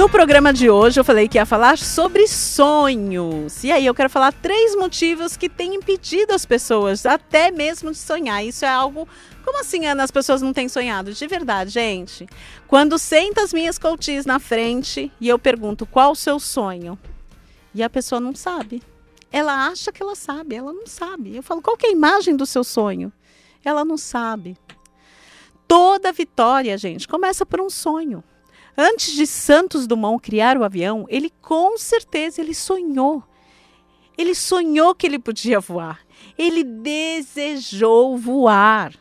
No 0.00 0.08
programa 0.08 0.50
de 0.50 0.70
hoje 0.70 0.98
eu 0.98 1.04
falei 1.04 1.28
que 1.28 1.36
ia 1.36 1.44
falar 1.44 1.76
sobre 1.76 2.26
sonhos. 2.26 3.62
E 3.62 3.70
aí 3.70 3.84
eu 3.84 3.94
quero 3.94 4.08
falar 4.08 4.32
três 4.32 4.74
motivos 4.74 5.36
que 5.36 5.46
têm 5.46 5.74
impedido 5.74 6.32
as 6.32 6.46
pessoas 6.46 7.04
até 7.04 7.50
mesmo 7.50 7.90
de 7.90 7.98
sonhar. 7.98 8.42
Isso 8.42 8.64
é 8.64 8.68
algo 8.68 9.06
como 9.44 9.60
assim, 9.60 9.84
Ana, 9.84 10.02
as 10.02 10.10
pessoas 10.10 10.40
não 10.40 10.54
têm 10.54 10.70
sonhado? 10.70 11.12
De 11.12 11.26
verdade, 11.26 11.72
gente. 11.72 12.26
Quando 12.66 12.98
senta 12.98 13.42
as 13.42 13.52
minhas 13.52 13.78
coaches 13.78 14.24
na 14.24 14.38
frente 14.38 15.12
e 15.20 15.28
eu 15.28 15.38
pergunto 15.38 15.84
qual 15.84 16.12
o 16.12 16.16
seu 16.16 16.40
sonho, 16.40 16.98
e 17.74 17.82
a 17.82 17.90
pessoa 17.90 18.22
não 18.22 18.34
sabe. 18.34 18.82
Ela 19.30 19.66
acha 19.66 19.92
que 19.92 20.02
ela 20.02 20.14
sabe, 20.14 20.54
ela 20.54 20.72
não 20.72 20.86
sabe. 20.86 21.36
Eu 21.36 21.42
falo, 21.42 21.60
qual 21.60 21.76
é 21.82 21.88
a 21.88 21.92
imagem 21.92 22.34
do 22.34 22.46
seu 22.46 22.64
sonho? 22.64 23.12
Ela 23.62 23.84
não 23.84 23.98
sabe. 23.98 24.56
Toda 25.68 26.10
vitória, 26.10 26.78
gente, 26.78 27.06
começa 27.06 27.44
por 27.44 27.60
um 27.60 27.68
sonho. 27.68 28.24
Antes 28.82 29.12
de 29.12 29.26
Santos 29.26 29.86
Dumont 29.86 30.22
criar 30.22 30.56
o 30.56 30.64
avião, 30.64 31.04
ele 31.10 31.28
com 31.42 31.76
certeza 31.76 32.40
ele 32.40 32.54
sonhou. 32.54 33.22
Ele 34.16 34.34
sonhou 34.34 34.94
que 34.94 35.06
ele 35.06 35.18
podia 35.18 35.60
voar. 35.60 36.00
Ele 36.38 36.64
desejou 36.64 38.16
voar. 38.16 38.94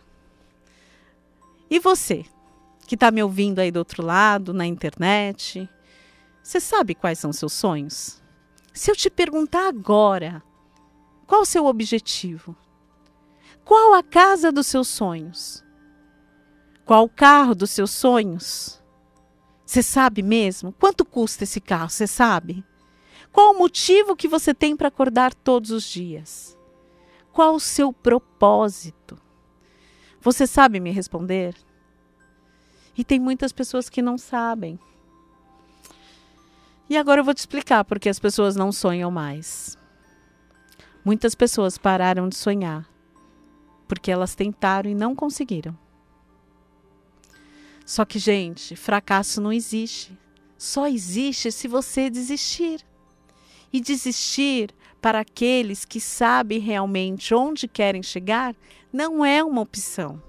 E 1.70 1.80
você, 1.80 2.26
que 2.86 2.96
está 2.96 3.10
me 3.10 3.24
ouvindo 3.24 3.60
aí 3.60 3.72
do 3.72 3.80
outro 3.80 4.06
lado, 4.06 4.54
na 4.54 4.66
internet, 4.66 5.70
você 6.44 6.60
sabe 6.60 6.94
quais 6.94 7.18
são 7.18 7.32
seus 7.32 7.54
sonhos? 7.54 8.22
Se 8.74 8.92
eu 8.92 8.98
te 8.98 9.10
perguntar 9.10 9.70
agora, 9.70 10.44
qual 11.26 11.44
o 11.44 11.46
seu 11.46 11.66
objetivo? 11.66 12.54
Qual 13.64 13.94
a 13.94 14.04
casa 14.04 14.52
dos 14.52 14.68
seus 14.68 14.90
sonhos? 14.90 15.64
Qual 16.84 17.06
o 17.06 17.10
carro 17.10 17.56
dos 17.56 17.70
seus 17.70 17.92
sonhos? 17.92 18.79
Você 19.70 19.84
sabe 19.84 20.24
mesmo? 20.24 20.72
Quanto 20.72 21.06
custa 21.06 21.44
esse 21.44 21.62
carro? 21.62 21.92
Você 21.92 22.08
sabe? 22.08 22.66
Qual 23.32 23.54
o 23.54 23.60
motivo 23.60 24.16
que 24.16 24.28
você 24.28 24.52
tem 24.52 24.76
para 24.76 24.88
acordar 24.88 25.32
todos 25.32 25.70
os 25.70 25.84
dias? 25.84 26.58
Qual 27.32 27.54
o 27.54 27.60
seu 27.60 27.94
propósito? 27.94 29.16
Você 30.22 30.48
sabe 30.48 30.80
me 30.80 30.90
responder? 30.90 31.54
E 32.98 33.04
tem 33.04 33.20
muitas 33.20 33.52
pessoas 33.52 33.92
que 33.92 34.02
não 34.02 34.18
sabem. 34.18 34.80
E 36.90 36.98
agora 36.98 37.22
eu 37.22 37.24
vou 37.24 37.36
te 37.36 37.38
explicar 37.38 37.86
porque 37.86 38.10
as 38.10 38.18
pessoas 38.18 38.56
não 38.56 38.72
sonham 38.72 39.12
mais. 39.12 39.78
Muitas 41.06 41.36
pessoas 41.36 41.78
pararam 41.78 42.28
de 42.28 42.36
sonhar 42.36 42.90
porque 43.88 44.10
elas 44.10 44.34
tentaram 44.34 44.90
e 44.90 44.96
não 44.96 45.14
conseguiram. 45.14 45.78
Só 47.90 48.06
que, 48.06 48.20
gente, 48.20 48.76
fracasso 48.76 49.42
não 49.42 49.52
existe. 49.52 50.16
Só 50.56 50.88
existe 50.88 51.52
se 51.52 51.68
você 51.68 52.08
desistir. 52.08 52.86
E 53.74 53.82
desistir 53.82 54.70
para 55.02 55.22
aqueles 55.22 55.86
que 55.86 56.00
sabem 56.00 56.60
realmente 56.60 57.34
onde 57.34 57.68
querem 57.68 58.04
chegar 58.04 58.56
não 58.94 59.26
é 59.26 59.44
uma 59.44 59.62
opção. 59.62 60.22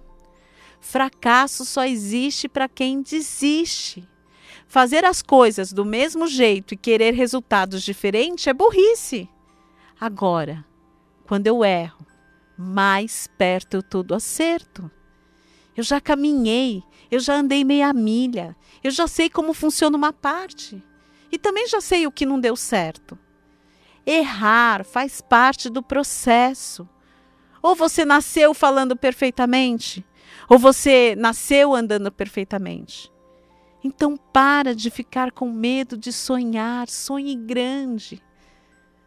Fracasso 0.81 1.67
só 1.67 1.85
existe 1.85 2.49
para 2.49 2.67
quem 2.67 3.03
desiste. 3.03 4.09
Fazer 4.67 5.05
as 5.05 5.21
coisas 5.21 5.71
do 5.71 5.85
mesmo 5.85 6.27
jeito 6.27 6.73
e 6.73 6.79
querer 6.79 7.13
resultados 7.13 7.83
diferentes 7.83 8.47
é 8.47 8.55
burrice. 8.55 9.29
Agora, 10.01 10.65
quando 11.27 11.47
eu 11.47 11.63
erro, 11.63 12.07
mais 12.57 13.29
perto 13.37 13.75
eu 13.75 13.81
estou 13.81 14.03
do 14.03 14.15
acerto. 14.15 14.91
Eu 15.77 15.85
já 15.85 16.01
caminhei, 16.01 16.83
eu 17.11 17.19
já 17.21 17.35
andei 17.35 17.65
meia 17.65 17.93
milha, 17.93 18.57
eu 18.83 18.91
já 18.91 19.07
sei 19.07 19.29
como 19.29 19.53
funciona 19.53 19.97
uma 19.97 20.13
parte. 20.13 20.83
E 21.33 21.39
também 21.39 21.67
já 21.69 21.81
sei 21.81 22.07
o 22.07 22.13
que 22.13 22.27
não 22.27 22.41
deu 22.41 22.57
certo. 22.57 23.19
Errar 24.07 24.85
faz 24.85 25.21
parte 25.21 25.69
do 25.69 25.83
processo. 25.83 26.89
Ou 27.63 27.75
você 27.75 28.05
nasceu 28.05 28.55
falando 28.55 28.97
perfeitamente, 28.97 30.05
ou 30.49 30.59
você 30.59 31.15
nasceu 31.17 31.75
andando 31.75 32.11
perfeitamente. 32.11 33.13
Então 33.85 34.17
para 34.17 34.75
de 34.75 34.91
ficar 34.91 35.31
com 35.31 35.51
medo 35.51 35.97
de 35.97 36.13
sonhar, 36.13 36.89
sonhe 36.89 37.35
grande. 37.35 38.23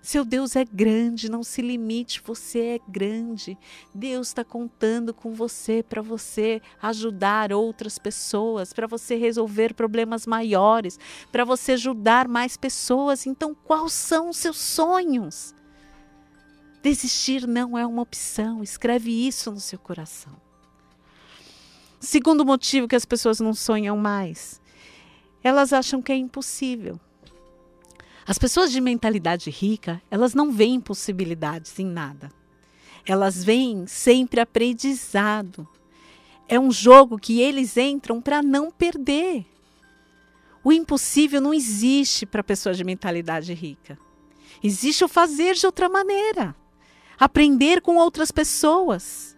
Seu 0.03 0.25
Deus 0.25 0.57
é 0.57 0.65
grande, 0.65 1.31
não 1.31 1.43
se 1.43 1.61
limite, 1.61 2.21
você 2.25 2.59
é 2.59 2.79
grande. 2.89 3.57
Deus 3.95 4.27
está 4.27 4.43
contando 4.43 5.13
com 5.13 5.33
você 5.33 5.81
para 5.81 6.01
você 6.01 6.61
ajudar 6.81 7.53
outras 7.53 7.97
pessoas, 7.97 8.73
para 8.73 8.85
você 8.85 9.15
resolver 9.15 9.73
problemas 9.73 10.27
maiores, 10.27 10.99
para 11.31 11.45
você 11.45 11.71
ajudar 11.71 12.27
mais 12.27 12.57
pessoas. 12.57 13.25
Então, 13.25 13.55
quais 13.55 13.93
são 13.93 14.29
os 14.29 14.35
seus 14.35 14.57
sonhos? 14.57 15.55
Desistir 16.81 17.47
não 17.47 17.77
é 17.77 17.87
uma 17.87 18.01
opção, 18.01 18.61
escreve 18.61 19.25
isso 19.25 19.53
no 19.53 19.59
seu 19.61 19.79
coração. 19.79 20.35
Segundo 21.97 22.43
motivo 22.43 22.89
que 22.89 22.95
as 22.97 23.05
pessoas 23.05 23.39
não 23.39 23.53
sonham 23.53 23.95
mais, 23.95 24.59
elas 25.41 25.71
acham 25.71 26.01
que 26.01 26.11
é 26.11 26.17
impossível. 26.17 26.99
As 28.25 28.37
pessoas 28.37 28.71
de 28.71 28.79
mentalidade 28.79 29.49
rica, 29.49 30.01
elas 30.09 30.33
não 30.33 30.51
veem 30.51 30.79
possibilidades 30.79 31.77
em 31.77 31.85
nada. 31.85 32.31
Elas 33.05 33.43
veem 33.43 33.85
sempre 33.85 34.39
aprendizado. 34.39 35.67
É 36.47 36.59
um 36.59 36.71
jogo 36.71 37.17
que 37.17 37.41
eles 37.41 37.75
entram 37.75 38.21
para 38.21 38.41
não 38.41 38.71
perder. 38.71 39.45
O 40.63 40.71
impossível 40.71 41.41
não 41.41 41.53
existe 41.53 42.25
para 42.25 42.41
pessoas 42.41 42.77
de 42.77 42.85
mentalidade 42.85 43.53
rica. 43.53 43.99
Existe 44.63 45.03
o 45.03 45.09
fazer 45.09 45.55
de 45.55 45.65
outra 45.65 45.89
maneira. 45.89 46.55
Aprender 47.19 47.81
com 47.81 47.97
outras 47.97 48.31
pessoas. 48.31 49.35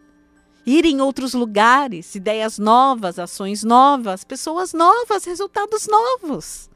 Ir 0.64 0.86
em 0.86 1.02
outros 1.02 1.34
lugares, 1.34 2.14
ideias 2.14 2.60
novas, 2.60 3.18
ações 3.18 3.64
novas, 3.64 4.24
pessoas 4.24 4.74
novas, 4.74 5.26
resultados 5.26 5.88
novos. 5.88 6.70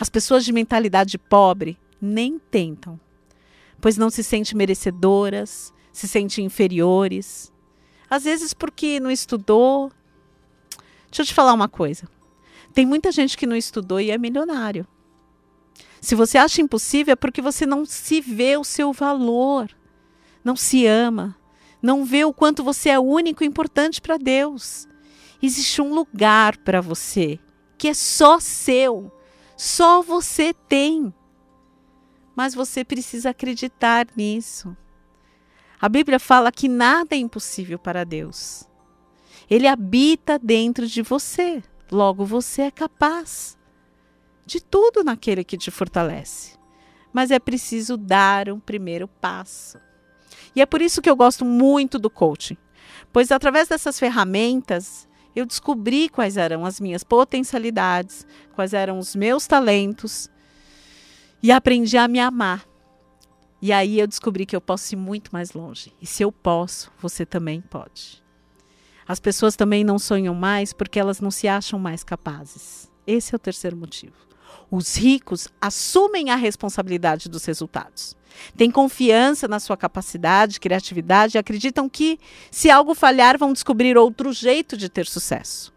As 0.00 0.08
pessoas 0.08 0.46
de 0.46 0.52
mentalidade 0.52 1.18
pobre 1.18 1.78
nem 2.00 2.38
tentam, 2.38 2.98
pois 3.82 3.98
não 3.98 4.08
se 4.08 4.24
sentem 4.24 4.56
merecedoras, 4.56 5.74
se 5.92 6.08
sentem 6.08 6.46
inferiores. 6.46 7.52
Às 8.08 8.24
vezes 8.24 8.54
porque 8.54 8.98
não 8.98 9.10
estudou. 9.10 9.92
Deixa 11.10 11.20
eu 11.20 11.26
te 11.26 11.34
falar 11.34 11.52
uma 11.52 11.68
coisa. 11.68 12.08
Tem 12.72 12.86
muita 12.86 13.12
gente 13.12 13.36
que 13.36 13.46
não 13.46 13.54
estudou 13.54 14.00
e 14.00 14.10
é 14.10 14.16
milionário. 14.16 14.86
Se 16.00 16.14
você 16.14 16.38
acha 16.38 16.62
impossível 16.62 17.12
é 17.12 17.16
porque 17.16 17.42
você 17.42 17.66
não 17.66 17.84
se 17.84 18.22
vê 18.22 18.56
o 18.56 18.64
seu 18.64 18.94
valor, 18.94 19.68
não 20.42 20.56
se 20.56 20.86
ama, 20.86 21.36
não 21.82 22.06
vê 22.06 22.24
o 22.24 22.32
quanto 22.32 22.64
você 22.64 22.88
é 22.88 22.98
único 22.98 23.44
e 23.44 23.46
importante 23.46 24.00
para 24.00 24.16
Deus. 24.16 24.88
Existe 25.42 25.82
um 25.82 25.92
lugar 25.92 26.56
para 26.56 26.80
você 26.80 27.38
que 27.76 27.88
é 27.88 27.92
só 27.92 28.40
seu 28.40 29.12
só 29.60 30.00
você 30.00 30.54
tem. 30.54 31.12
Mas 32.34 32.54
você 32.54 32.82
precisa 32.82 33.28
acreditar 33.28 34.06
nisso. 34.16 34.74
A 35.78 35.86
Bíblia 35.86 36.18
fala 36.18 36.50
que 36.50 36.66
nada 36.66 37.14
é 37.14 37.18
impossível 37.18 37.78
para 37.78 38.02
Deus. 38.02 38.66
Ele 39.50 39.66
habita 39.66 40.38
dentro 40.38 40.86
de 40.86 41.02
você. 41.02 41.62
Logo, 41.92 42.24
você 42.24 42.62
é 42.62 42.70
capaz 42.70 43.58
de 44.46 44.62
tudo 44.62 45.04
naquele 45.04 45.44
que 45.44 45.58
te 45.58 45.70
fortalece. 45.70 46.56
Mas 47.12 47.30
é 47.30 47.38
preciso 47.38 47.98
dar 47.98 48.48
um 48.48 48.58
primeiro 48.58 49.06
passo. 49.06 49.78
E 50.56 50.62
é 50.62 50.64
por 50.64 50.80
isso 50.80 51.02
que 51.02 51.10
eu 51.10 51.16
gosto 51.16 51.44
muito 51.44 51.98
do 51.98 52.08
coaching, 52.08 52.56
pois 53.12 53.30
através 53.30 53.68
dessas 53.68 53.98
ferramentas 53.98 55.06
eu 55.34 55.46
descobri 55.46 56.08
quais 56.08 56.36
eram 56.36 56.64
as 56.64 56.80
minhas 56.80 57.04
potencialidades, 57.04 58.26
quais 58.54 58.72
eram 58.72 58.98
os 58.98 59.14
meus 59.14 59.46
talentos 59.46 60.28
e 61.42 61.52
aprendi 61.52 61.96
a 61.96 62.08
me 62.08 62.18
amar. 62.18 62.66
E 63.62 63.72
aí 63.72 64.00
eu 64.00 64.06
descobri 64.06 64.46
que 64.46 64.56
eu 64.56 64.60
posso 64.60 64.94
ir 64.94 64.96
muito 64.96 65.30
mais 65.32 65.52
longe. 65.52 65.92
E 66.00 66.06
se 66.06 66.22
eu 66.22 66.32
posso, 66.32 66.90
você 66.98 67.26
também 67.26 67.60
pode. 67.60 68.22
As 69.06 69.20
pessoas 69.20 69.56
também 69.56 69.84
não 69.84 69.98
sonham 69.98 70.34
mais 70.34 70.72
porque 70.72 70.98
elas 70.98 71.20
não 71.20 71.30
se 71.30 71.46
acham 71.46 71.78
mais 71.78 72.02
capazes. 72.02 72.90
Esse 73.06 73.34
é 73.34 73.36
o 73.36 73.40
terceiro 73.40 73.76
motivo. 73.76 74.29
Os 74.70 74.96
ricos 74.96 75.48
assumem 75.60 76.30
a 76.30 76.36
responsabilidade 76.36 77.28
dos 77.28 77.44
resultados. 77.44 78.16
Têm 78.56 78.70
confiança 78.70 79.48
na 79.48 79.58
sua 79.58 79.76
capacidade, 79.76 80.60
criatividade 80.60 81.36
e 81.36 81.38
acreditam 81.38 81.88
que, 81.88 82.18
se 82.50 82.70
algo 82.70 82.94
falhar, 82.94 83.38
vão 83.38 83.52
descobrir 83.52 83.96
outro 83.96 84.32
jeito 84.32 84.76
de 84.76 84.88
ter 84.88 85.06
sucesso. 85.06 85.72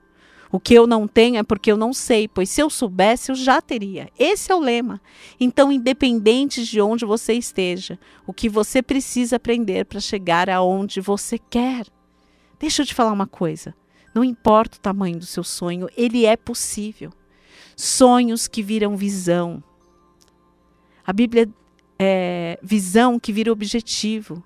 O 0.52 0.60
que 0.60 0.76
eu 0.76 0.86
não 0.86 1.08
tenho 1.08 1.38
é 1.38 1.44
porque 1.44 1.72
eu 1.72 1.78
não 1.78 1.92
sei, 1.92 2.28
pois 2.28 2.48
se 2.48 2.62
eu 2.62 2.70
soubesse, 2.70 3.32
eu 3.32 3.36
já 3.36 3.60
teria. 3.60 4.08
Esse 4.20 4.52
é 4.52 4.56
o 4.56 4.60
lema. 4.60 5.02
Então, 5.40 5.72
independente 5.72 6.64
de 6.64 6.80
onde 6.80 7.06
você 7.06 7.34
esteja, 7.34 7.98
o 8.28 8.32
que 8.32 8.48
você 8.48 8.84
precisa 8.84 9.38
aprender 9.38 9.86
para 9.86 10.00
chegar 10.00 10.52
aonde 10.52 11.02
você 11.02 11.40
quer. 11.40 11.88
Deixa 12.60 12.84
eu 12.84 12.86
te 12.86 12.94
falar 12.94 13.12
uma 13.12 13.26
coisa. 13.26 13.74
Não 14.14 14.24
importa 14.24 14.78
o 14.78 14.80
tamanho 14.80 15.18
do 15.18 15.26
seu 15.26 15.44
sonho, 15.44 15.90
ele 15.98 16.24
é 16.24 16.38
possível. 16.38 17.12
Sonhos 17.76 18.48
que 18.48 18.62
viram 18.62 18.96
visão. 18.96 19.64
A 21.06 21.12
Bíblia 21.12 21.50
é 22.00 22.60
visão 22.62 23.20
que 23.20 23.34
vira 23.34 23.52
objetivo. 23.52 24.44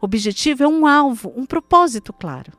Objetivo 0.00 0.64
é 0.64 0.68
um 0.68 0.86
alvo, 0.86 1.32
um 1.36 1.46
propósito 1.46 2.12
claro. 2.12 2.52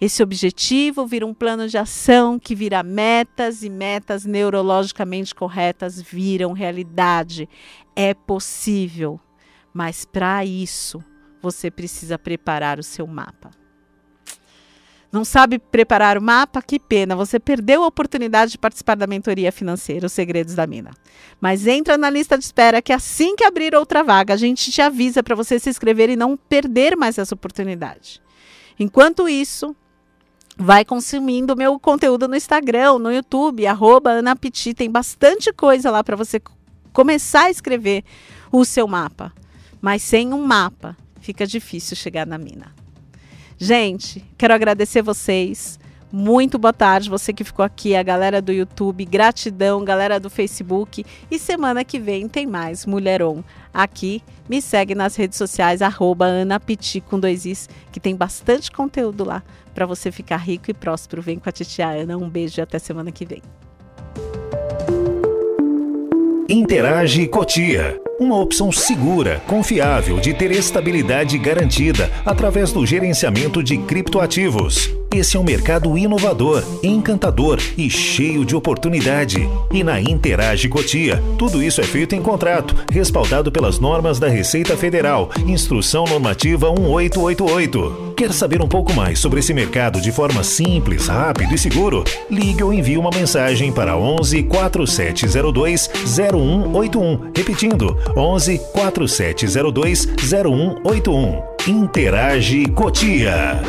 Esse 0.00 0.22
objetivo 0.22 1.06
vira 1.06 1.24
um 1.24 1.32
plano 1.32 1.68
de 1.68 1.78
ação 1.78 2.38
que 2.38 2.54
vira 2.54 2.82
metas 2.82 3.62
e 3.62 3.70
metas 3.70 4.24
neurologicamente 4.24 5.34
corretas 5.34 6.02
viram 6.02 6.52
realidade. 6.52 7.48
É 7.94 8.12
possível, 8.12 9.20
mas 9.72 10.04
para 10.04 10.44
isso 10.44 11.02
você 11.40 11.70
precisa 11.70 12.18
preparar 12.18 12.78
o 12.78 12.82
seu 12.82 13.06
mapa. 13.06 13.61
Não 15.12 15.26
sabe 15.26 15.58
preparar 15.58 16.16
o 16.16 16.22
mapa? 16.22 16.62
Que 16.62 16.80
pena, 16.80 17.14
você 17.14 17.38
perdeu 17.38 17.82
a 17.82 17.86
oportunidade 17.86 18.52
de 18.52 18.58
participar 18.58 18.94
da 18.94 19.06
mentoria 19.06 19.52
financeira, 19.52 20.06
Os 20.06 20.12
Segredos 20.12 20.54
da 20.54 20.66
Mina. 20.66 20.90
Mas 21.38 21.66
entra 21.66 21.98
na 21.98 22.08
lista 22.08 22.38
de 22.38 22.44
espera 22.44 22.80
que 22.80 22.94
assim 22.94 23.36
que 23.36 23.44
abrir 23.44 23.74
outra 23.74 24.02
vaga, 24.02 24.32
a 24.32 24.38
gente 24.38 24.70
te 24.70 24.80
avisa 24.80 25.22
para 25.22 25.34
você 25.34 25.58
se 25.58 25.68
inscrever 25.68 26.08
e 26.08 26.16
não 26.16 26.34
perder 26.34 26.96
mais 26.96 27.18
essa 27.18 27.34
oportunidade. 27.34 28.22
Enquanto 28.80 29.28
isso, 29.28 29.76
vai 30.56 30.82
consumindo 30.82 31.54
meu 31.54 31.78
conteúdo 31.78 32.26
no 32.26 32.34
Instagram, 32.34 32.98
no 32.98 33.12
YouTube, 33.12 33.66
Anapiti. 33.66 34.72
Tem 34.72 34.90
bastante 34.90 35.52
coisa 35.52 35.90
lá 35.90 36.02
para 36.02 36.16
você 36.16 36.40
começar 36.90 37.44
a 37.44 37.50
escrever 37.50 38.02
o 38.50 38.64
seu 38.64 38.88
mapa. 38.88 39.30
Mas 39.78 40.02
sem 40.02 40.32
um 40.32 40.42
mapa, 40.42 40.96
fica 41.20 41.46
difícil 41.46 41.96
chegar 41.96 42.26
na 42.26 42.38
mina. 42.38 42.81
Gente, 43.64 44.24
quero 44.36 44.52
agradecer 44.52 45.02
vocês. 45.02 45.78
Muito 46.10 46.58
boa 46.58 46.72
tarde, 46.72 47.08
você 47.08 47.32
que 47.32 47.44
ficou 47.44 47.64
aqui, 47.64 47.94
a 47.94 48.02
galera 48.02 48.42
do 48.42 48.50
YouTube, 48.50 49.04
gratidão, 49.04 49.84
galera 49.84 50.18
do 50.18 50.28
Facebook. 50.28 51.04
E 51.30 51.38
semana 51.38 51.84
que 51.84 52.00
vem 52.00 52.28
tem 52.28 52.44
mais 52.44 52.84
Mulheron 52.84 53.40
aqui. 53.72 54.20
Me 54.48 54.60
segue 54.60 54.96
nas 54.96 55.14
redes 55.14 55.38
sociais, 55.38 55.80
arroba 55.80 56.26
Anapiti 56.26 57.00
com 57.00 57.20
dois 57.20 57.46
Is, 57.46 57.68
que 57.92 58.00
tem 58.00 58.16
bastante 58.16 58.68
conteúdo 58.68 59.22
lá 59.22 59.44
para 59.72 59.86
você 59.86 60.10
ficar 60.10 60.38
rico 60.38 60.68
e 60.68 60.74
próspero. 60.74 61.22
Vem 61.22 61.38
com 61.38 61.48
a 61.48 61.52
titia 61.52 61.88
Ana. 61.88 62.16
Um 62.16 62.28
beijo 62.28 62.60
e 62.60 62.62
até 62.62 62.80
semana 62.80 63.12
que 63.12 63.24
vem. 63.24 63.42
Interage 66.48 67.28
Cotia. 67.28 68.00
Uma 68.18 68.36
opção 68.36 68.72
segura, 68.72 69.40
confiável, 69.46 70.18
de 70.18 70.34
ter 70.34 70.50
estabilidade 70.50 71.38
garantida 71.38 72.10
através 72.26 72.72
do 72.72 72.84
gerenciamento 72.84 73.62
de 73.62 73.78
criptoativos. 73.78 74.92
Esse 75.14 75.36
é 75.36 75.40
um 75.40 75.44
mercado 75.44 75.98
inovador, 75.98 76.64
encantador 76.82 77.60
e 77.76 77.90
cheio 77.90 78.46
de 78.46 78.56
oportunidade. 78.56 79.46
E 79.70 79.84
na 79.84 80.00
Interage 80.00 80.70
Cotia, 80.70 81.22
tudo 81.36 81.62
isso 81.62 81.82
é 81.82 81.84
feito 81.84 82.14
em 82.14 82.22
contrato, 82.22 82.74
respaldado 82.90 83.52
pelas 83.52 83.78
normas 83.78 84.18
da 84.18 84.26
Receita 84.28 84.74
Federal, 84.74 85.30
Instrução 85.46 86.04
Normativa 86.06 86.72
1888. 86.72 88.14
Quer 88.16 88.32
saber 88.32 88.62
um 88.62 88.68
pouco 88.68 88.94
mais 88.94 89.18
sobre 89.18 89.40
esse 89.40 89.52
mercado 89.52 90.00
de 90.00 90.10
forma 90.10 90.42
simples, 90.42 91.08
rápido 91.08 91.54
e 91.54 91.58
seguro? 91.58 92.04
Ligue 92.30 92.62
ou 92.62 92.72
envie 92.72 92.96
uma 92.96 93.10
mensagem 93.10 93.70
para 93.70 93.94
11 93.94 94.44
4702 94.44 95.90
0181. 96.06 97.32
Repetindo, 97.36 97.98
11 98.16 98.58
4702 98.72 100.06
0181. 100.06 101.42
Interage 101.68 102.64
Cotia. 102.68 103.60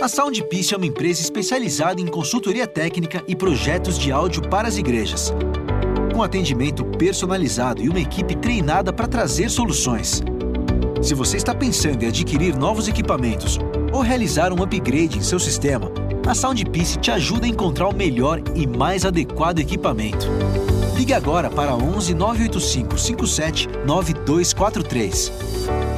A 0.00 0.06
Soundpiece 0.06 0.74
é 0.74 0.76
uma 0.76 0.86
empresa 0.86 1.20
especializada 1.20 2.00
em 2.00 2.06
consultoria 2.06 2.68
técnica 2.68 3.24
e 3.26 3.34
projetos 3.34 3.98
de 3.98 4.12
áudio 4.12 4.48
para 4.48 4.68
as 4.68 4.78
igrejas. 4.78 5.32
Com 6.14 6.22
atendimento 6.22 6.84
personalizado 6.84 7.82
e 7.82 7.88
uma 7.88 7.98
equipe 7.98 8.36
treinada 8.36 8.92
para 8.92 9.08
trazer 9.08 9.50
soluções. 9.50 10.22
Se 11.02 11.14
você 11.14 11.36
está 11.36 11.52
pensando 11.52 12.04
em 12.04 12.08
adquirir 12.08 12.56
novos 12.56 12.86
equipamentos 12.86 13.58
ou 13.92 14.00
realizar 14.00 14.52
um 14.52 14.62
upgrade 14.62 15.18
em 15.18 15.22
seu 15.22 15.40
sistema, 15.40 15.90
a 16.28 16.34
Soundpiece 16.34 16.98
te 16.98 17.10
ajuda 17.10 17.46
a 17.46 17.48
encontrar 17.48 17.88
o 17.88 17.94
melhor 17.94 18.40
e 18.54 18.68
mais 18.68 19.04
adequado 19.04 19.58
equipamento. 19.58 20.28
Ligue 20.96 21.12
agora 21.12 21.50
para 21.50 21.74
11 21.74 22.14
985 22.14 22.96
57 22.96 23.68
9243. 23.84 25.97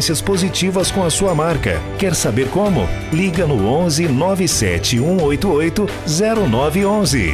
positivas 0.21 0.89
com 0.89 1.03
a 1.03 1.09
sua 1.09 1.35
marca. 1.35 1.79
Quer 1.99 2.15
saber 2.15 2.47
como? 2.49 2.87
Liga 3.11 3.45
no 3.45 3.67
11 3.67 4.07
97 4.07 4.97
188 4.97 5.87
0911. 6.07 7.33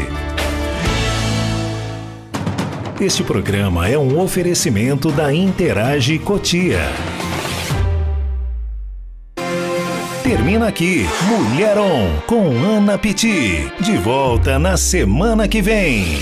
Este 2.99 3.24
programa 3.24 3.88
é 3.88 3.97
um 3.97 4.20
oferecimento 4.20 5.11
da 5.11 5.32
Interage 5.32 6.18
Cotia. 6.18 6.82
Termina 10.24 10.68
aqui 10.68 11.05
Mulheron 11.28 12.20
com 12.26 12.49
Ana 12.49 12.97
Piti. 12.97 13.72
De 13.80 13.97
volta 13.97 14.57
na 14.57 14.76
semana 14.76 15.47
que 15.47 15.61
vem. 15.61 16.20